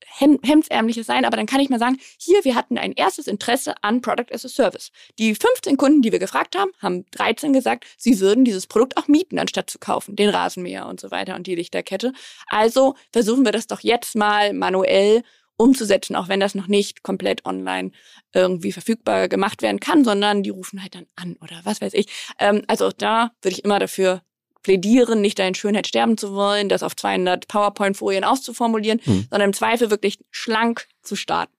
hemdsärmliches 0.07 1.07
sein, 1.07 1.25
aber 1.25 1.37
dann 1.37 1.45
kann 1.45 1.59
ich 1.59 1.69
mal 1.69 1.79
sagen, 1.79 1.97
hier, 2.17 2.43
wir 2.43 2.55
hatten 2.55 2.77
ein 2.77 2.93
erstes 2.93 3.27
Interesse 3.27 3.75
an 3.81 4.01
Product 4.01 4.33
as 4.33 4.45
a 4.45 4.49
Service. 4.49 4.91
Die 5.19 5.35
15 5.35 5.77
Kunden, 5.77 6.01
die 6.01 6.11
wir 6.11 6.19
gefragt 6.19 6.55
haben, 6.55 6.71
haben 6.79 7.05
13 7.11 7.53
gesagt, 7.53 7.85
sie 7.97 8.19
würden 8.19 8.45
dieses 8.45 8.67
Produkt 8.67 8.97
auch 8.97 9.07
mieten, 9.07 9.39
anstatt 9.39 9.69
zu 9.69 9.79
kaufen, 9.79 10.15
den 10.15 10.29
Rasenmäher 10.29 10.85
und 10.87 10.99
so 10.99 11.11
weiter 11.11 11.35
und 11.35 11.47
die 11.47 11.55
Lichterkette. 11.55 12.13
Also 12.47 12.95
versuchen 13.11 13.45
wir 13.45 13.51
das 13.51 13.67
doch 13.67 13.81
jetzt 13.81 14.15
mal 14.15 14.53
manuell 14.53 15.23
umzusetzen, 15.61 16.15
auch 16.15 16.27
wenn 16.27 16.39
das 16.39 16.55
noch 16.55 16.67
nicht 16.67 17.03
komplett 17.03 17.45
online 17.45 17.91
irgendwie 18.33 18.71
verfügbar 18.71 19.27
gemacht 19.27 19.61
werden 19.61 19.79
kann, 19.79 20.03
sondern 20.03 20.43
die 20.43 20.49
rufen 20.49 20.81
halt 20.81 20.95
dann 20.95 21.05
an 21.15 21.37
oder 21.41 21.61
was 21.63 21.81
weiß 21.81 21.93
ich. 21.93 22.07
Ähm, 22.39 22.63
also 22.67 22.89
da 22.91 23.31
würde 23.41 23.55
ich 23.55 23.63
immer 23.63 23.77
dafür 23.77 24.23
plädieren, 24.63 25.21
nicht 25.21 25.39
deine 25.39 25.55
Schönheit 25.55 25.87
sterben 25.87 26.17
zu 26.17 26.33
wollen, 26.33 26.69
das 26.69 26.83
auf 26.83 26.95
200 26.95 27.47
PowerPoint-Folien 27.47 28.23
auszuformulieren, 28.23 28.99
hm. 29.03 29.27
sondern 29.29 29.49
im 29.49 29.53
Zweifel 29.53 29.89
wirklich 29.89 30.19
schlank 30.29 30.87
zu 31.01 31.15
starten. 31.15 31.53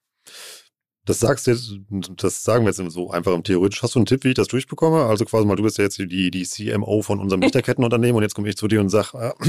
Das 1.05 1.19
sagst 1.19 1.47
du 1.47 1.51
jetzt, 1.51 1.73
das 2.15 2.43
sagen 2.43 2.63
wir 2.65 2.71
jetzt 2.71 2.93
so 2.93 3.11
einfach 3.11 3.33
im 3.33 3.43
Theoretisch. 3.43 3.83
Hast 3.83 3.95
du 3.95 3.99
einen 3.99 4.05
Tipp, 4.05 4.23
wie 4.23 4.29
ich 4.29 4.35
das 4.35 4.47
durchbekomme? 4.47 5.03
Also 5.03 5.25
quasi 5.25 5.45
mal, 5.45 5.57
du 5.57 5.63
bist 5.63 5.77
ja 5.77 5.83
jetzt 5.83 5.97
die, 5.97 6.31
die 6.31 6.43
CMO 6.43 7.01
von 7.01 7.19
unserem 7.19 7.41
Lichterkettenunternehmen 7.43 8.15
und 8.15 8.23
jetzt 8.23 8.35
komme 8.35 8.47
ich 8.47 8.55
zu 8.55 8.69
dir 8.69 8.79
und 8.79 8.87
sag, 8.87 9.13
äh, 9.13 9.33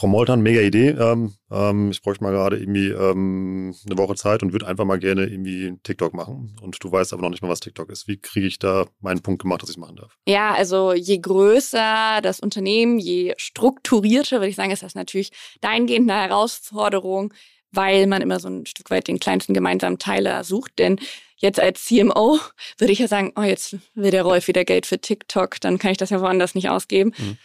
Frau, 0.00 0.06
Moltan, 0.06 0.40
mega 0.40 0.62
Idee. 0.62 0.96
Ähm, 0.98 1.34
ähm, 1.50 1.90
ich 1.90 2.00
bräuchte 2.00 2.24
mal 2.24 2.32
gerade 2.32 2.56
irgendwie 2.56 2.88
ähm, 2.88 3.74
eine 3.84 3.98
Woche 3.98 4.14
Zeit 4.14 4.42
und 4.42 4.52
würde 4.52 4.66
einfach 4.66 4.86
mal 4.86 4.98
gerne 4.98 5.26
irgendwie 5.26 5.74
TikTok 5.82 6.14
machen. 6.14 6.56
Und 6.62 6.82
du 6.82 6.90
weißt 6.90 7.12
aber 7.12 7.20
noch 7.20 7.28
nicht 7.28 7.42
mal, 7.42 7.50
was 7.50 7.60
TikTok 7.60 7.90
ist. 7.90 8.08
Wie 8.08 8.16
kriege 8.16 8.46
ich 8.46 8.58
da 8.58 8.86
meinen 9.00 9.20
Punkt 9.20 9.42
gemacht, 9.42 9.60
dass 9.60 9.68
ich 9.68 9.76
es 9.76 9.78
machen 9.78 9.96
darf? 9.96 10.16
Ja, 10.26 10.54
also 10.54 10.94
je 10.94 11.18
größer 11.18 12.20
das 12.22 12.40
Unternehmen, 12.40 12.98
je 12.98 13.34
strukturierter, 13.36 14.38
würde 14.38 14.48
ich 14.48 14.56
sagen, 14.56 14.70
ist 14.70 14.82
das 14.82 14.94
natürlich 14.94 15.32
dahingehend 15.60 16.10
eine 16.10 16.18
Herausforderung, 16.18 17.34
weil 17.70 18.06
man 18.06 18.22
immer 18.22 18.40
so 18.40 18.48
ein 18.48 18.64
Stück 18.64 18.90
weit 18.90 19.06
den 19.06 19.20
kleinsten 19.20 19.52
gemeinsamen 19.52 19.98
Teiler 19.98 20.44
sucht. 20.44 20.78
Denn 20.78 20.98
jetzt 21.36 21.60
als 21.60 21.84
CMO 21.84 22.38
würde 22.78 22.92
ich 22.94 23.00
ja 23.00 23.06
sagen, 23.06 23.34
oh, 23.36 23.42
jetzt 23.42 23.76
will 23.94 24.12
der 24.12 24.22
Rolf 24.22 24.48
wieder 24.48 24.64
Geld 24.64 24.86
für 24.86 24.98
TikTok, 24.98 25.60
dann 25.60 25.78
kann 25.78 25.90
ich 25.92 25.98
das 25.98 26.08
ja 26.08 26.22
woanders 26.22 26.54
nicht 26.54 26.70
ausgeben. 26.70 27.12
Mhm. 27.18 27.36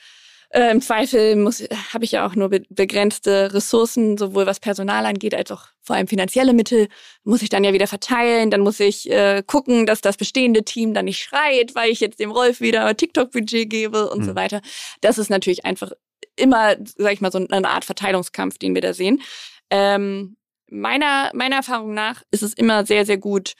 Äh, 0.50 0.72
Im 0.72 0.82
Zweifel 0.82 1.36
muss 1.36 1.64
habe 1.94 2.06
ich 2.06 2.12
ja 2.12 2.26
auch 2.26 2.36
nur 2.36 2.50
be 2.50 2.64
begrenzte 2.70 3.54
Ressourcen, 3.54 4.18
sowohl 4.18 4.46
was 4.46 4.60
Personal 4.60 5.06
angeht, 5.06 5.36
als 5.36 5.52
auch 5.52 5.68
vor 5.82 5.96
allem 5.96 6.08
finanzielle 6.08 6.54
Mittel, 6.54 6.88
muss 7.24 7.42
ich 7.42 7.50
dann 7.50 7.64
ja 7.64 7.74
wieder 7.74 7.88
verteilen. 7.88 8.52
Dann 8.52 8.62
muss 8.62 8.80
ich 8.80 9.10
äh, 9.10 9.44
gucken, 9.46 9.86
dass 9.86 10.02
das 10.02 10.18
bestehende 10.18 10.64
Team 10.64 10.94
dann 10.94 11.06
nicht 11.06 11.22
schreit, 11.22 11.76
weil 11.76 11.92
ich 11.92 12.00
jetzt 12.00 12.20
dem 12.20 12.32
Rolf 12.32 12.62
wieder 12.62 12.96
TikTok-Budget 12.96 13.70
gebe 13.70 14.10
und 14.10 14.22
mhm. 14.22 14.26
so 14.26 14.36
weiter. 14.36 14.62
Das 15.02 15.18
ist 15.18 15.30
natürlich 15.30 15.66
einfach 15.66 15.92
immer, 16.36 16.76
sag 16.98 17.14
ich 17.14 17.22
mal, 17.22 17.32
so 17.32 17.46
eine 17.50 17.70
Art 17.70 17.86
Verteilungskampf, 17.86 18.58
den 18.58 18.76
wir 18.76 18.82
da 18.82 18.94
sehen. 18.94 19.22
Ähm, 19.70 20.38
meiner, 20.70 21.32
meiner 21.34 21.58
Erfahrung 21.58 21.94
nach 21.94 22.24
ist 22.32 22.44
es 22.44 22.54
immer 22.54 22.86
sehr, 22.86 23.06
sehr 23.06 23.18
gut, 23.18 23.54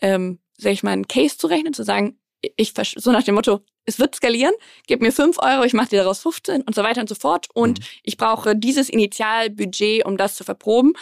ähm, 0.00 0.40
sag 0.56 0.72
ich 0.72 0.82
mal, 0.82 0.92
einen 0.92 1.08
Case 1.08 1.36
zu 1.36 1.46
rechnen, 1.46 1.74
zu 1.74 1.82
sagen, 1.82 2.18
ich 2.56 2.72
so 2.96 3.12
nach 3.12 3.22
dem 3.22 3.34
Motto, 3.34 3.60
es 3.84 3.98
wird 3.98 4.14
skalieren, 4.14 4.54
gib 4.86 5.00
mir 5.00 5.12
fünf 5.12 5.38
Euro, 5.38 5.64
ich 5.64 5.72
mache 5.72 5.90
dir 5.90 6.02
daraus 6.02 6.20
15 6.20 6.62
und 6.62 6.74
so 6.74 6.82
weiter 6.82 7.00
und 7.00 7.08
so 7.08 7.14
fort. 7.14 7.48
Und 7.54 7.80
mhm. 7.80 7.84
ich 8.02 8.16
brauche 8.16 8.56
dieses 8.56 8.88
Initialbudget, 8.88 10.04
um 10.04 10.16
das 10.16 10.34
zu 10.34 10.44
verproben. 10.44 10.92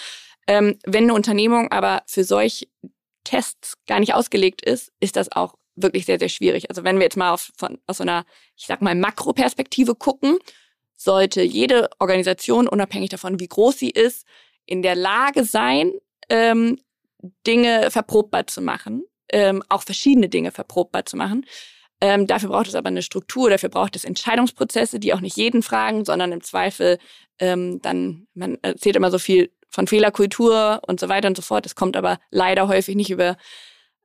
Ähm, 0.47 0.79
wenn 0.85 1.05
eine 1.05 1.15
Unternehmung 1.15 1.71
aber 1.71 2.03
für 2.07 2.25
solche 2.25 2.67
Tests 3.25 3.75
gar 3.87 4.01
nicht 4.01 4.15
ausgelegt 4.15 4.63
ist, 4.63 4.93
ist 5.01 5.17
das 5.17 5.31
auch 5.33 5.55
wirklich 5.77 6.07
sehr, 6.07 6.19
sehr 6.19 6.29
schwierig. 6.29 6.69
Also 6.69 6.85
wenn 6.85 6.97
wir 6.97 7.05
jetzt 7.05 7.17
mal 7.17 7.33
auf, 7.33 7.51
von, 7.57 7.79
aus 7.87 7.99
so 7.99 8.03
einer, 8.03 8.25
ich 8.57 8.67
sag 8.67 8.83
mal, 8.83 8.95
Makroperspektive 8.95 9.95
gucken, 9.95 10.39
sollte 10.97 11.43
jede 11.43 11.89
Organisation, 11.99 12.69
unabhängig 12.69 13.11
davon, 13.11 13.41
wie 13.41 13.49
groß 13.49 13.79
sie 13.79 13.91
ist, 13.91 14.27
in 14.67 14.83
der 14.83 14.95
Lage 14.95 15.45
sein, 15.45 15.93
ähm, 16.29 16.79
Dinge 17.47 17.91
verprobbar 17.91 18.47
zu 18.47 18.61
machen, 18.61 19.05
ähm, 19.33 19.63
auch 19.69 19.83
verschiedene 19.83 20.29
Dinge 20.29 20.51
verprobbar 20.51 21.07
zu 21.07 21.17
machen. 21.17 21.47
Ähm, 22.01 22.27
dafür 22.27 22.49
braucht 22.49 22.69
es 22.69 22.75
aber 22.75 22.89
eine 22.89 23.03
Struktur, 23.03 23.51
dafür 23.51 23.69
braucht 23.69 23.95
es 23.95 24.05
Entscheidungsprozesse, 24.05 24.99
die 24.99 25.13
auch 25.13 25.21
nicht 25.21 25.37
jeden 25.37 25.63
fragen, 25.63 26.05
sondern 26.05 26.33
im 26.33 26.43
Zweifel 26.43 26.99
ähm, 27.39 27.81
dann, 27.83 28.27
man 28.35 28.59
erzählt 28.63 28.97
immer 28.97 29.11
so 29.11 29.19
viel 29.19 29.51
von 29.69 29.87
Fehlerkultur 29.87 30.81
und 30.87 30.99
so 30.99 31.09
weiter 31.09 31.29
und 31.29 31.37
so 31.37 31.43
fort. 31.43 31.65
Das 31.65 31.75
kommt 31.75 31.97
aber 31.97 32.19
leider 32.31 32.69
häufig 32.69 32.97
nicht 32.97 33.11
über, 33.11 33.37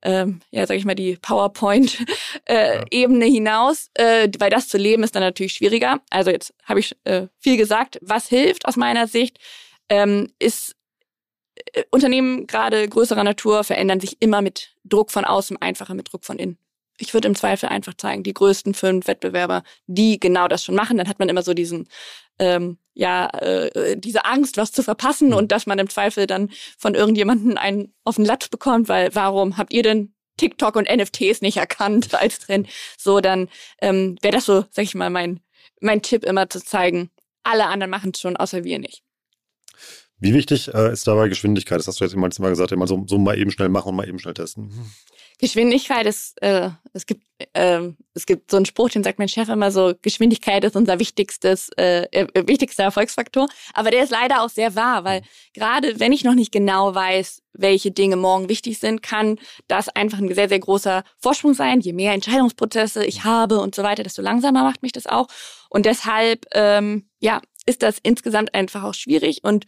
ähm, 0.02 0.42
ja, 0.52 0.68
sag 0.68 0.76
ich 0.76 0.86
mal, 0.86 0.96
die 0.96 1.18
PowerPoint-Ebene 1.18 2.46
äh, 3.26 3.28
ja. 3.28 3.34
hinaus, 3.34 3.90
äh, 3.94 4.28
weil 4.40 4.50
das 4.50 4.68
zu 4.68 4.78
leben 4.78 5.04
ist 5.04 5.16
dann 5.16 5.24
natürlich 5.24 5.54
schwieriger. 5.54 6.02
Also 6.10 6.32
jetzt 6.32 6.54
habe 6.66 6.82
ich 6.82 6.96
äh, 7.06 7.28
viel 7.40 7.58
gesagt. 7.58 7.98
Was 8.02 8.28
hilft 8.28 8.68
aus 8.68 8.76
meiner 8.76 9.08
Sicht, 9.08 9.40
ähm, 9.90 10.34
ist 10.40 10.76
Unternehmen 11.92 12.48
gerade 12.48 12.88
größerer 12.88 13.24
Natur 13.24 13.64
verändern 13.64 14.00
sich 14.00 14.18
immer 14.22 14.42
mit 14.42 14.76
Druck 14.84 15.12
von 15.12 15.26
außen 15.26 15.58
einfacher 15.62 15.94
mit 15.94 16.12
Druck 16.12 16.26
von 16.26 16.38
innen 16.38 16.58
ich 16.98 17.14
würde 17.14 17.28
im 17.28 17.36
Zweifel 17.36 17.70
einfach 17.70 17.94
zeigen, 17.96 18.24
die 18.24 18.34
größten 18.34 18.74
fünf 18.74 19.08
Wettbewerber, 19.08 19.64
die 19.88 20.20
genau 20.20 20.48
das 20.48 20.64
schon 20.64 20.76
machen. 20.76 20.98
Dann 20.98 21.08
hat 21.08 21.20
man 21.20 21.30
immer 21.30 21.42
so 21.42 21.54
diesen, 21.54 21.88
ähm, 22.40 22.78
ja, 22.94 23.28
äh, 23.28 23.98
diese 23.98 24.26
Angst, 24.26 24.58
was 24.58 24.72
zu 24.72 24.84
verpassen 24.84 25.30
mhm. 25.30 25.36
und 25.36 25.52
dass 25.52 25.66
man 25.66 25.80
im 25.80 25.90
Zweifel 25.90 26.28
dann 26.28 26.50
von 26.78 26.96
irgendjemanden 26.96 27.58
einen 27.58 27.94
auf 28.04 28.16
den 28.16 28.26
Latz 28.26 28.48
bekommt, 28.48 28.88
weil 28.88 29.14
warum 29.14 29.58
habt 29.58 29.74
ihr 29.74 29.84
denn 29.84 30.14
TikTok 30.38 30.76
und 30.76 30.90
NFTs 30.90 31.42
nicht 31.42 31.58
erkannt 31.58 32.14
als 32.14 32.40
Trend? 32.40 32.68
So, 32.98 33.20
dann 33.20 33.50
ähm, 33.82 34.18
wäre 34.22 34.34
das 34.34 34.46
so, 34.46 34.66
sag 34.72 34.84
ich 34.84 34.96
mal, 34.96 35.10
mein, 35.10 35.42
mein 35.82 36.02
Tipp 36.02 36.24
immer 36.24 36.50
zu 36.50 36.64
zeigen, 36.64 37.10
alle 37.44 37.68
anderen 37.68 37.92
machen 37.92 38.12
es 38.14 38.22
schon, 38.22 38.38
außer 38.38 38.64
wir 38.64 38.80
nicht. 38.80 39.05
Wie 40.20 40.34
wichtig 40.34 40.74
äh, 40.74 40.94
ist 40.94 41.08
dabei 41.08 41.28
Geschwindigkeit? 41.28 41.80
Das 41.80 41.88
hast 41.88 42.00
du 42.00 42.06
jetzt 42.06 42.14
immer 42.14 42.30
gesagt, 42.30 42.72
immer 42.72 42.88
so, 42.88 43.04
so 43.08 43.18
mal 43.18 43.38
eben 43.38 43.52
schnell 43.52 43.70
machen 43.70 43.90
und 43.90 43.96
mal 43.96 44.08
eben 44.08 44.20
schnell 44.20 44.34
testen. 44.34 44.72
Geschwindigkeit 45.40 46.06
ist, 46.06 46.42
äh, 46.42 46.70
es 46.94 47.06
gibt, 47.06 47.24
äh, 47.54 47.82
es 48.14 48.26
gibt 48.26 48.50
so 48.50 48.58
einen 48.58 48.66
Spruch, 48.66 48.90
den 48.90 49.04
sagt 49.04 49.20
mein 49.20 49.28
Chef 49.28 49.50
immer 49.50 49.72
so, 49.72 49.94
Geschwindigkeit 50.02 50.64
ist 50.64 50.78
unser 50.78 51.00
wichtigstes, 51.00 51.70
äh, 51.78 52.04
äh, 52.12 52.48
wichtigster 52.48 52.84
Erfolgsfaktor. 52.84 53.48
Aber 53.74 53.92
der 53.92 54.04
ist 54.04 54.12
leider 54.12 54.42
auch 54.42 54.50
sehr 54.50 54.76
wahr, 54.76 55.04
weil 55.04 55.22
gerade 55.54 56.00
wenn 56.00 56.14
ich 56.14 56.24
noch 56.24 56.36
nicht 56.36 56.54
genau 56.54 56.96
weiß, 56.96 57.42
welche 57.52 57.92
Dinge 57.92 58.16
morgen 58.16 58.48
wichtig 58.48 58.80
sind, 58.80 59.02
kann 59.02 59.38
das 59.68 59.90
einfach 59.90 60.20
ein 60.20 60.34
sehr, 60.34 60.48
sehr 60.48 60.60
großer 60.60 61.04
Vorsprung 61.18 61.54
sein. 61.54 61.82
Je 61.82 61.94
mehr 61.94 62.14
Entscheidungsprozesse 62.14 63.06
ich 63.06 63.26
habe 63.26 63.60
und 63.60 63.76
so 63.76 63.84
weiter, 63.84 64.04
desto 64.04 64.22
langsamer 64.22 64.64
macht 64.64 64.82
mich 64.82 64.94
das 64.94 65.08
auch. 65.08 65.28
Und 65.70 65.86
deshalb, 65.86 66.46
ähm, 66.54 67.10
ja, 67.20 67.42
ist 67.66 67.82
das 67.82 67.98
insgesamt 68.02 68.54
einfach 68.54 68.84
auch 68.84 68.94
schwierig. 68.94 69.44
Und 69.44 69.66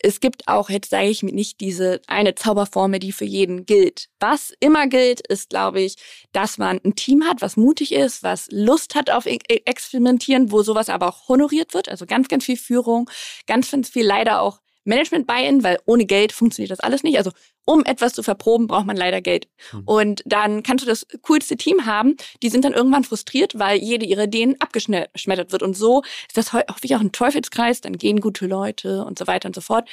es 0.00 0.20
gibt 0.20 0.46
auch, 0.46 0.70
jetzt 0.70 0.90
sage 0.90 1.08
ich 1.08 1.22
nicht 1.22 1.60
diese 1.60 2.00
eine 2.06 2.34
Zauberformel, 2.34 3.00
die 3.00 3.12
für 3.12 3.24
jeden 3.24 3.66
gilt. 3.66 4.08
Was 4.20 4.52
immer 4.60 4.86
gilt, 4.86 5.26
ist, 5.26 5.50
glaube 5.50 5.80
ich, 5.80 5.96
dass 6.32 6.58
man 6.58 6.80
ein 6.84 6.94
Team 6.94 7.24
hat, 7.24 7.42
was 7.42 7.56
mutig 7.56 7.92
ist, 7.92 8.22
was 8.22 8.48
Lust 8.50 8.94
hat 8.94 9.10
auf 9.10 9.26
Experimentieren, 9.26 10.52
wo 10.52 10.62
sowas 10.62 10.88
aber 10.88 11.08
auch 11.08 11.28
honoriert 11.28 11.74
wird. 11.74 11.88
Also 11.88 12.06
ganz, 12.06 12.28
ganz 12.28 12.44
viel 12.44 12.56
Führung, 12.56 13.10
ganz, 13.46 13.70
ganz 13.70 13.88
viel 13.88 14.06
leider 14.06 14.40
auch 14.40 14.60
Management-Buy-in, 14.88 15.62
weil 15.62 15.78
ohne 15.86 16.06
Geld 16.06 16.32
funktioniert 16.32 16.70
das 16.70 16.80
alles 16.80 17.02
nicht. 17.02 17.18
Also 17.18 17.30
um 17.64 17.84
etwas 17.84 18.14
zu 18.14 18.22
verproben, 18.22 18.66
braucht 18.66 18.86
man 18.86 18.96
leider 18.96 19.20
Geld. 19.20 19.48
Mhm. 19.72 19.82
Und 19.84 20.22
dann 20.26 20.62
kannst 20.62 20.84
du 20.84 20.88
das 20.88 21.06
coolste 21.22 21.56
Team 21.56 21.86
haben, 21.86 22.16
die 22.42 22.48
sind 22.48 22.64
dann 22.64 22.72
irgendwann 22.72 23.04
frustriert, 23.04 23.58
weil 23.58 23.78
jede 23.78 24.06
ihrer 24.06 24.24
Ideen 24.24 24.56
abgeschmettert 24.60 25.52
wird. 25.52 25.62
Und 25.62 25.76
so 25.76 26.02
ist 26.26 26.36
das 26.36 26.52
häufig 26.52 26.96
auch 26.96 27.00
ein 27.00 27.12
Teufelskreis, 27.12 27.80
dann 27.80 27.98
gehen 27.98 28.20
gute 28.20 28.46
Leute 28.46 29.04
und 29.04 29.18
so 29.18 29.26
weiter 29.26 29.46
und 29.48 29.54
so 29.54 29.60
fort. 29.60 29.88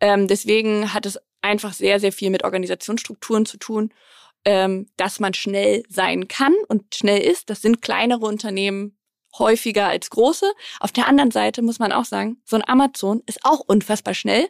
Ähm, 0.00 0.28
deswegen 0.28 0.94
hat 0.94 1.06
es 1.06 1.18
einfach 1.42 1.72
sehr, 1.72 2.00
sehr 2.00 2.12
viel 2.12 2.30
mit 2.30 2.44
Organisationsstrukturen 2.44 3.46
zu 3.46 3.56
tun, 3.58 3.92
ähm, 4.44 4.86
dass 4.96 5.20
man 5.20 5.34
schnell 5.34 5.82
sein 5.88 6.28
kann 6.28 6.54
und 6.68 6.94
schnell 6.94 7.20
ist. 7.20 7.50
Das 7.50 7.62
sind 7.62 7.82
kleinere 7.82 8.24
Unternehmen 8.26 8.95
häufiger 9.38 9.88
als 9.88 10.10
große. 10.10 10.50
Auf 10.80 10.92
der 10.92 11.08
anderen 11.08 11.30
Seite 11.30 11.62
muss 11.62 11.78
man 11.78 11.92
auch 11.92 12.04
sagen, 12.04 12.40
so 12.44 12.56
ein 12.56 12.68
Amazon 12.68 13.22
ist 13.26 13.40
auch 13.44 13.60
unfassbar 13.60 14.14
schnell, 14.14 14.48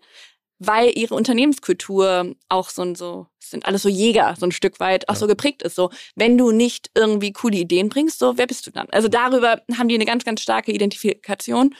weil 0.59 0.97
ihre 0.97 1.15
Unternehmenskultur 1.15 2.35
auch 2.49 2.71
so 2.71 2.83
ein 2.83 2.95
so 2.95 3.27
sind 3.39 3.67
alles 3.67 3.83
so 3.83 3.89
Jäger 3.89 4.35
so 4.39 4.47
ein 4.47 4.53
Stück 4.53 4.81
weit 4.81 5.09
auch 5.09 5.15
ja. 5.15 5.21
so 5.21 5.27
geprägt 5.27 5.63
ist 5.63 5.77
so 5.77 5.91
wenn 6.15 6.39
du 6.39 6.51
nicht 6.51 6.91
irgendwie 6.95 7.33
coole 7.33 7.59
Ideen 7.59 7.89
bringst 7.89 8.19
so 8.19 8.39
wer 8.39 8.47
bist 8.47 8.67
du 8.67 8.71
dann 8.71 8.89
also 8.91 9.09
darüber 9.09 9.63
haben 9.77 9.89
die 9.89 9.95
eine 9.95 10.07
ganz 10.07 10.25
ganz 10.25 10.41
starke 10.41 10.73
Identifikation 10.73 11.75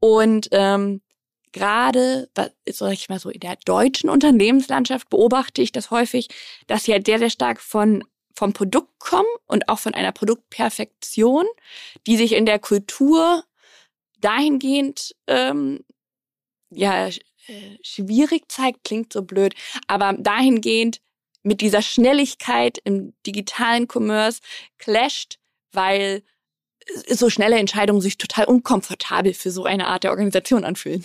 und 0.00 0.48
ähm, 0.52 1.02
gerade 1.52 2.30
sag 2.70 2.92
ich 2.92 3.08
mal 3.08 3.18
so 3.18 3.28
in 3.28 3.40
der 3.40 3.56
deutschen 3.64 4.08
Unternehmenslandschaft 4.08 5.10
beobachte 5.10 5.60
ich 5.60 5.72
das 5.72 5.90
häufig 5.90 6.28
dass 6.66 6.84
sie 6.84 6.92
halt 6.92 7.06
sehr 7.06 7.18
sehr 7.18 7.30
stark 7.30 7.60
von 7.60 8.04
vom 8.42 8.52
Produkt 8.52 8.98
kommen 8.98 9.28
und 9.46 9.68
auch 9.68 9.78
von 9.78 9.94
einer 9.94 10.10
Produktperfektion 10.10 11.46
die 12.08 12.16
sich 12.16 12.32
in 12.32 12.44
der 12.44 12.58
Kultur 12.58 13.44
dahingehend 14.20 15.14
ähm, 15.28 15.84
ja 16.70 17.06
äh, 17.06 17.12
schwierig 17.82 18.50
zeigt, 18.50 18.82
klingt 18.82 19.12
so 19.12 19.22
blöd, 19.22 19.54
aber 19.86 20.14
dahingehend 20.14 21.00
mit 21.44 21.60
dieser 21.60 21.82
Schnelligkeit 21.82 22.78
im 22.82 23.14
digitalen 23.24 23.86
Commerce 23.86 24.40
clasht, 24.76 25.38
weil 25.70 26.24
so 27.08 27.30
schnelle 27.30 27.58
Entscheidungen 27.58 28.00
sich 28.00 28.18
total 28.18 28.46
unkomfortabel 28.46 29.34
für 29.34 29.52
so 29.52 29.66
eine 29.66 29.86
Art 29.86 30.02
der 30.02 30.10
Organisation 30.10 30.64
anfühlen. 30.64 31.04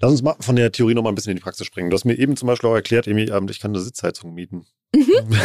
Lass 0.00 0.12
uns 0.12 0.22
mal 0.22 0.36
von 0.40 0.56
der 0.56 0.72
Theorie 0.72 0.94
noch 0.94 1.02
mal 1.02 1.10
ein 1.10 1.14
bisschen 1.14 1.32
in 1.32 1.36
die 1.36 1.42
Praxis 1.42 1.66
springen. 1.66 1.90
Du 1.90 1.94
hast 1.94 2.04
mir 2.04 2.18
eben 2.18 2.36
zum 2.36 2.46
Beispiel 2.46 2.70
auch 2.70 2.74
erklärt, 2.74 3.06
ich 3.06 3.60
kann 3.60 3.70
eine 3.70 3.80
Sitzheizung 3.80 4.34
mieten. 4.34 4.66
Mhm. 4.94 5.06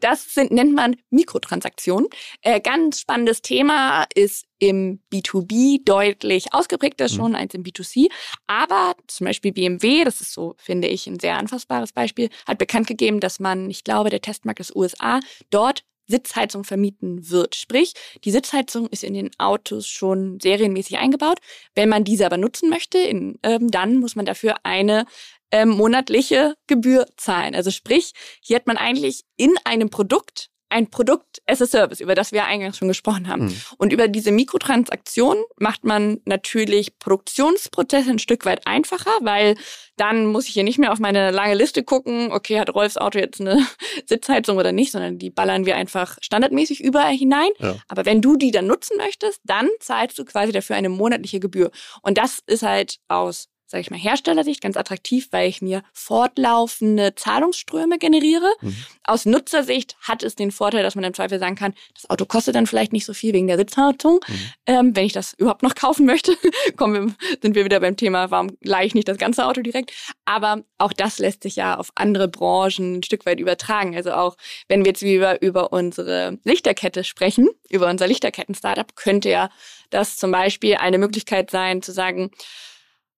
Das 0.00 0.32
sind, 0.34 0.50
nennt 0.50 0.74
man 0.74 0.96
Mikrotransaktionen. 1.10 2.08
Äh, 2.42 2.60
ganz 2.60 3.00
spannendes 3.00 3.42
Thema 3.42 4.04
ist 4.14 4.46
im 4.58 5.00
B2B 5.12 5.84
deutlich 5.84 6.52
ausgeprägter 6.52 7.06
mhm. 7.06 7.14
schon 7.14 7.30
mhm. 7.30 7.36
als 7.36 7.54
im 7.54 7.62
B2C. 7.62 8.08
Aber 8.46 8.94
zum 9.06 9.26
Beispiel 9.26 9.52
BMW, 9.52 10.04
das 10.04 10.20
ist 10.20 10.32
so, 10.32 10.54
finde 10.58 10.88
ich, 10.88 11.06
ein 11.06 11.18
sehr 11.18 11.36
anfassbares 11.36 11.92
Beispiel, 11.92 12.28
hat 12.46 12.58
bekannt 12.58 12.86
gegeben, 12.86 13.20
dass 13.20 13.40
man, 13.40 13.70
ich 13.70 13.84
glaube, 13.84 14.10
der 14.10 14.20
Testmarkt 14.20 14.60
ist 14.60 14.74
USA, 14.76 15.20
dort 15.50 15.84
Sitzheizung 16.08 16.64
vermieten 16.64 17.30
wird. 17.30 17.54
Sprich, 17.54 17.92
die 18.24 18.30
Sitzheizung 18.30 18.88
ist 18.88 19.04
in 19.04 19.14
den 19.14 19.30
Autos 19.38 19.86
schon 19.86 20.40
serienmäßig 20.40 20.98
eingebaut. 20.98 21.38
Wenn 21.74 21.88
man 21.88 22.04
diese 22.04 22.26
aber 22.26 22.38
nutzen 22.38 22.68
möchte, 22.68 22.98
in, 22.98 23.38
ähm, 23.42 23.70
dann 23.70 23.98
muss 23.98 24.16
man 24.16 24.26
dafür 24.26 24.56
eine 24.64 25.04
ähm, 25.50 25.70
monatliche 25.70 26.54
Gebühr 26.66 27.06
zahlen. 27.16 27.54
Also 27.54 27.70
sprich, 27.70 28.12
hier 28.42 28.56
hat 28.56 28.66
man 28.66 28.76
eigentlich 28.76 29.24
in 29.36 29.54
einem 29.64 29.90
Produkt 29.90 30.50
ein 30.70 30.90
Produkt 30.90 31.42
as 31.46 31.62
a 31.62 31.66
Service, 31.66 32.00
über 32.00 32.14
das 32.14 32.32
wir 32.32 32.44
eingangs 32.44 32.78
schon 32.78 32.88
gesprochen 32.88 33.28
haben. 33.28 33.46
Mhm. 33.46 33.56
Und 33.78 33.92
über 33.92 34.08
diese 34.08 34.32
Mikrotransaktion 34.32 35.36
macht 35.56 35.84
man 35.84 36.20
natürlich 36.24 36.98
Produktionsprozesse 36.98 38.10
ein 38.10 38.18
Stück 38.18 38.44
weit 38.44 38.66
einfacher, 38.66 39.10
weil 39.20 39.56
dann 39.96 40.26
muss 40.26 40.46
ich 40.46 40.54
hier 40.54 40.64
nicht 40.64 40.78
mehr 40.78 40.92
auf 40.92 40.98
meine 40.98 41.30
lange 41.30 41.54
Liste 41.54 41.82
gucken, 41.82 42.30
okay, 42.32 42.60
hat 42.60 42.74
Rolfs 42.74 42.96
Auto 42.96 43.18
jetzt 43.18 43.40
eine 43.40 43.66
Sitzheizung 44.06 44.58
oder 44.58 44.72
nicht, 44.72 44.92
sondern 44.92 45.18
die 45.18 45.30
ballern 45.30 45.66
wir 45.66 45.76
einfach 45.76 46.18
standardmäßig 46.20 46.80
überall 46.80 47.14
hinein. 47.14 47.50
Ja. 47.58 47.76
Aber 47.88 48.04
wenn 48.04 48.20
du 48.20 48.36
die 48.36 48.50
dann 48.50 48.66
nutzen 48.66 48.96
möchtest, 48.96 49.40
dann 49.44 49.68
zahlst 49.80 50.18
du 50.18 50.24
quasi 50.24 50.52
dafür 50.52 50.76
eine 50.76 50.88
monatliche 50.88 51.40
Gebühr. 51.40 51.70
Und 52.02 52.18
das 52.18 52.40
ist 52.46 52.62
halt 52.62 52.98
aus 53.08 53.48
sage 53.68 53.82
ich 53.82 53.90
mal, 53.90 53.98
Herstellersicht 53.98 54.62
ganz 54.62 54.78
attraktiv, 54.78 55.28
weil 55.30 55.48
ich 55.48 55.60
mir 55.60 55.82
fortlaufende 55.92 57.14
Zahlungsströme 57.14 57.98
generiere. 57.98 58.50
Mhm. 58.62 58.76
Aus 59.04 59.26
Nutzersicht 59.26 59.96
hat 60.00 60.22
es 60.22 60.34
den 60.34 60.50
Vorteil, 60.50 60.82
dass 60.82 60.94
man 60.94 61.04
im 61.04 61.12
Zweifel 61.12 61.38
sagen 61.38 61.54
kann, 61.54 61.74
das 61.94 62.08
Auto 62.08 62.24
kostet 62.24 62.54
dann 62.54 62.66
vielleicht 62.66 62.94
nicht 62.94 63.04
so 63.04 63.12
viel 63.12 63.34
wegen 63.34 63.46
der 63.46 63.58
Sitzhaltung. 63.58 64.20
Mhm. 64.26 64.52
Ähm, 64.66 64.96
wenn 64.96 65.04
ich 65.04 65.12
das 65.12 65.34
überhaupt 65.34 65.62
noch 65.62 65.74
kaufen 65.74 66.06
möchte, 66.06 66.34
kommen 66.76 66.94
wir, 66.94 67.38
sind 67.42 67.54
wir 67.54 67.66
wieder 67.66 67.78
beim 67.80 67.96
Thema, 67.96 68.30
warum 68.30 68.56
leihe 68.62 68.86
ich 68.86 68.94
nicht 68.94 69.06
das 69.06 69.18
ganze 69.18 69.44
Auto 69.44 69.60
direkt? 69.60 69.92
Aber 70.24 70.64
auch 70.78 70.94
das 70.94 71.18
lässt 71.18 71.42
sich 71.42 71.56
ja 71.56 71.76
auf 71.76 71.90
andere 71.94 72.26
Branchen 72.26 72.96
ein 72.96 73.02
Stück 73.02 73.26
weit 73.26 73.38
übertragen. 73.38 73.94
Also 73.94 74.12
auch, 74.12 74.36
wenn 74.68 74.80
wir 74.80 74.92
jetzt 74.92 75.02
wieder 75.02 75.42
über 75.42 75.74
unsere 75.74 76.38
Lichterkette 76.44 77.04
sprechen, 77.04 77.50
über 77.68 77.90
unser 77.90 78.06
Lichterketten-Startup, 78.06 78.96
könnte 78.96 79.28
ja 79.28 79.50
das 79.90 80.16
zum 80.16 80.30
Beispiel 80.30 80.76
eine 80.76 80.96
Möglichkeit 80.96 81.50
sein, 81.50 81.82
zu 81.82 81.92
sagen, 81.92 82.30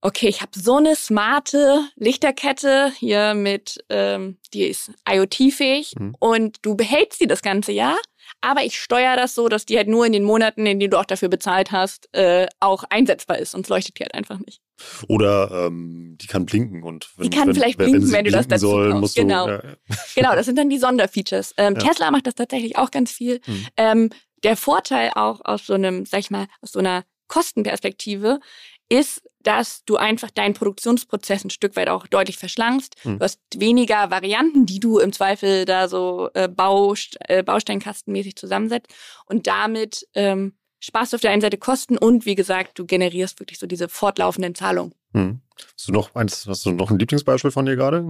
okay, 0.02 0.28
ich 0.28 0.40
habe 0.40 0.52
so 0.58 0.76
eine 0.76 0.96
smarte 0.96 1.88
Lichterkette 1.96 2.92
hier 2.96 3.34
mit, 3.34 3.84
ähm, 3.88 4.38
die 4.52 4.64
ist 4.64 4.92
IoT-fähig 5.08 5.94
mhm. 5.98 6.16
und 6.18 6.58
du 6.62 6.74
behältst 6.74 7.18
sie 7.18 7.26
das 7.26 7.42
ganze 7.42 7.72
Jahr, 7.72 7.98
aber 8.40 8.64
ich 8.64 8.80
steuere 8.80 9.16
das 9.16 9.34
so, 9.34 9.48
dass 9.48 9.66
die 9.66 9.76
halt 9.76 9.88
nur 9.88 10.06
in 10.06 10.12
den 10.12 10.24
Monaten, 10.24 10.64
in 10.66 10.78
denen 10.80 10.90
du 10.90 10.98
auch 10.98 11.04
dafür 11.04 11.28
bezahlt 11.28 11.72
hast, 11.72 12.08
äh, 12.14 12.46
auch 12.60 12.84
einsetzbar 12.88 13.38
ist, 13.38 13.50
sonst 13.52 13.68
leuchtet 13.68 13.98
die 13.98 14.02
halt 14.02 14.14
einfach 14.14 14.38
nicht. 14.38 14.60
Oder 15.08 15.66
ähm, 15.66 16.16
die 16.20 16.26
kann 16.26 16.46
blinken 16.46 16.82
und 16.82 17.10
wenn, 17.16 17.28
die 17.28 17.36
kann 17.36 17.48
wenn, 17.48 17.54
vielleicht 17.54 17.78
wenn, 17.78 17.90
blinken, 17.90 18.08
wenn, 18.08 18.18
wenn 18.18 18.24
du 18.24 18.30
das 18.30 18.48
dazu 18.48 18.68
soll, 18.68 18.94
musst 18.94 19.16
genau. 19.16 19.46
Du, 19.46 19.52
ja. 19.52 19.96
genau, 20.14 20.34
das 20.34 20.46
sind 20.46 20.56
dann 20.56 20.70
die 20.70 20.78
Sonderfeatures. 20.78 21.54
Ähm, 21.58 21.74
ja. 21.74 21.80
Tesla 21.80 22.10
macht 22.10 22.26
das 22.26 22.34
tatsächlich 22.34 22.78
auch 22.78 22.90
ganz 22.90 23.12
viel. 23.12 23.40
Mhm. 23.46 23.66
Ähm, 23.76 24.10
der 24.42 24.56
Vorteil 24.56 25.10
auch 25.14 25.40
aus 25.44 25.66
so 25.66 25.74
einem, 25.74 26.06
sag 26.06 26.20
ich 26.20 26.30
mal, 26.30 26.46
aus 26.62 26.72
so 26.72 26.78
einer 26.78 27.04
Kostenperspektive 27.28 28.40
ist, 28.90 29.22
dass 29.42 29.84
du 29.86 29.96
einfach 29.96 30.30
deinen 30.30 30.52
Produktionsprozess 30.52 31.44
ein 31.44 31.50
Stück 31.50 31.74
weit 31.76 31.88
auch 31.88 32.06
deutlich 32.06 32.36
verschlankst. 32.36 32.96
Hm. 33.02 33.18
Du 33.18 33.24
hast 33.24 33.40
weniger 33.56 34.10
Varianten, 34.10 34.66
die 34.66 34.80
du 34.80 34.98
im 34.98 35.12
Zweifel 35.14 35.64
da 35.64 35.88
so 35.88 36.28
äh, 36.34 36.48
Baust 36.48 37.16
äh, 37.20 37.42
Bausteinkastenmäßig 37.42 38.36
zusammensetzt. 38.36 38.92
Und 39.24 39.46
damit 39.46 40.06
ähm, 40.14 40.52
sparst 40.78 41.12
du 41.12 41.16
auf 41.16 41.20
der 41.22 41.30
einen 41.30 41.40
Seite 41.40 41.56
Kosten 41.56 41.96
und 41.96 42.26
wie 42.26 42.34
gesagt, 42.34 42.78
du 42.78 42.84
generierst 42.84 43.40
wirklich 43.40 43.58
so 43.58 43.66
diese 43.66 43.88
fortlaufenden 43.88 44.54
Zahlungen. 44.54 44.94
Hm. 45.14 45.40
Hast 45.74 45.88
du 45.88 45.92
noch 45.92 46.14
eins, 46.14 46.46
hast 46.46 46.66
du 46.66 46.72
noch 46.72 46.90
ein 46.90 46.98
Lieblingsbeispiel 46.98 47.50
von 47.50 47.66
dir 47.66 47.76
gerade? 47.76 48.04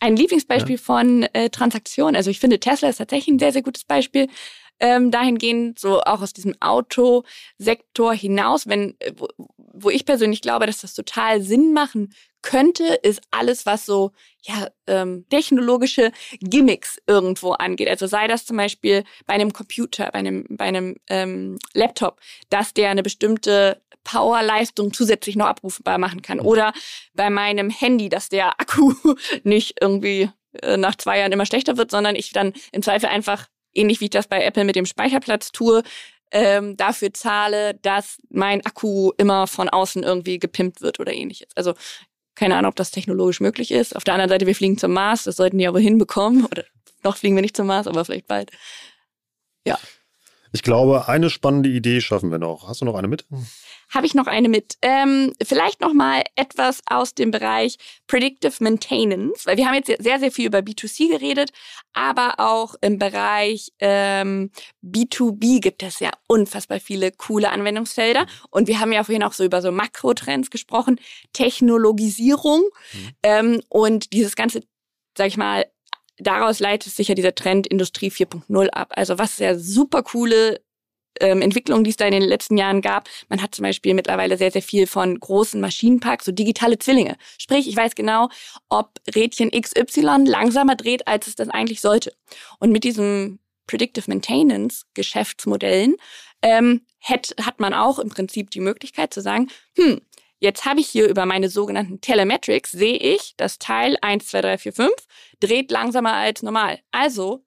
Ein 0.00 0.16
Lieblingsbeispiel 0.16 0.76
ja. 0.76 0.82
von 0.82 1.22
äh, 1.32 1.50
Transaktionen. 1.50 2.14
Also 2.14 2.30
ich 2.30 2.38
finde, 2.38 2.60
Tesla 2.60 2.88
ist 2.88 2.98
tatsächlich 2.98 3.34
ein 3.34 3.38
sehr, 3.38 3.52
sehr 3.52 3.62
gutes 3.62 3.84
Beispiel. 3.84 4.28
Ähm, 4.80 5.10
dahingehend, 5.10 5.80
so 5.80 6.00
auch 6.02 6.22
aus 6.22 6.32
diesem 6.32 6.54
Autosektor 6.60 8.14
hinaus, 8.14 8.68
wenn, 8.68 8.94
äh, 9.00 9.12
wo, 9.82 9.90
ich 9.90 10.04
persönlich 10.04 10.42
glaube, 10.42 10.66
dass 10.66 10.80
das 10.80 10.94
total 10.94 11.42
Sinn 11.42 11.72
machen 11.72 12.14
könnte, 12.42 12.84
ist 13.02 13.20
alles, 13.30 13.66
was 13.66 13.84
so 13.84 14.12
ja, 14.42 14.68
ähm, 14.86 15.26
technologische 15.28 16.12
Gimmicks 16.40 16.98
irgendwo 17.06 17.52
angeht. 17.52 17.88
Also 17.88 18.06
sei 18.06 18.28
das 18.28 18.46
zum 18.46 18.56
Beispiel 18.56 19.04
bei 19.26 19.34
einem 19.34 19.52
Computer, 19.52 20.10
bei 20.12 20.20
einem, 20.20 20.46
bei 20.48 20.64
einem 20.64 20.96
ähm, 21.08 21.58
Laptop, 21.74 22.20
dass 22.48 22.74
der 22.74 22.90
eine 22.90 23.02
bestimmte 23.02 23.82
Powerleistung 24.04 24.92
zusätzlich 24.92 25.36
noch 25.36 25.46
abrufbar 25.46 25.98
machen 25.98 26.22
kann. 26.22 26.40
Oder 26.40 26.72
bei 27.14 27.28
meinem 27.28 27.70
Handy, 27.70 28.08
dass 28.08 28.28
der 28.28 28.60
Akku 28.60 28.94
nicht 29.42 29.76
irgendwie 29.80 30.30
äh, 30.62 30.76
nach 30.76 30.96
zwei 30.96 31.18
Jahren 31.18 31.32
immer 31.32 31.46
schlechter 31.46 31.76
wird, 31.76 31.90
sondern 31.90 32.16
ich 32.16 32.32
dann 32.32 32.52
im 32.72 32.82
Zweifel 32.82 33.08
einfach, 33.08 33.48
ähnlich 33.74 34.00
wie 34.00 34.06
ich 34.06 34.10
das 34.10 34.28
bei 34.28 34.42
Apple 34.42 34.64
mit 34.64 34.76
dem 34.76 34.86
Speicherplatz 34.86 35.52
tue, 35.52 35.82
ähm, 36.30 36.76
dafür 36.76 37.12
zahle, 37.12 37.74
dass 37.74 38.18
mein 38.30 38.64
Akku 38.64 39.12
immer 39.16 39.46
von 39.46 39.68
außen 39.68 40.02
irgendwie 40.02 40.38
gepimpt 40.38 40.80
wird 40.80 41.00
oder 41.00 41.12
ähnliches. 41.12 41.48
Also 41.54 41.74
keine 42.34 42.56
Ahnung, 42.56 42.70
ob 42.70 42.76
das 42.76 42.92
technologisch 42.92 43.40
möglich 43.40 43.72
ist. 43.72 43.96
Auf 43.96 44.04
der 44.04 44.14
anderen 44.14 44.30
Seite, 44.30 44.46
wir 44.46 44.54
fliegen 44.54 44.78
zum 44.78 44.92
Mars, 44.92 45.24
das 45.24 45.36
sollten 45.36 45.58
die 45.58 45.66
aber 45.66 45.80
hinbekommen. 45.80 46.44
Oder 46.44 46.64
noch 47.02 47.16
fliegen 47.16 47.34
wir 47.34 47.42
nicht 47.42 47.56
zum 47.56 47.66
Mars, 47.66 47.86
aber 47.86 48.04
vielleicht 48.04 48.28
bald. 48.28 48.50
Ja. 49.66 49.78
Ich 50.52 50.62
glaube, 50.62 51.08
eine 51.08 51.30
spannende 51.30 51.68
Idee 51.68 52.00
schaffen 52.00 52.30
wir 52.30 52.38
noch. 52.38 52.68
Hast 52.68 52.80
du 52.80 52.84
noch 52.84 52.94
eine 52.94 53.08
mit? 53.08 53.26
habe 53.90 54.06
ich 54.06 54.14
noch 54.14 54.26
eine 54.26 54.48
mit. 54.48 54.76
Ähm, 54.82 55.32
vielleicht 55.42 55.80
noch 55.80 55.94
mal 55.94 56.22
etwas 56.36 56.82
aus 56.86 57.14
dem 57.14 57.30
Bereich 57.30 57.76
Predictive 58.06 58.52
Maintenance, 58.60 59.46
weil 59.46 59.56
wir 59.56 59.66
haben 59.66 59.74
jetzt 59.74 59.90
sehr, 60.02 60.18
sehr 60.18 60.30
viel 60.30 60.46
über 60.46 60.58
B2C 60.58 61.10
geredet, 61.10 61.50
aber 61.92 62.34
auch 62.38 62.74
im 62.80 62.98
Bereich 62.98 63.72
ähm, 63.78 64.50
B2B 64.84 65.60
gibt 65.60 65.82
es 65.82 66.00
ja 66.00 66.10
unfassbar 66.26 66.80
viele 66.80 67.12
coole 67.12 67.50
Anwendungsfelder. 67.50 68.26
Und 68.50 68.68
wir 68.68 68.80
haben 68.80 68.92
ja 68.92 69.04
vorhin 69.04 69.22
auch 69.22 69.32
so 69.32 69.44
über 69.44 69.62
so 69.62 69.72
Makrotrends 69.72 70.50
gesprochen, 70.50 71.00
Technologisierung 71.32 72.62
mhm. 72.92 73.10
ähm, 73.22 73.62
und 73.68 74.12
dieses 74.12 74.36
ganze, 74.36 74.62
sag 75.16 75.28
ich 75.28 75.36
mal, 75.36 75.64
daraus 76.18 76.60
leitet 76.60 76.92
sich 76.92 77.08
ja 77.08 77.14
dieser 77.14 77.34
Trend 77.34 77.66
Industrie 77.66 78.10
4.0 78.10 78.68
ab. 78.70 78.92
Also 78.94 79.18
was 79.18 79.36
sehr 79.36 79.58
super 79.58 80.02
coole 80.02 80.60
ähm, 81.20 81.42
Entwicklungen, 81.42 81.84
die 81.84 81.90
es 81.90 81.96
da 81.96 82.06
in 82.06 82.12
den 82.12 82.22
letzten 82.22 82.56
Jahren 82.56 82.80
gab. 82.80 83.08
Man 83.28 83.42
hat 83.42 83.54
zum 83.54 83.64
Beispiel 83.64 83.94
mittlerweile 83.94 84.36
sehr, 84.36 84.50
sehr 84.50 84.62
viel 84.62 84.86
von 84.86 85.18
großen 85.18 85.60
Maschinenparks, 85.60 86.24
so 86.24 86.32
digitale 86.32 86.78
Zwillinge. 86.78 87.16
Sprich, 87.38 87.68
ich 87.68 87.76
weiß 87.76 87.94
genau, 87.94 88.28
ob 88.68 89.00
Rädchen 89.14 89.50
XY 89.50 90.24
langsamer 90.26 90.76
dreht, 90.76 91.06
als 91.06 91.26
es 91.26 91.34
das 91.34 91.48
eigentlich 91.48 91.80
sollte. 91.80 92.12
Und 92.58 92.70
mit 92.72 92.84
diesem 92.84 93.38
Predictive 93.66 94.08
Maintenance 94.08 94.86
Geschäftsmodellen 94.94 95.96
ähm, 96.42 96.82
hat, 97.02 97.34
hat 97.40 97.60
man 97.60 97.74
auch 97.74 97.98
im 97.98 98.08
Prinzip 98.08 98.50
die 98.50 98.60
Möglichkeit 98.60 99.12
zu 99.12 99.20
sagen, 99.20 99.48
hm, 99.76 100.00
Jetzt 100.40 100.64
habe 100.64 100.80
ich 100.80 100.88
hier 100.88 101.08
über 101.08 101.26
meine 101.26 101.48
sogenannten 101.48 102.00
Telemetrics, 102.00 102.70
sehe 102.70 102.96
ich, 102.96 103.34
das 103.36 103.58
Teil 103.58 103.96
1, 104.00 104.28
2, 104.28 104.40
3, 104.42 104.58
4, 104.58 104.72
5 104.72 104.92
dreht 105.40 105.70
langsamer 105.70 106.14
als 106.14 106.42
normal. 106.42 106.78
Also 106.92 107.44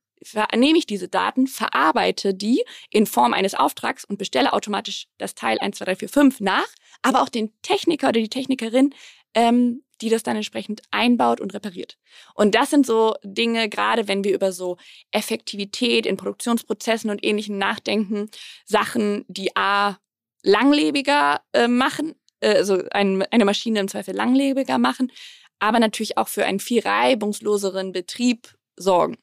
nehme 0.55 0.77
ich 0.77 0.85
diese 0.85 1.07
Daten, 1.07 1.47
verarbeite 1.47 2.33
die 2.33 2.63
in 2.89 3.05
Form 3.05 3.33
eines 3.33 3.55
Auftrags 3.55 4.05
und 4.05 4.17
bestelle 4.17 4.53
automatisch 4.53 5.07
das 5.17 5.35
Teil 5.35 5.57
1, 5.59 5.77
2, 5.77 5.85
3, 5.85 5.95
4, 5.95 6.09
5 6.09 6.39
nach, 6.41 6.67
aber 7.01 7.21
auch 7.21 7.29
den 7.29 7.51
Techniker 7.61 8.09
oder 8.09 8.19
die 8.19 8.29
Technikerin, 8.29 8.93
ähm, 9.33 9.83
die 10.01 10.09
das 10.09 10.23
dann 10.23 10.35
entsprechend 10.35 10.81
einbaut 10.91 11.39
und 11.39 11.53
repariert. 11.53 11.97
Und 12.33 12.55
das 12.55 12.71
sind 12.71 12.85
so 12.85 13.15
Dinge, 13.23 13.69
gerade 13.69 14.07
wenn 14.07 14.23
wir 14.23 14.33
über 14.33 14.51
so 14.51 14.77
Effektivität 15.11 16.05
in 16.05 16.17
Produktionsprozessen 16.17 17.09
und 17.09 17.23
Ähnlichem 17.23 17.57
nachdenken, 17.57 18.29
Sachen, 18.65 19.25
die 19.27 19.55
A, 19.55 19.97
langlebiger 20.43 21.41
äh, 21.53 21.67
machen, 21.67 22.15
also 22.41 22.83
ein, 22.91 23.23
eine 23.31 23.45
Maschine 23.45 23.79
im 23.79 23.87
Zweifel 23.87 24.15
langlebiger 24.15 24.77
machen, 24.77 25.11
aber 25.59 25.79
natürlich 25.79 26.17
auch 26.17 26.27
für 26.27 26.45
einen 26.45 26.59
viel 26.59 26.81
reibungsloseren 26.81 27.91
Betrieb 27.91 28.49
sorgen. 28.75 29.17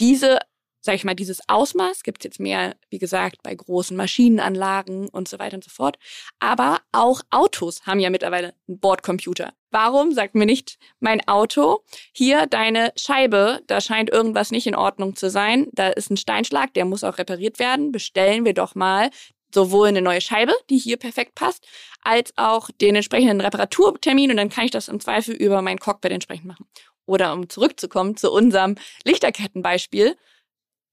Diese, 0.00 0.38
sage 0.80 0.96
ich 0.96 1.04
mal, 1.04 1.14
dieses 1.14 1.40
Ausmaß 1.48 2.02
gibt 2.04 2.20
es 2.20 2.24
jetzt 2.24 2.40
mehr, 2.40 2.76
wie 2.88 2.98
gesagt, 2.98 3.42
bei 3.42 3.54
großen 3.54 3.96
Maschinenanlagen 3.96 5.08
und 5.08 5.28
so 5.28 5.38
weiter 5.38 5.56
und 5.56 5.64
so 5.64 5.70
fort. 5.70 5.98
Aber 6.38 6.80
auch 6.92 7.22
Autos 7.30 7.86
haben 7.86 8.00
ja 8.00 8.08
mittlerweile 8.08 8.54
einen 8.68 8.78
Bordcomputer. 8.78 9.52
Warum 9.72 10.12
sagt 10.12 10.34
mir 10.34 10.46
nicht 10.46 10.78
mein 10.98 11.26
Auto, 11.28 11.84
hier 12.12 12.46
deine 12.46 12.92
Scheibe, 12.96 13.60
da 13.66 13.80
scheint 13.80 14.10
irgendwas 14.10 14.50
nicht 14.50 14.66
in 14.66 14.74
Ordnung 14.74 15.16
zu 15.16 15.30
sein, 15.30 15.68
da 15.72 15.88
ist 15.88 16.10
ein 16.10 16.16
Steinschlag, 16.16 16.74
der 16.74 16.84
muss 16.84 17.04
auch 17.04 17.18
repariert 17.18 17.58
werden, 17.58 17.92
bestellen 17.92 18.44
wir 18.44 18.54
doch 18.54 18.74
mal 18.74 19.10
sowohl 19.54 19.88
eine 19.88 20.02
neue 20.02 20.20
Scheibe, 20.20 20.52
die 20.68 20.78
hier 20.78 20.96
perfekt 20.96 21.34
passt, 21.34 21.66
als 22.02 22.32
auch 22.36 22.70
den 22.80 22.96
entsprechenden 22.96 23.40
Reparaturtermin 23.40 24.30
und 24.30 24.36
dann 24.36 24.48
kann 24.48 24.64
ich 24.64 24.70
das 24.70 24.88
im 24.88 25.00
Zweifel 25.00 25.34
über 25.34 25.62
mein 25.62 25.78
Cockpit 25.78 26.12
entsprechend 26.12 26.46
machen. 26.46 26.66
Oder 27.06 27.32
um 27.32 27.48
zurückzukommen 27.48 28.16
zu 28.16 28.30
unserem 28.30 28.76
Lichterkettenbeispiel. 29.04 30.16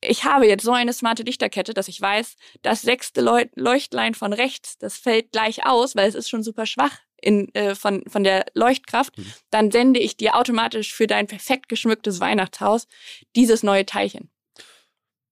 Ich 0.01 0.25
habe 0.25 0.47
jetzt 0.47 0.63
so 0.63 0.71
eine 0.71 0.93
smarte 0.93 1.23
Lichterkette, 1.23 1.73
dass 1.73 1.87
ich 1.87 1.99
weiß, 1.99 2.35
das 2.61 2.81
sechste 2.81 3.21
Leuchtlein 3.55 4.13
von 4.13 4.33
rechts, 4.33 4.77
das 4.77 4.97
fällt 4.97 5.31
gleich 5.31 5.65
aus, 5.65 5.95
weil 5.95 6.07
es 6.07 6.15
ist 6.15 6.29
schon 6.29 6.43
super 6.43 6.65
schwach 6.65 6.97
in, 7.21 7.53
äh, 7.55 7.75
von, 7.75 8.03
von 8.07 8.23
der 8.23 8.45
Leuchtkraft. 8.53 9.17
Mhm. 9.17 9.33
Dann 9.49 9.71
sende 9.71 9.99
ich 9.99 10.17
dir 10.17 10.35
automatisch 10.35 10.93
für 10.93 11.07
dein 11.07 11.27
perfekt 11.27 11.69
geschmücktes 11.69 12.19
Weihnachtshaus 12.19 12.87
dieses 13.35 13.63
neue 13.63 13.85
Teilchen. 13.85 14.29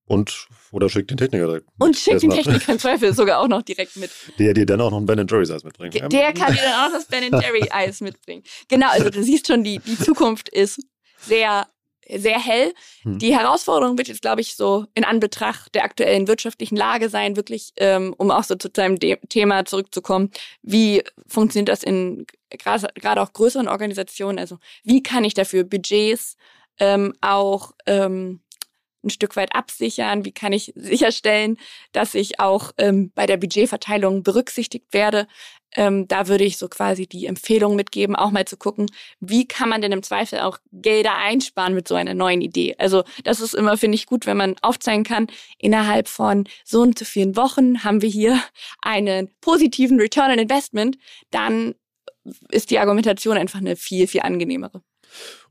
Und 0.06 0.46
oder 0.70 0.88
schickt 0.88 1.10
den 1.10 1.16
Techniker 1.16 1.46
direkt. 1.46 1.68
Und 1.78 1.96
schickt 1.96 2.22
den 2.22 2.30
Techniker 2.30 2.72
im 2.72 2.78
Zweifel 2.78 3.12
sogar 3.12 3.40
auch 3.40 3.48
noch 3.48 3.62
direkt 3.62 3.96
mit. 3.96 4.10
Der 4.38 4.54
dir 4.54 4.66
dann 4.66 4.80
auch 4.80 4.90
noch 4.90 4.98
ein 4.98 5.06
Ben 5.06 5.26
Jerry's 5.26 5.50
Eis 5.50 5.64
mitbringt. 5.64 5.94
Der, 5.94 6.32
kann 6.32 6.52
dir 6.52 6.62
dann 6.62 6.86
auch 6.86 6.92
das 6.92 7.06
Ben 7.06 7.24
Jerry 7.24 7.68
Eis 7.70 8.00
mitbringen. 8.00 8.44
Genau, 8.68 8.88
also 8.90 9.10
du 9.10 9.22
siehst 9.22 9.48
schon, 9.48 9.64
die, 9.64 9.80
die 9.80 9.98
Zukunft 9.98 10.48
ist 10.48 10.80
sehr, 11.18 11.66
sehr 12.08 12.38
hell. 12.38 12.72
Hm. 13.02 13.18
Die 13.18 13.36
Herausforderung 13.36 13.98
wird 13.98 14.06
jetzt, 14.06 14.22
glaube 14.22 14.42
ich, 14.42 14.54
so 14.54 14.86
in 14.94 15.04
Anbetracht 15.04 15.74
der 15.74 15.82
aktuellen 15.84 16.28
wirtschaftlichen 16.28 16.76
Lage 16.76 17.08
sein, 17.08 17.34
wirklich, 17.34 17.72
ähm, 17.78 18.14
um 18.16 18.30
auch 18.30 18.44
so 18.44 18.54
zu 18.54 18.70
deinem 18.70 19.00
De 19.00 19.16
Thema 19.28 19.64
zurückzukommen. 19.64 20.30
Wie 20.62 21.02
funktioniert 21.26 21.68
das 21.68 21.82
in 21.82 22.26
gerade 22.48 23.22
auch 23.22 23.32
größeren 23.32 23.66
Organisationen? 23.66 24.38
Also 24.38 24.58
wie 24.84 25.02
kann 25.02 25.24
ich 25.24 25.34
dafür 25.34 25.64
Budgets 25.64 26.36
ähm, 26.78 27.12
auch 27.20 27.72
ähm, 27.86 28.40
ein 29.06 29.10
Stück 29.10 29.36
weit 29.36 29.54
absichern? 29.54 30.24
Wie 30.24 30.32
kann 30.32 30.52
ich 30.52 30.72
sicherstellen, 30.76 31.56
dass 31.92 32.14
ich 32.14 32.40
auch 32.40 32.72
ähm, 32.78 33.12
bei 33.14 33.26
der 33.26 33.36
Budgetverteilung 33.36 34.22
berücksichtigt 34.22 34.92
werde? 34.92 35.26
Ähm, 35.74 36.08
da 36.08 36.28
würde 36.28 36.44
ich 36.44 36.56
so 36.56 36.68
quasi 36.68 37.06
die 37.06 37.26
Empfehlung 37.26 37.76
mitgeben, 37.76 38.16
auch 38.16 38.30
mal 38.30 38.46
zu 38.46 38.56
gucken, 38.56 38.86
wie 39.20 39.46
kann 39.46 39.68
man 39.68 39.82
denn 39.82 39.92
im 39.92 40.02
Zweifel 40.02 40.40
auch 40.40 40.58
Gelder 40.72 41.16
einsparen 41.16 41.74
mit 41.74 41.86
so 41.86 41.94
einer 41.94 42.14
neuen 42.14 42.40
Idee. 42.40 42.74
Also 42.78 43.04
das 43.24 43.40
ist 43.40 43.54
immer, 43.54 43.76
finde 43.76 43.96
ich, 43.96 44.06
gut, 44.06 44.26
wenn 44.26 44.36
man 44.36 44.56
aufzeigen 44.62 45.04
kann, 45.04 45.26
innerhalb 45.58 46.08
von 46.08 46.44
so 46.64 46.80
und 46.80 46.98
so 46.98 47.04
vielen 47.04 47.36
Wochen 47.36 47.84
haben 47.84 48.00
wir 48.02 48.08
hier 48.08 48.40
einen 48.82 49.30
positiven 49.40 50.00
Return 50.00 50.30
on 50.30 50.38
Investment, 50.38 50.98
dann 51.30 51.74
ist 52.50 52.70
die 52.70 52.78
Argumentation 52.78 53.36
einfach 53.36 53.60
eine 53.60 53.76
viel, 53.76 54.08
viel 54.08 54.22
angenehmere. 54.22 54.82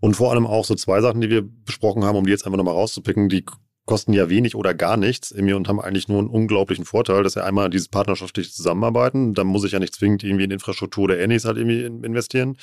Und 0.05 0.15
vor 0.15 0.31
allem 0.31 0.45
auch 0.45 0.65
so 0.65 0.75
zwei 0.75 1.01
Sachen, 1.01 1.19
die 1.19 1.31
wir 1.31 1.41
besprochen 1.41 2.05
haben, 2.05 2.15
um 2.15 2.27
die 2.27 2.31
jetzt 2.31 2.45
einfach 2.45 2.57
nochmal 2.57 2.75
rauszupicken, 2.75 3.27
die 3.27 3.43
kosten 3.87 4.13
ja 4.13 4.29
wenig 4.29 4.53
oder 4.53 4.75
gar 4.75 4.97
nichts 4.97 5.31
und 5.31 5.67
haben 5.67 5.81
eigentlich 5.81 6.07
nur 6.07 6.19
einen 6.19 6.27
unglaublichen 6.27 6.85
Vorteil, 6.85 7.23
dass 7.23 7.33
wir 7.35 7.43
einmal 7.43 7.71
dieses 7.71 7.87
partnerschaftliche 7.87 8.51
Zusammenarbeiten, 8.51 9.33
da 9.33 9.43
muss 9.43 9.63
ich 9.63 9.71
ja 9.71 9.79
nicht 9.79 9.95
zwingend 9.95 10.23
irgendwie 10.23 10.43
in 10.43 10.51
Infrastruktur 10.51 11.05
oder 11.05 11.17
ähnliches 11.17 11.45
halt 11.45 11.57
irgendwie 11.57 11.85
investieren. 12.05 12.55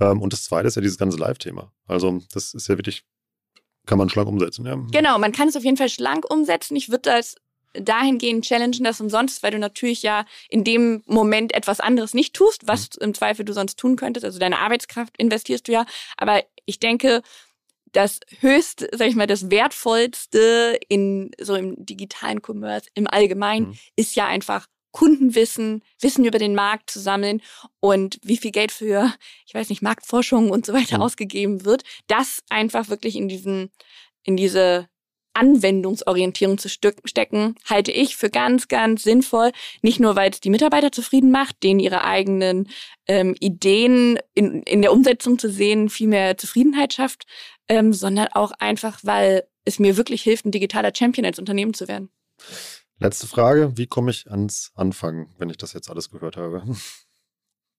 Ähm, 0.00 0.20
und 0.20 0.32
das 0.32 0.42
zweite 0.42 0.66
ist 0.66 0.74
ja 0.74 0.82
dieses 0.82 0.98
ganze 0.98 1.18
Live-Thema. 1.18 1.70
Also 1.86 2.18
das 2.32 2.52
ist 2.52 2.66
ja 2.66 2.76
wirklich, 2.76 3.04
kann 3.86 3.98
man 3.98 4.08
schlank 4.08 4.26
umsetzen. 4.26 4.66
Ja. 4.66 4.74
Genau, 4.90 5.20
man 5.20 5.30
kann 5.30 5.46
es 5.46 5.56
auf 5.56 5.62
jeden 5.62 5.76
Fall 5.76 5.88
schlank 5.88 6.28
umsetzen. 6.28 6.74
Ich 6.74 6.88
würde 6.88 7.02
das 7.02 7.36
dahingehend 7.74 8.44
challengen, 8.44 8.84
dass 8.84 9.00
umsonst, 9.00 9.42
weil 9.42 9.52
du 9.52 9.58
natürlich 9.58 10.02
ja 10.02 10.24
in 10.48 10.64
dem 10.64 11.02
Moment 11.06 11.54
etwas 11.54 11.80
anderes 11.80 12.14
nicht 12.14 12.34
tust, 12.34 12.66
was 12.66 12.90
mhm. 12.96 13.06
im 13.06 13.14
Zweifel 13.14 13.44
du 13.44 13.52
sonst 13.52 13.78
tun 13.78 13.96
könntest. 13.96 14.24
Also 14.24 14.38
deine 14.38 14.58
Arbeitskraft 14.58 15.16
investierst 15.16 15.68
du 15.68 15.72
ja. 15.72 15.86
Aber 16.16 16.42
ich 16.64 16.78
denke, 16.78 17.22
das 17.92 18.20
höchst, 18.40 18.86
sag 18.92 19.08
ich 19.08 19.16
mal, 19.16 19.26
das 19.26 19.50
wertvollste 19.50 20.78
in 20.88 21.30
so 21.38 21.54
im 21.54 21.84
digitalen 21.84 22.40
Commerce 22.44 22.88
im 22.94 23.06
Allgemeinen 23.06 23.68
mhm. 23.68 23.78
ist 23.96 24.16
ja 24.16 24.26
einfach 24.26 24.66
Kundenwissen, 24.92 25.82
Wissen 26.00 26.24
über 26.24 26.38
den 26.38 26.54
Markt 26.54 26.90
zu 26.90 27.00
sammeln 27.00 27.40
und 27.80 28.18
wie 28.22 28.36
viel 28.36 28.50
Geld 28.50 28.72
für, 28.72 29.12
ich 29.46 29.54
weiß 29.54 29.70
nicht, 29.70 29.82
Marktforschung 29.82 30.50
und 30.50 30.66
so 30.66 30.72
weiter 30.72 30.98
mhm. 30.98 31.02
ausgegeben 31.02 31.64
wird, 31.64 31.82
das 32.06 32.42
einfach 32.50 32.88
wirklich 32.88 33.16
in 33.16 33.28
diesen, 33.28 33.70
in 34.22 34.36
diese 34.36 34.88
Anwendungsorientierung 35.34 36.58
zu 36.58 36.68
stecken, 36.68 37.54
halte 37.68 37.92
ich 37.92 38.16
für 38.16 38.30
ganz, 38.30 38.68
ganz 38.68 39.02
sinnvoll. 39.02 39.52
Nicht 39.82 40.00
nur, 40.00 40.16
weil 40.16 40.30
es 40.30 40.40
die 40.40 40.50
Mitarbeiter 40.50 40.92
zufrieden 40.92 41.30
macht, 41.30 41.62
denen 41.62 41.80
ihre 41.80 42.04
eigenen 42.04 42.68
ähm, 43.06 43.34
Ideen 43.40 44.18
in, 44.34 44.62
in 44.62 44.82
der 44.82 44.92
Umsetzung 44.92 45.38
zu 45.38 45.50
sehen 45.50 45.88
viel 45.88 46.08
mehr 46.08 46.36
Zufriedenheit 46.36 46.92
schafft, 46.92 47.26
ähm, 47.68 47.92
sondern 47.92 48.28
auch 48.32 48.52
einfach, 48.58 49.00
weil 49.02 49.44
es 49.64 49.78
mir 49.78 49.96
wirklich 49.96 50.22
hilft, 50.22 50.44
ein 50.44 50.52
digitaler 50.52 50.92
Champion 50.94 51.26
als 51.26 51.38
Unternehmen 51.38 51.74
zu 51.74 51.88
werden. 51.88 52.10
Letzte 52.98 53.26
Frage, 53.26 53.76
wie 53.76 53.86
komme 53.86 54.10
ich 54.10 54.30
ans 54.30 54.70
Anfangen, 54.74 55.34
wenn 55.38 55.50
ich 55.50 55.56
das 55.56 55.72
jetzt 55.72 55.90
alles 55.90 56.10
gehört 56.10 56.36
habe? 56.36 56.62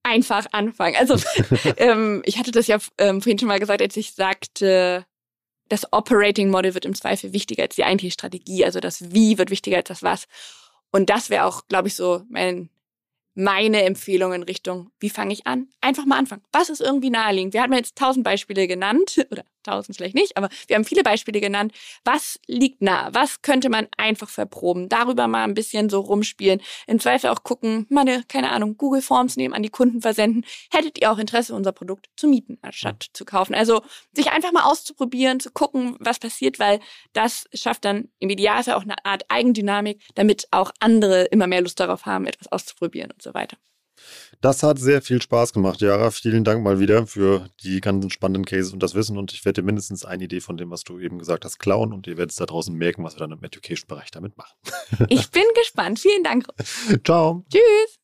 Einfach 0.03 0.47
anfangen. 0.51 0.97
Also 0.97 1.15
ähm, 1.77 2.21
ich 2.25 2.37
hatte 2.37 2.51
das 2.51 2.67
ja 2.67 2.77
ähm, 2.97 3.21
vorhin 3.21 3.39
schon 3.39 3.47
mal 3.47 3.59
gesagt, 3.59 3.81
als 3.81 3.95
ich 3.95 4.13
sagte, 4.13 5.05
das 5.73 5.91
Operating 5.91 6.49
Model 6.49 6.75
wird 6.75 6.85
im 6.85 6.93
Zweifel 6.93 7.33
wichtiger 7.33 7.63
als 7.63 7.75
die 7.75 7.83
eigentliche 7.83 8.13
Strategie. 8.13 8.63
Also 8.63 8.79
das 8.79 9.11
Wie 9.11 9.37
wird 9.37 9.49
wichtiger 9.49 9.77
als 9.77 9.87
das 9.87 10.03
Was. 10.03 10.25
Und 10.91 11.09
das 11.09 11.29
wäre 11.31 11.45
auch, 11.45 11.67
glaube 11.67 11.87
ich, 11.87 11.95
so 11.95 12.23
mein 12.29 12.69
meine 13.35 13.81
Empfehlung 13.83 14.31
in 14.33 14.43
Richtung, 14.43 14.91
wie 14.99 15.09
fange 15.09 15.33
ich 15.33 15.47
an? 15.47 15.67
Einfach 15.81 16.05
mal 16.05 16.19
anfangen. 16.19 16.43
Was 16.51 16.69
ist 16.69 16.81
irgendwie 16.81 17.09
naheliegend? 17.09 17.55
Wir 17.55 17.63
hatten 17.63 17.73
jetzt 17.73 17.97
tausend 17.97 18.23
Beispiele 18.23 18.67
genannt, 18.67 19.25
oder 19.31 19.43
tausend 19.63 19.97
vielleicht 19.97 20.15
nicht, 20.15 20.37
aber 20.37 20.49
wir 20.67 20.75
haben 20.75 20.85
viele 20.85 21.03
Beispiele 21.03 21.41
genannt. 21.41 21.73
Was 22.03 22.39
liegt 22.47 22.81
nah? 22.81 23.09
Was 23.13 23.41
könnte 23.41 23.69
man 23.69 23.87
einfach 23.97 24.29
verproben? 24.29 24.89
Darüber 24.89 25.27
mal 25.27 25.43
ein 25.43 25.53
bisschen 25.53 25.89
so 25.89 26.01
rumspielen. 26.01 26.61
Im 26.87 26.99
Zweifel 26.99 27.29
auch 27.29 27.43
gucken, 27.43 27.85
meine, 27.89 28.23
keine 28.27 28.51
Ahnung, 28.51 28.77
Google 28.77 29.01
Forms 29.01 29.37
nehmen, 29.37 29.53
an 29.53 29.63
die 29.63 29.69
Kunden 29.69 30.01
versenden. 30.01 30.45
Hättet 30.71 30.99
ihr 31.01 31.11
auch 31.11 31.17
Interesse, 31.17 31.55
unser 31.55 31.71
Produkt 31.71 32.09
zu 32.15 32.27
mieten, 32.27 32.57
anstatt 32.61 33.07
zu 33.13 33.25
kaufen? 33.25 33.55
Also 33.55 33.81
sich 34.13 34.31
einfach 34.31 34.51
mal 34.51 34.63
auszuprobieren, 34.63 35.39
zu 35.39 35.51
gucken, 35.51 35.95
was 35.99 36.19
passiert, 36.19 36.59
weil 36.59 36.79
das 37.13 37.45
schafft 37.53 37.85
dann 37.85 38.09
im 38.19 38.29
Idealfall 38.29 38.75
auch 38.75 38.83
eine 38.83 39.03
Art 39.05 39.25
Eigendynamik, 39.29 40.01
damit 40.15 40.47
auch 40.51 40.71
andere 40.79 41.23
immer 41.25 41.47
mehr 41.47 41.61
Lust 41.61 41.79
darauf 41.79 42.05
haben, 42.05 42.25
etwas 42.25 42.51
auszuprobieren 42.51 43.11
und 43.11 43.21
so 43.21 43.33
weiter. 43.33 43.57
Das 44.41 44.61
hat 44.63 44.77
sehr 44.77 45.01
viel 45.01 45.21
Spaß 45.21 45.53
gemacht, 45.53 45.81
Jara. 45.81 46.11
Vielen 46.11 46.43
Dank 46.43 46.63
mal 46.63 46.79
wieder 46.79 47.07
für 47.07 47.47
die 47.63 47.79
ganzen 47.79 48.09
spannenden 48.09 48.45
Cases 48.45 48.73
und 48.73 48.83
das 48.83 48.93
Wissen. 48.93 49.17
Und 49.17 49.31
ich 49.31 49.45
werde 49.45 49.61
dir 49.61 49.65
mindestens 49.65 50.05
eine 50.05 50.25
Idee 50.25 50.41
von 50.41 50.57
dem, 50.57 50.69
was 50.71 50.83
du 50.83 50.99
eben 50.99 51.19
gesagt 51.19 51.45
hast, 51.45 51.59
klauen. 51.59 51.93
Und 51.93 52.07
ihr 52.07 52.17
werdet 52.17 52.31
es 52.31 52.37
da 52.37 52.45
draußen 52.45 52.75
merken, 52.75 53.03
was 53.03 53.15
wir 53.15 53.19
dann 53.19 53.31
im 53.31 53.43
Education-Bereich 53.43 54.11
damit 54.11 54.37
machen. 54.37 54.53
Ich 55.09 55.31
bin 55.31 55.43
gespannt. 55.55 55.99
Vielen 55.99 56.23
Dank. 56.23 56.45
Ciao. 57.05 57.45
Tschüss. 57.49 57.99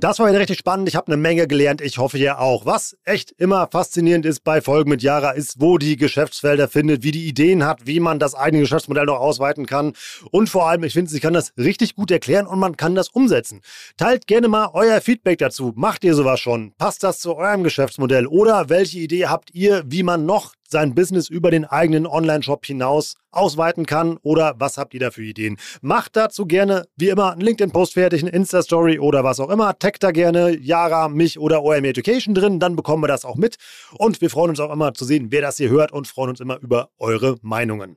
Das 0.00 0.18
war 0.18 0.28
wieder 0.28 0.40
richtig 0.40 0.58
spannend. 0.58 0.88
Ich 0.88 0.96
habe 0.96 1.08
eine 1.08 1.18
Menge 1.18 1.46
gelernt. 1.46 1.82
Ich 1.82 1.98
hoffe, 1.98 2.16
ihr 2.16 2.38
auch. 2.40 2.64
Was 2.64 2.96
echt 3.04 3.32
immer 3.32 3.68
faszinierend 3.70 4.24
ist 4.24 4.42
bei 4.44 4.62
Folgen 4.62 4.88
mit 4.88 5.02
Jara, 5.02 5.32
ist, 5.32 5.60
wo 5.60 5.76
die 5.76 5.96
Geschäftsfelder 5.96 6.68
findet, 6.68 7.02
wie 7.02 7.10
die 7.10 7.28
Ideen 7.28 7.66
hat, 7.66 7.86
wie 7.86 8.00
man 8.00 8.18
das 8.18 8.34
eigene 8.34 8.62
Geschäftsmodell 8.62 9.04
noch 9.04 9.20
ausweiten 9.20 9.66
kann. 9.66 9.92
Und 10.30 10.48
vor 10.48 10.70
allem, 10.70 10.84
ich 10.84 10.94
finde, 10.94 11.10
sie 11.10 11.20
kann 11.20 11.34
das 11.34 11.52
richtig 11.58 11.96
gut 11.96 12.10
erklären 12.10 12.46
und 12.46 12.58
man 12.58 12.78
kann 12.78 12.94
das 12.94 13.10
umsetzen. 13.10 13.60
Teilt 13.98 14.26
gerne 14.26 14.48
mal 14.48 14.70
euer 14.72 15.02
Feedback 15.02 15.36
dazu. 15.36 15.74
Macht 15.76 16.02
ihr 16.02 16.14
sowas 16.14 16.40
schon? 16.40 16.72
Passt 16.78 17.02
das 17.04 17.20
zu 17.20 17.36
eurem 17.36 17.62
Geschäftsmodell? 17.62 18.26
Oder 18.26 18.70
welche 18.70 19.00
Idee 19.00 19.26
habt 19.26 19.54
ihr, 19.54 19.82
wie 19.86 20.02
man 20.02 20.24
noch 20.24 20.54
sein 20.70 20.94
Business 20.94 21.28
über 21.28 21.50
den 21.50 21.64
eigenen 21.64 22.06
Online-Shop 22.06 22.64
hinaus 22.64 23.16
ausweiten 23.30 23.86
kann? 23.86 24.18
Oder 24.22 24.54
was 24.58 24.78
habt 24.78 24.94
ihr 24.94 25.00
da 25.00 25.10
für 25.10 25.24
Ideen? 25.24 25.56
Macht 25.82 26.16
dazu 26.16 26.46
gerne, 26.46 26.86
wie 26.96 27.08
immer, 27.08 27.32
einen 27.32 27.40
LinkedIn-Post 27.40 27.94
fertig, 27.94 28.22
eine 28.22 28.30
Insta-Story 28.30 28.98
oder 28.98 29.24
was 29.24 29.40
auch 29.40 29.50
immer. 29.50 29.78
Taggt 29.78 30.02
da 30.02 30.10
gerne 30.10 30.56
Yara, 30.56 31.08
mich 31.08 31.38
oder 31.38 31.62
OM 31.62 31.84
Education 31.84 32.34
drin, 32.34 32.60
dann 32.60 32.76
bekommen 32.76 33.02
wir 33.02 33.08
das 33.08 33.24
auch 33.24 33.36
mit. 33.36 33.56
Und 33.98 34.20
wir 34.20 34.30
freuen 34.30 34.50
uns 34.50 34.60
auch 34.60 34.72
immer 34.72 34.94
zu 34.94 35.04
sehen, 35.04 35.28
wer 35.30 35.42
das 35.42 35.56
hier 35.56 35.70
hört 35.70 35.92
und 35.92 36.08
freuen 36.08 36.30
uns 36.30 36.40
immer 36.40 36.58
über 36.60 36.90
eure 36.98 37.36
Meinungen. 37.42 37.96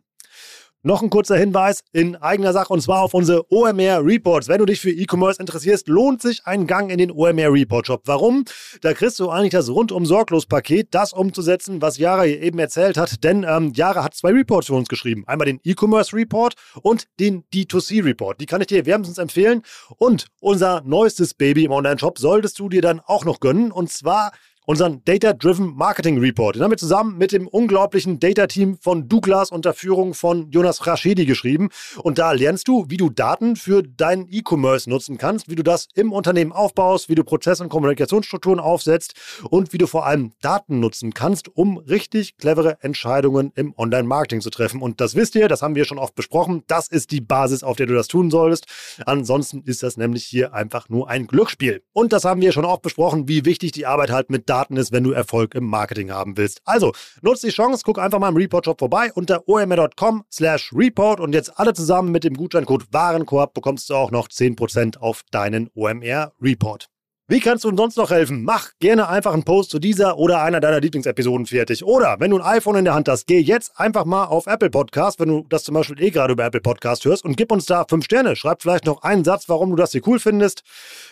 Noch 0.86 1.02
ein 1.02 1.10
kurzer 1.10 1.38
Hinweis 1.38 1.82
in 1.94 2.18
eigener 2.18 2.52
Sache 2.52 2.74
und 2.74 2.82
zwar 2.82 3.04
auf 3.04 3.14
unsere 3.14 3.50
OMR 3.50 4.06
Reports. 4.06 4.50
Wenn 4.50 4.60
du 4.60 4.66
dich 4.66 4.82
für 4.82 4.92
E-Commerce 4.92 5.40
interessierst, 5.40 5.88
lohnt 5.88 6.22
sich 6.22 6.42
ein 6.44 6.68
Gang 6.68 6.92
in 6.92 6.98
den 6.98 7.10
OMR 7.10 7.54
Report 7.54 7.88
Shop. 7.88 8.02
Warum? 8.04 8.44
Da 8.82 8.94
kriegst 8.94 9.18
du 9.22 9.30
eigentlich 9.30 9.54
das 9.54 9.70
rundum 9.70 10.06
sorglos 10.06 10.46
Paket, 10.46 10.90
das 10.92 11.14
umzusetzen, 11.14 11.82
was 11.82 11.98
Jara 11.98 12.24
hier 12.24 12.42
eben 12.42 12.60
erzählt 12.60 12.98
hat. 12.98 13.24
Denn 13.24 13.46
ähm, 13.48 13.72
Jara 13.74 14.04
hat 14.04 14.14
zwei 14.14 14.32
Reports 14.32 14.68
für 14.68 14.74
uns 14.74 14.90
geschrieben. 14.90 15.24
Einmal 15.26 15.46
den 15.46 15.62
E-Commerce 15.64 16.14
Report 16.14 16.56
und 16.82 17.08
den 17.18 17.46
D2C 17.54 18.04
Report. 18.04 18.42
Die 18.42 18.46
kann 18.46 18.60
ich 18.60 18.68
dir 18.68 18.86
wärmstens 18.86 19.20
empfehlen. 19.20 19.62
Und 19.96 20.28
unser 20.42 20.82
neuestes 20.84 21.34
Baby 21.34 21.64
im 21.64 21.72
Online-Shop 21.72 22.20
solltest 22.20 22.60
du 22.60 22.68
dir 22.68 22.82
dann 22.82 23.00
auch 23.00 23.24
noch 23.24 23.40
gönnen. 23.40 23.72
Und 23.72 23.90
zwar 23.90 24.34
unseren 24.66 25.04
Data-Driven 25.06 25.76
Marketing 25.76 26.20
Report. 26.20 26.56
Den 26.56 26.64
haben 26.64 26.72
wir 26.72 26.78
zusammen 26.78 27.18
mit 27.18 27.32
dem 27.32 27.48
unglaublichen 27.48 28.20
Data-Team 28.20 28.78
von 28.78 29.10
Douglas 29.10 29.52
unter 29.52 29.74
Führung 29.74 30.14
von 30.14 30.50
Jonas 30.52 30.86
Raschedi 30.88 31.26
geschrieben. 31.26 31.70
Und 32.02 32.18
da 32.18 32.32
lernst 32.32 32.68
du, 32.68 32.86
wie 32.90 32.98
du 32.98 33.10
Daten 33.10 33.56
für 33.56 33.84
deinen 33.84 34.28
E-Commerce 34.30 34.90
nutzen 34.90 35.18
kannst, 35.18 35.50
wie 35.50 35.56
du 35.56 35.64
das 35.64 35.88
im 35.96 36.12
Unternehmen 36.12 36.52
aufbaust, 36.52 37.10
wie 37.10 37.16
du 37.16 37.24
Prozess- 37.24 37.62
und 37.62 37.70
Kommunikationsstrukturen 37.70 38.60
aufsetzt 38.60 39.14
und 39.50 39.74
wie 39.74 39.78
du 39.78 39.88
vor 39.88 40.06
allem 40.06 40.34
Daten 40.42 40.80
nutzen 40.80 41.14
kannst, 41.14 41.56
um 41.56 41.78
richtig 41.78 42.38
clevere 42.38 42.78
Entscheidungen 42.82 43.52
im 43.56 43.74
Online-Marketing 43.78 44.42
zu 44.42 44.50
treffen. 44.50 44.82
Und 44.82 45.02
das 45.02 45.16
wisst 45.16 45.36
ihr, 45.36 45.48
das 45.48 45.62
haben 45.62 45.76
wir 45.76 45.86
schon 45.86 46.00
oft 46.00 46.16
besprochen. 46.16 46.64
Das 46.68 46.88
ist 46.88 47.12
die 47.12 47.22
Basis, 47.22 47.64
auf 47.64 47.78
der 47.78 47.88
du 47.88 47.94
das 47.94 48.08
tun 48.08 48.32
solltest. 48.32 48.66
Ansonsten 49.06 49.64
ist 49.66 49.84
das 49.84 49.98
nämlich 49.98 50.24
hier 50.26 50.54
einfach 50.54 50.90
nur 50.90 51.10
ein 51.10 51.28
Glücksspiel. 51.28 51.84
Und 51.92 52.14
das 52.14 52.26
haben 52.26 52.42
wir 52.42 52.52
schon 52.52 52.66
oft 52.66 52.82
besprochen, 52.82 53.28
wie 53.28 53.46
wichtig 53.46 53.72
die 53.72 53.86
Arbeit 53.86 54.12
halt 54.12 54.30
mit 54.30 54.50
ist, 54.78 54.92
wenn 54.92 55.04
du 55.04 55.12
Erfolg 55.12 55.56
im 55.56 55.66
Marketing 55.66 56.12
haben 56.12 56.38
willst. 56.38 56.62
Also, 56.66 56.94
nutz 57.22 57.42
die 57.42 57.50
Chance, 57.50 57.84
guck 57.86 58.00
einfach 58.00 58.20
mal 58.20 58.30
im 58.30 58.38
Report-Shop 58.38 58.80
vorbei 58.80 59.12
unter 59.14 59.48
omr.com 59.48 60.24
slash 60.32 60.72
report 60.74 61.20
und 61.20 61.34
jetzt 61.34 61.60
alle 61.60 61.74
zusammen 61.74 62.12
mit 62.12 62.24
dem 62.24 62.36
Gutscheincode 62.36 62.86
Warenkorb 62.92 63.54
bekommst 63.54 63.90
du 63.90 63.96
auch 63.96 64.12
noch 64.12 64.28
10% 64.28 64.98
auf 64.98 65.24
deinen 65.32 65.70
OMR-Report. 65.76 66.93
Wie 67.34 67.40
kannst 67.40 67.64
du 67.64 67.70
uns 67.70 67.80
sonst 67.80 67.98
noch 67.98 68.12
helfen? 68.12 68.44
Mach 68.44 68.70
gerne 68.80 69.10
einfach 69.10 69.34
einen 69.34 69.42
Post 69.42 69.72
zu 69.72 69.80
dieser 69.80 70.20
oder 70.20 70.44
einer 70.44 70.60
deiner 70.60 70.80
Lieblingsepisoden 70.80 71.48
fertig. 71.48 71.84
Oder 71.84 72.18
wenn 72.20 72.30
du 72.30 72.38
ein 72.38 72.44
iPhone 72.44 72.76
in 72.76 72.86
der 72.86 72.94
Hand 72.94 73.10
hast, 73.10 73.26
geh 73.26 73.40
jetzt 73.40 73.72
einfach 73.80 74.06
mal 74.06 74.26
auf 74.26 74.46
Apple 74.46 74.70
Podcast, 74.70 75.20
wenn 75.20 75.30
du 75.30 75.44
das 75.50 75.64
zum 75.64 75.74
Beispiel 75.74 76.00
eh 76.00 76.12
gerade 76.12 76.34
über 76.34 76.46
Apple 76.46 76.62
Podcast 76.62 77.06
hörst 77.06 77.26
und 77.26 77.36
gib 77.36 77.52
uns 77.52 77.66
da 77.66 77.86
fünf 77.90 78.06
Sterne. 78.06 78.36
Schreib 78.36 78.62
vielleicht 78.62 78.86
noch 78.86 79.02
einen 79.02 79.24
Satz, 79.24 79.50
warum 79.50 79.72
du 79.72 79.76
das 79.76 79.94
hier 79.94 80.04
cool 80.06 80.20
findest. 80.20 80.62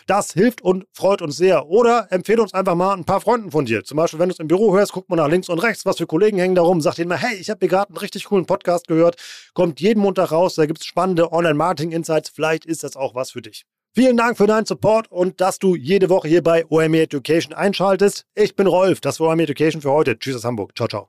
Das 0.06 0.32
hilft 0.32 0.62
und 0.62 0.86
freut 0.92 1.22
uns 1.22 1.36
sehr. 1.38 1.66
Oder 1.66 2.06
empfehle 2.10 2.40
uns 2.40 2.54
einfach 2.54 2.76
mal 2.76 2.92
ein 2.92 3.04
paar 3.04 3.20
Freunden 3.20 3.50
von 3.50 3.64
dir. 3.64 3.82
Zum 3.82 3.96
Beispiel, 3.96 4.20
wenn 4.20 4.28
du 4.28 4.34
es 4.34 4.38
im 4.38 4.46
Büro 4.46 4.76
hörst, 4.76 4.92
guck 4.92 5.08
mal 5.10 5.16
nach 5.16 5.26
links 5.28 5.48
und 5.48 5.58
rechts, 5.58 5.84
was 5.86 5.96
für 5.96 6.06
Kollegen 6.06 6.38
hängen 6.38 6.54
da 6.54 6.62
rum. 6.62 6.80
Sag 6.80 6.94
denen 6.94 7.08
mal, 7.08 7.18
hey, 7.18 7.34
ich 7.34 7.50
habe 7.50 7.58
hier 7.58 7.68
gerade 7.68 7.88
einen 7.88 7.98
richtig 7.98 8.26
coolen 8.26 8.46
Podcast 8.46 8.86
gehört. 8.86 9.16
Kommt 9.54 9.80
jeden 9.80 9.98
Montag 9.98 10.30
raus, 10.30 10.54
da 10.54 10.66
gibt 10.66 10.78
es 10.78 10.86
spannende 10.86 11.32
Online-Marketing-Insights. 11.32 12.30
Vielleicht 12.30 12.64
ist 12.64 12.84
das 12.84 12.94
auch 12.94 13.16
was 13.16 13.32
für 13.32 13.42
dich. 13.42 13.64
Vielen 13.94 14.16
Dank 14.16 14.38
für 14.38 14.46
deinen 14.46 14.64
Support 14.64 15.12
und 15.12 15.42
dass 15.42 15.58
du 15.58 15.76
jede 15.76 16.08
Woche 16.08 16.26
hier 16.26 16.42
bei 16.42 16.64
OME 16.70 17.02
Education 17.02 17.52
einschaltest. 17.52 18.24
Ich 18.34 18.56
bin 18.56 18.66
Rolf, 18.66 19.02
das 19.02 19.20
war 19.20 19.28
OME 19.28 19.42
Education 19.42 19.82
für 19.82 19.90
heute. 19.90 20.18
Tschüss 20.18 20.36
aus 20.36 20.44
Hamburg. 20.44 20.72
Ciao, 20.74 20.88
ciao. 20.88 21.08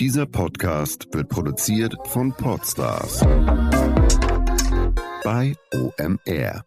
Dieser 0.00 0.24
Podcast 0.24 1.06
wird 1.12 1.28
produziert 1.28 1.94
von 2.06 2.32
Podstars 2.32 3.20
bei 5.22 5.54
OMR. 5.74 6.64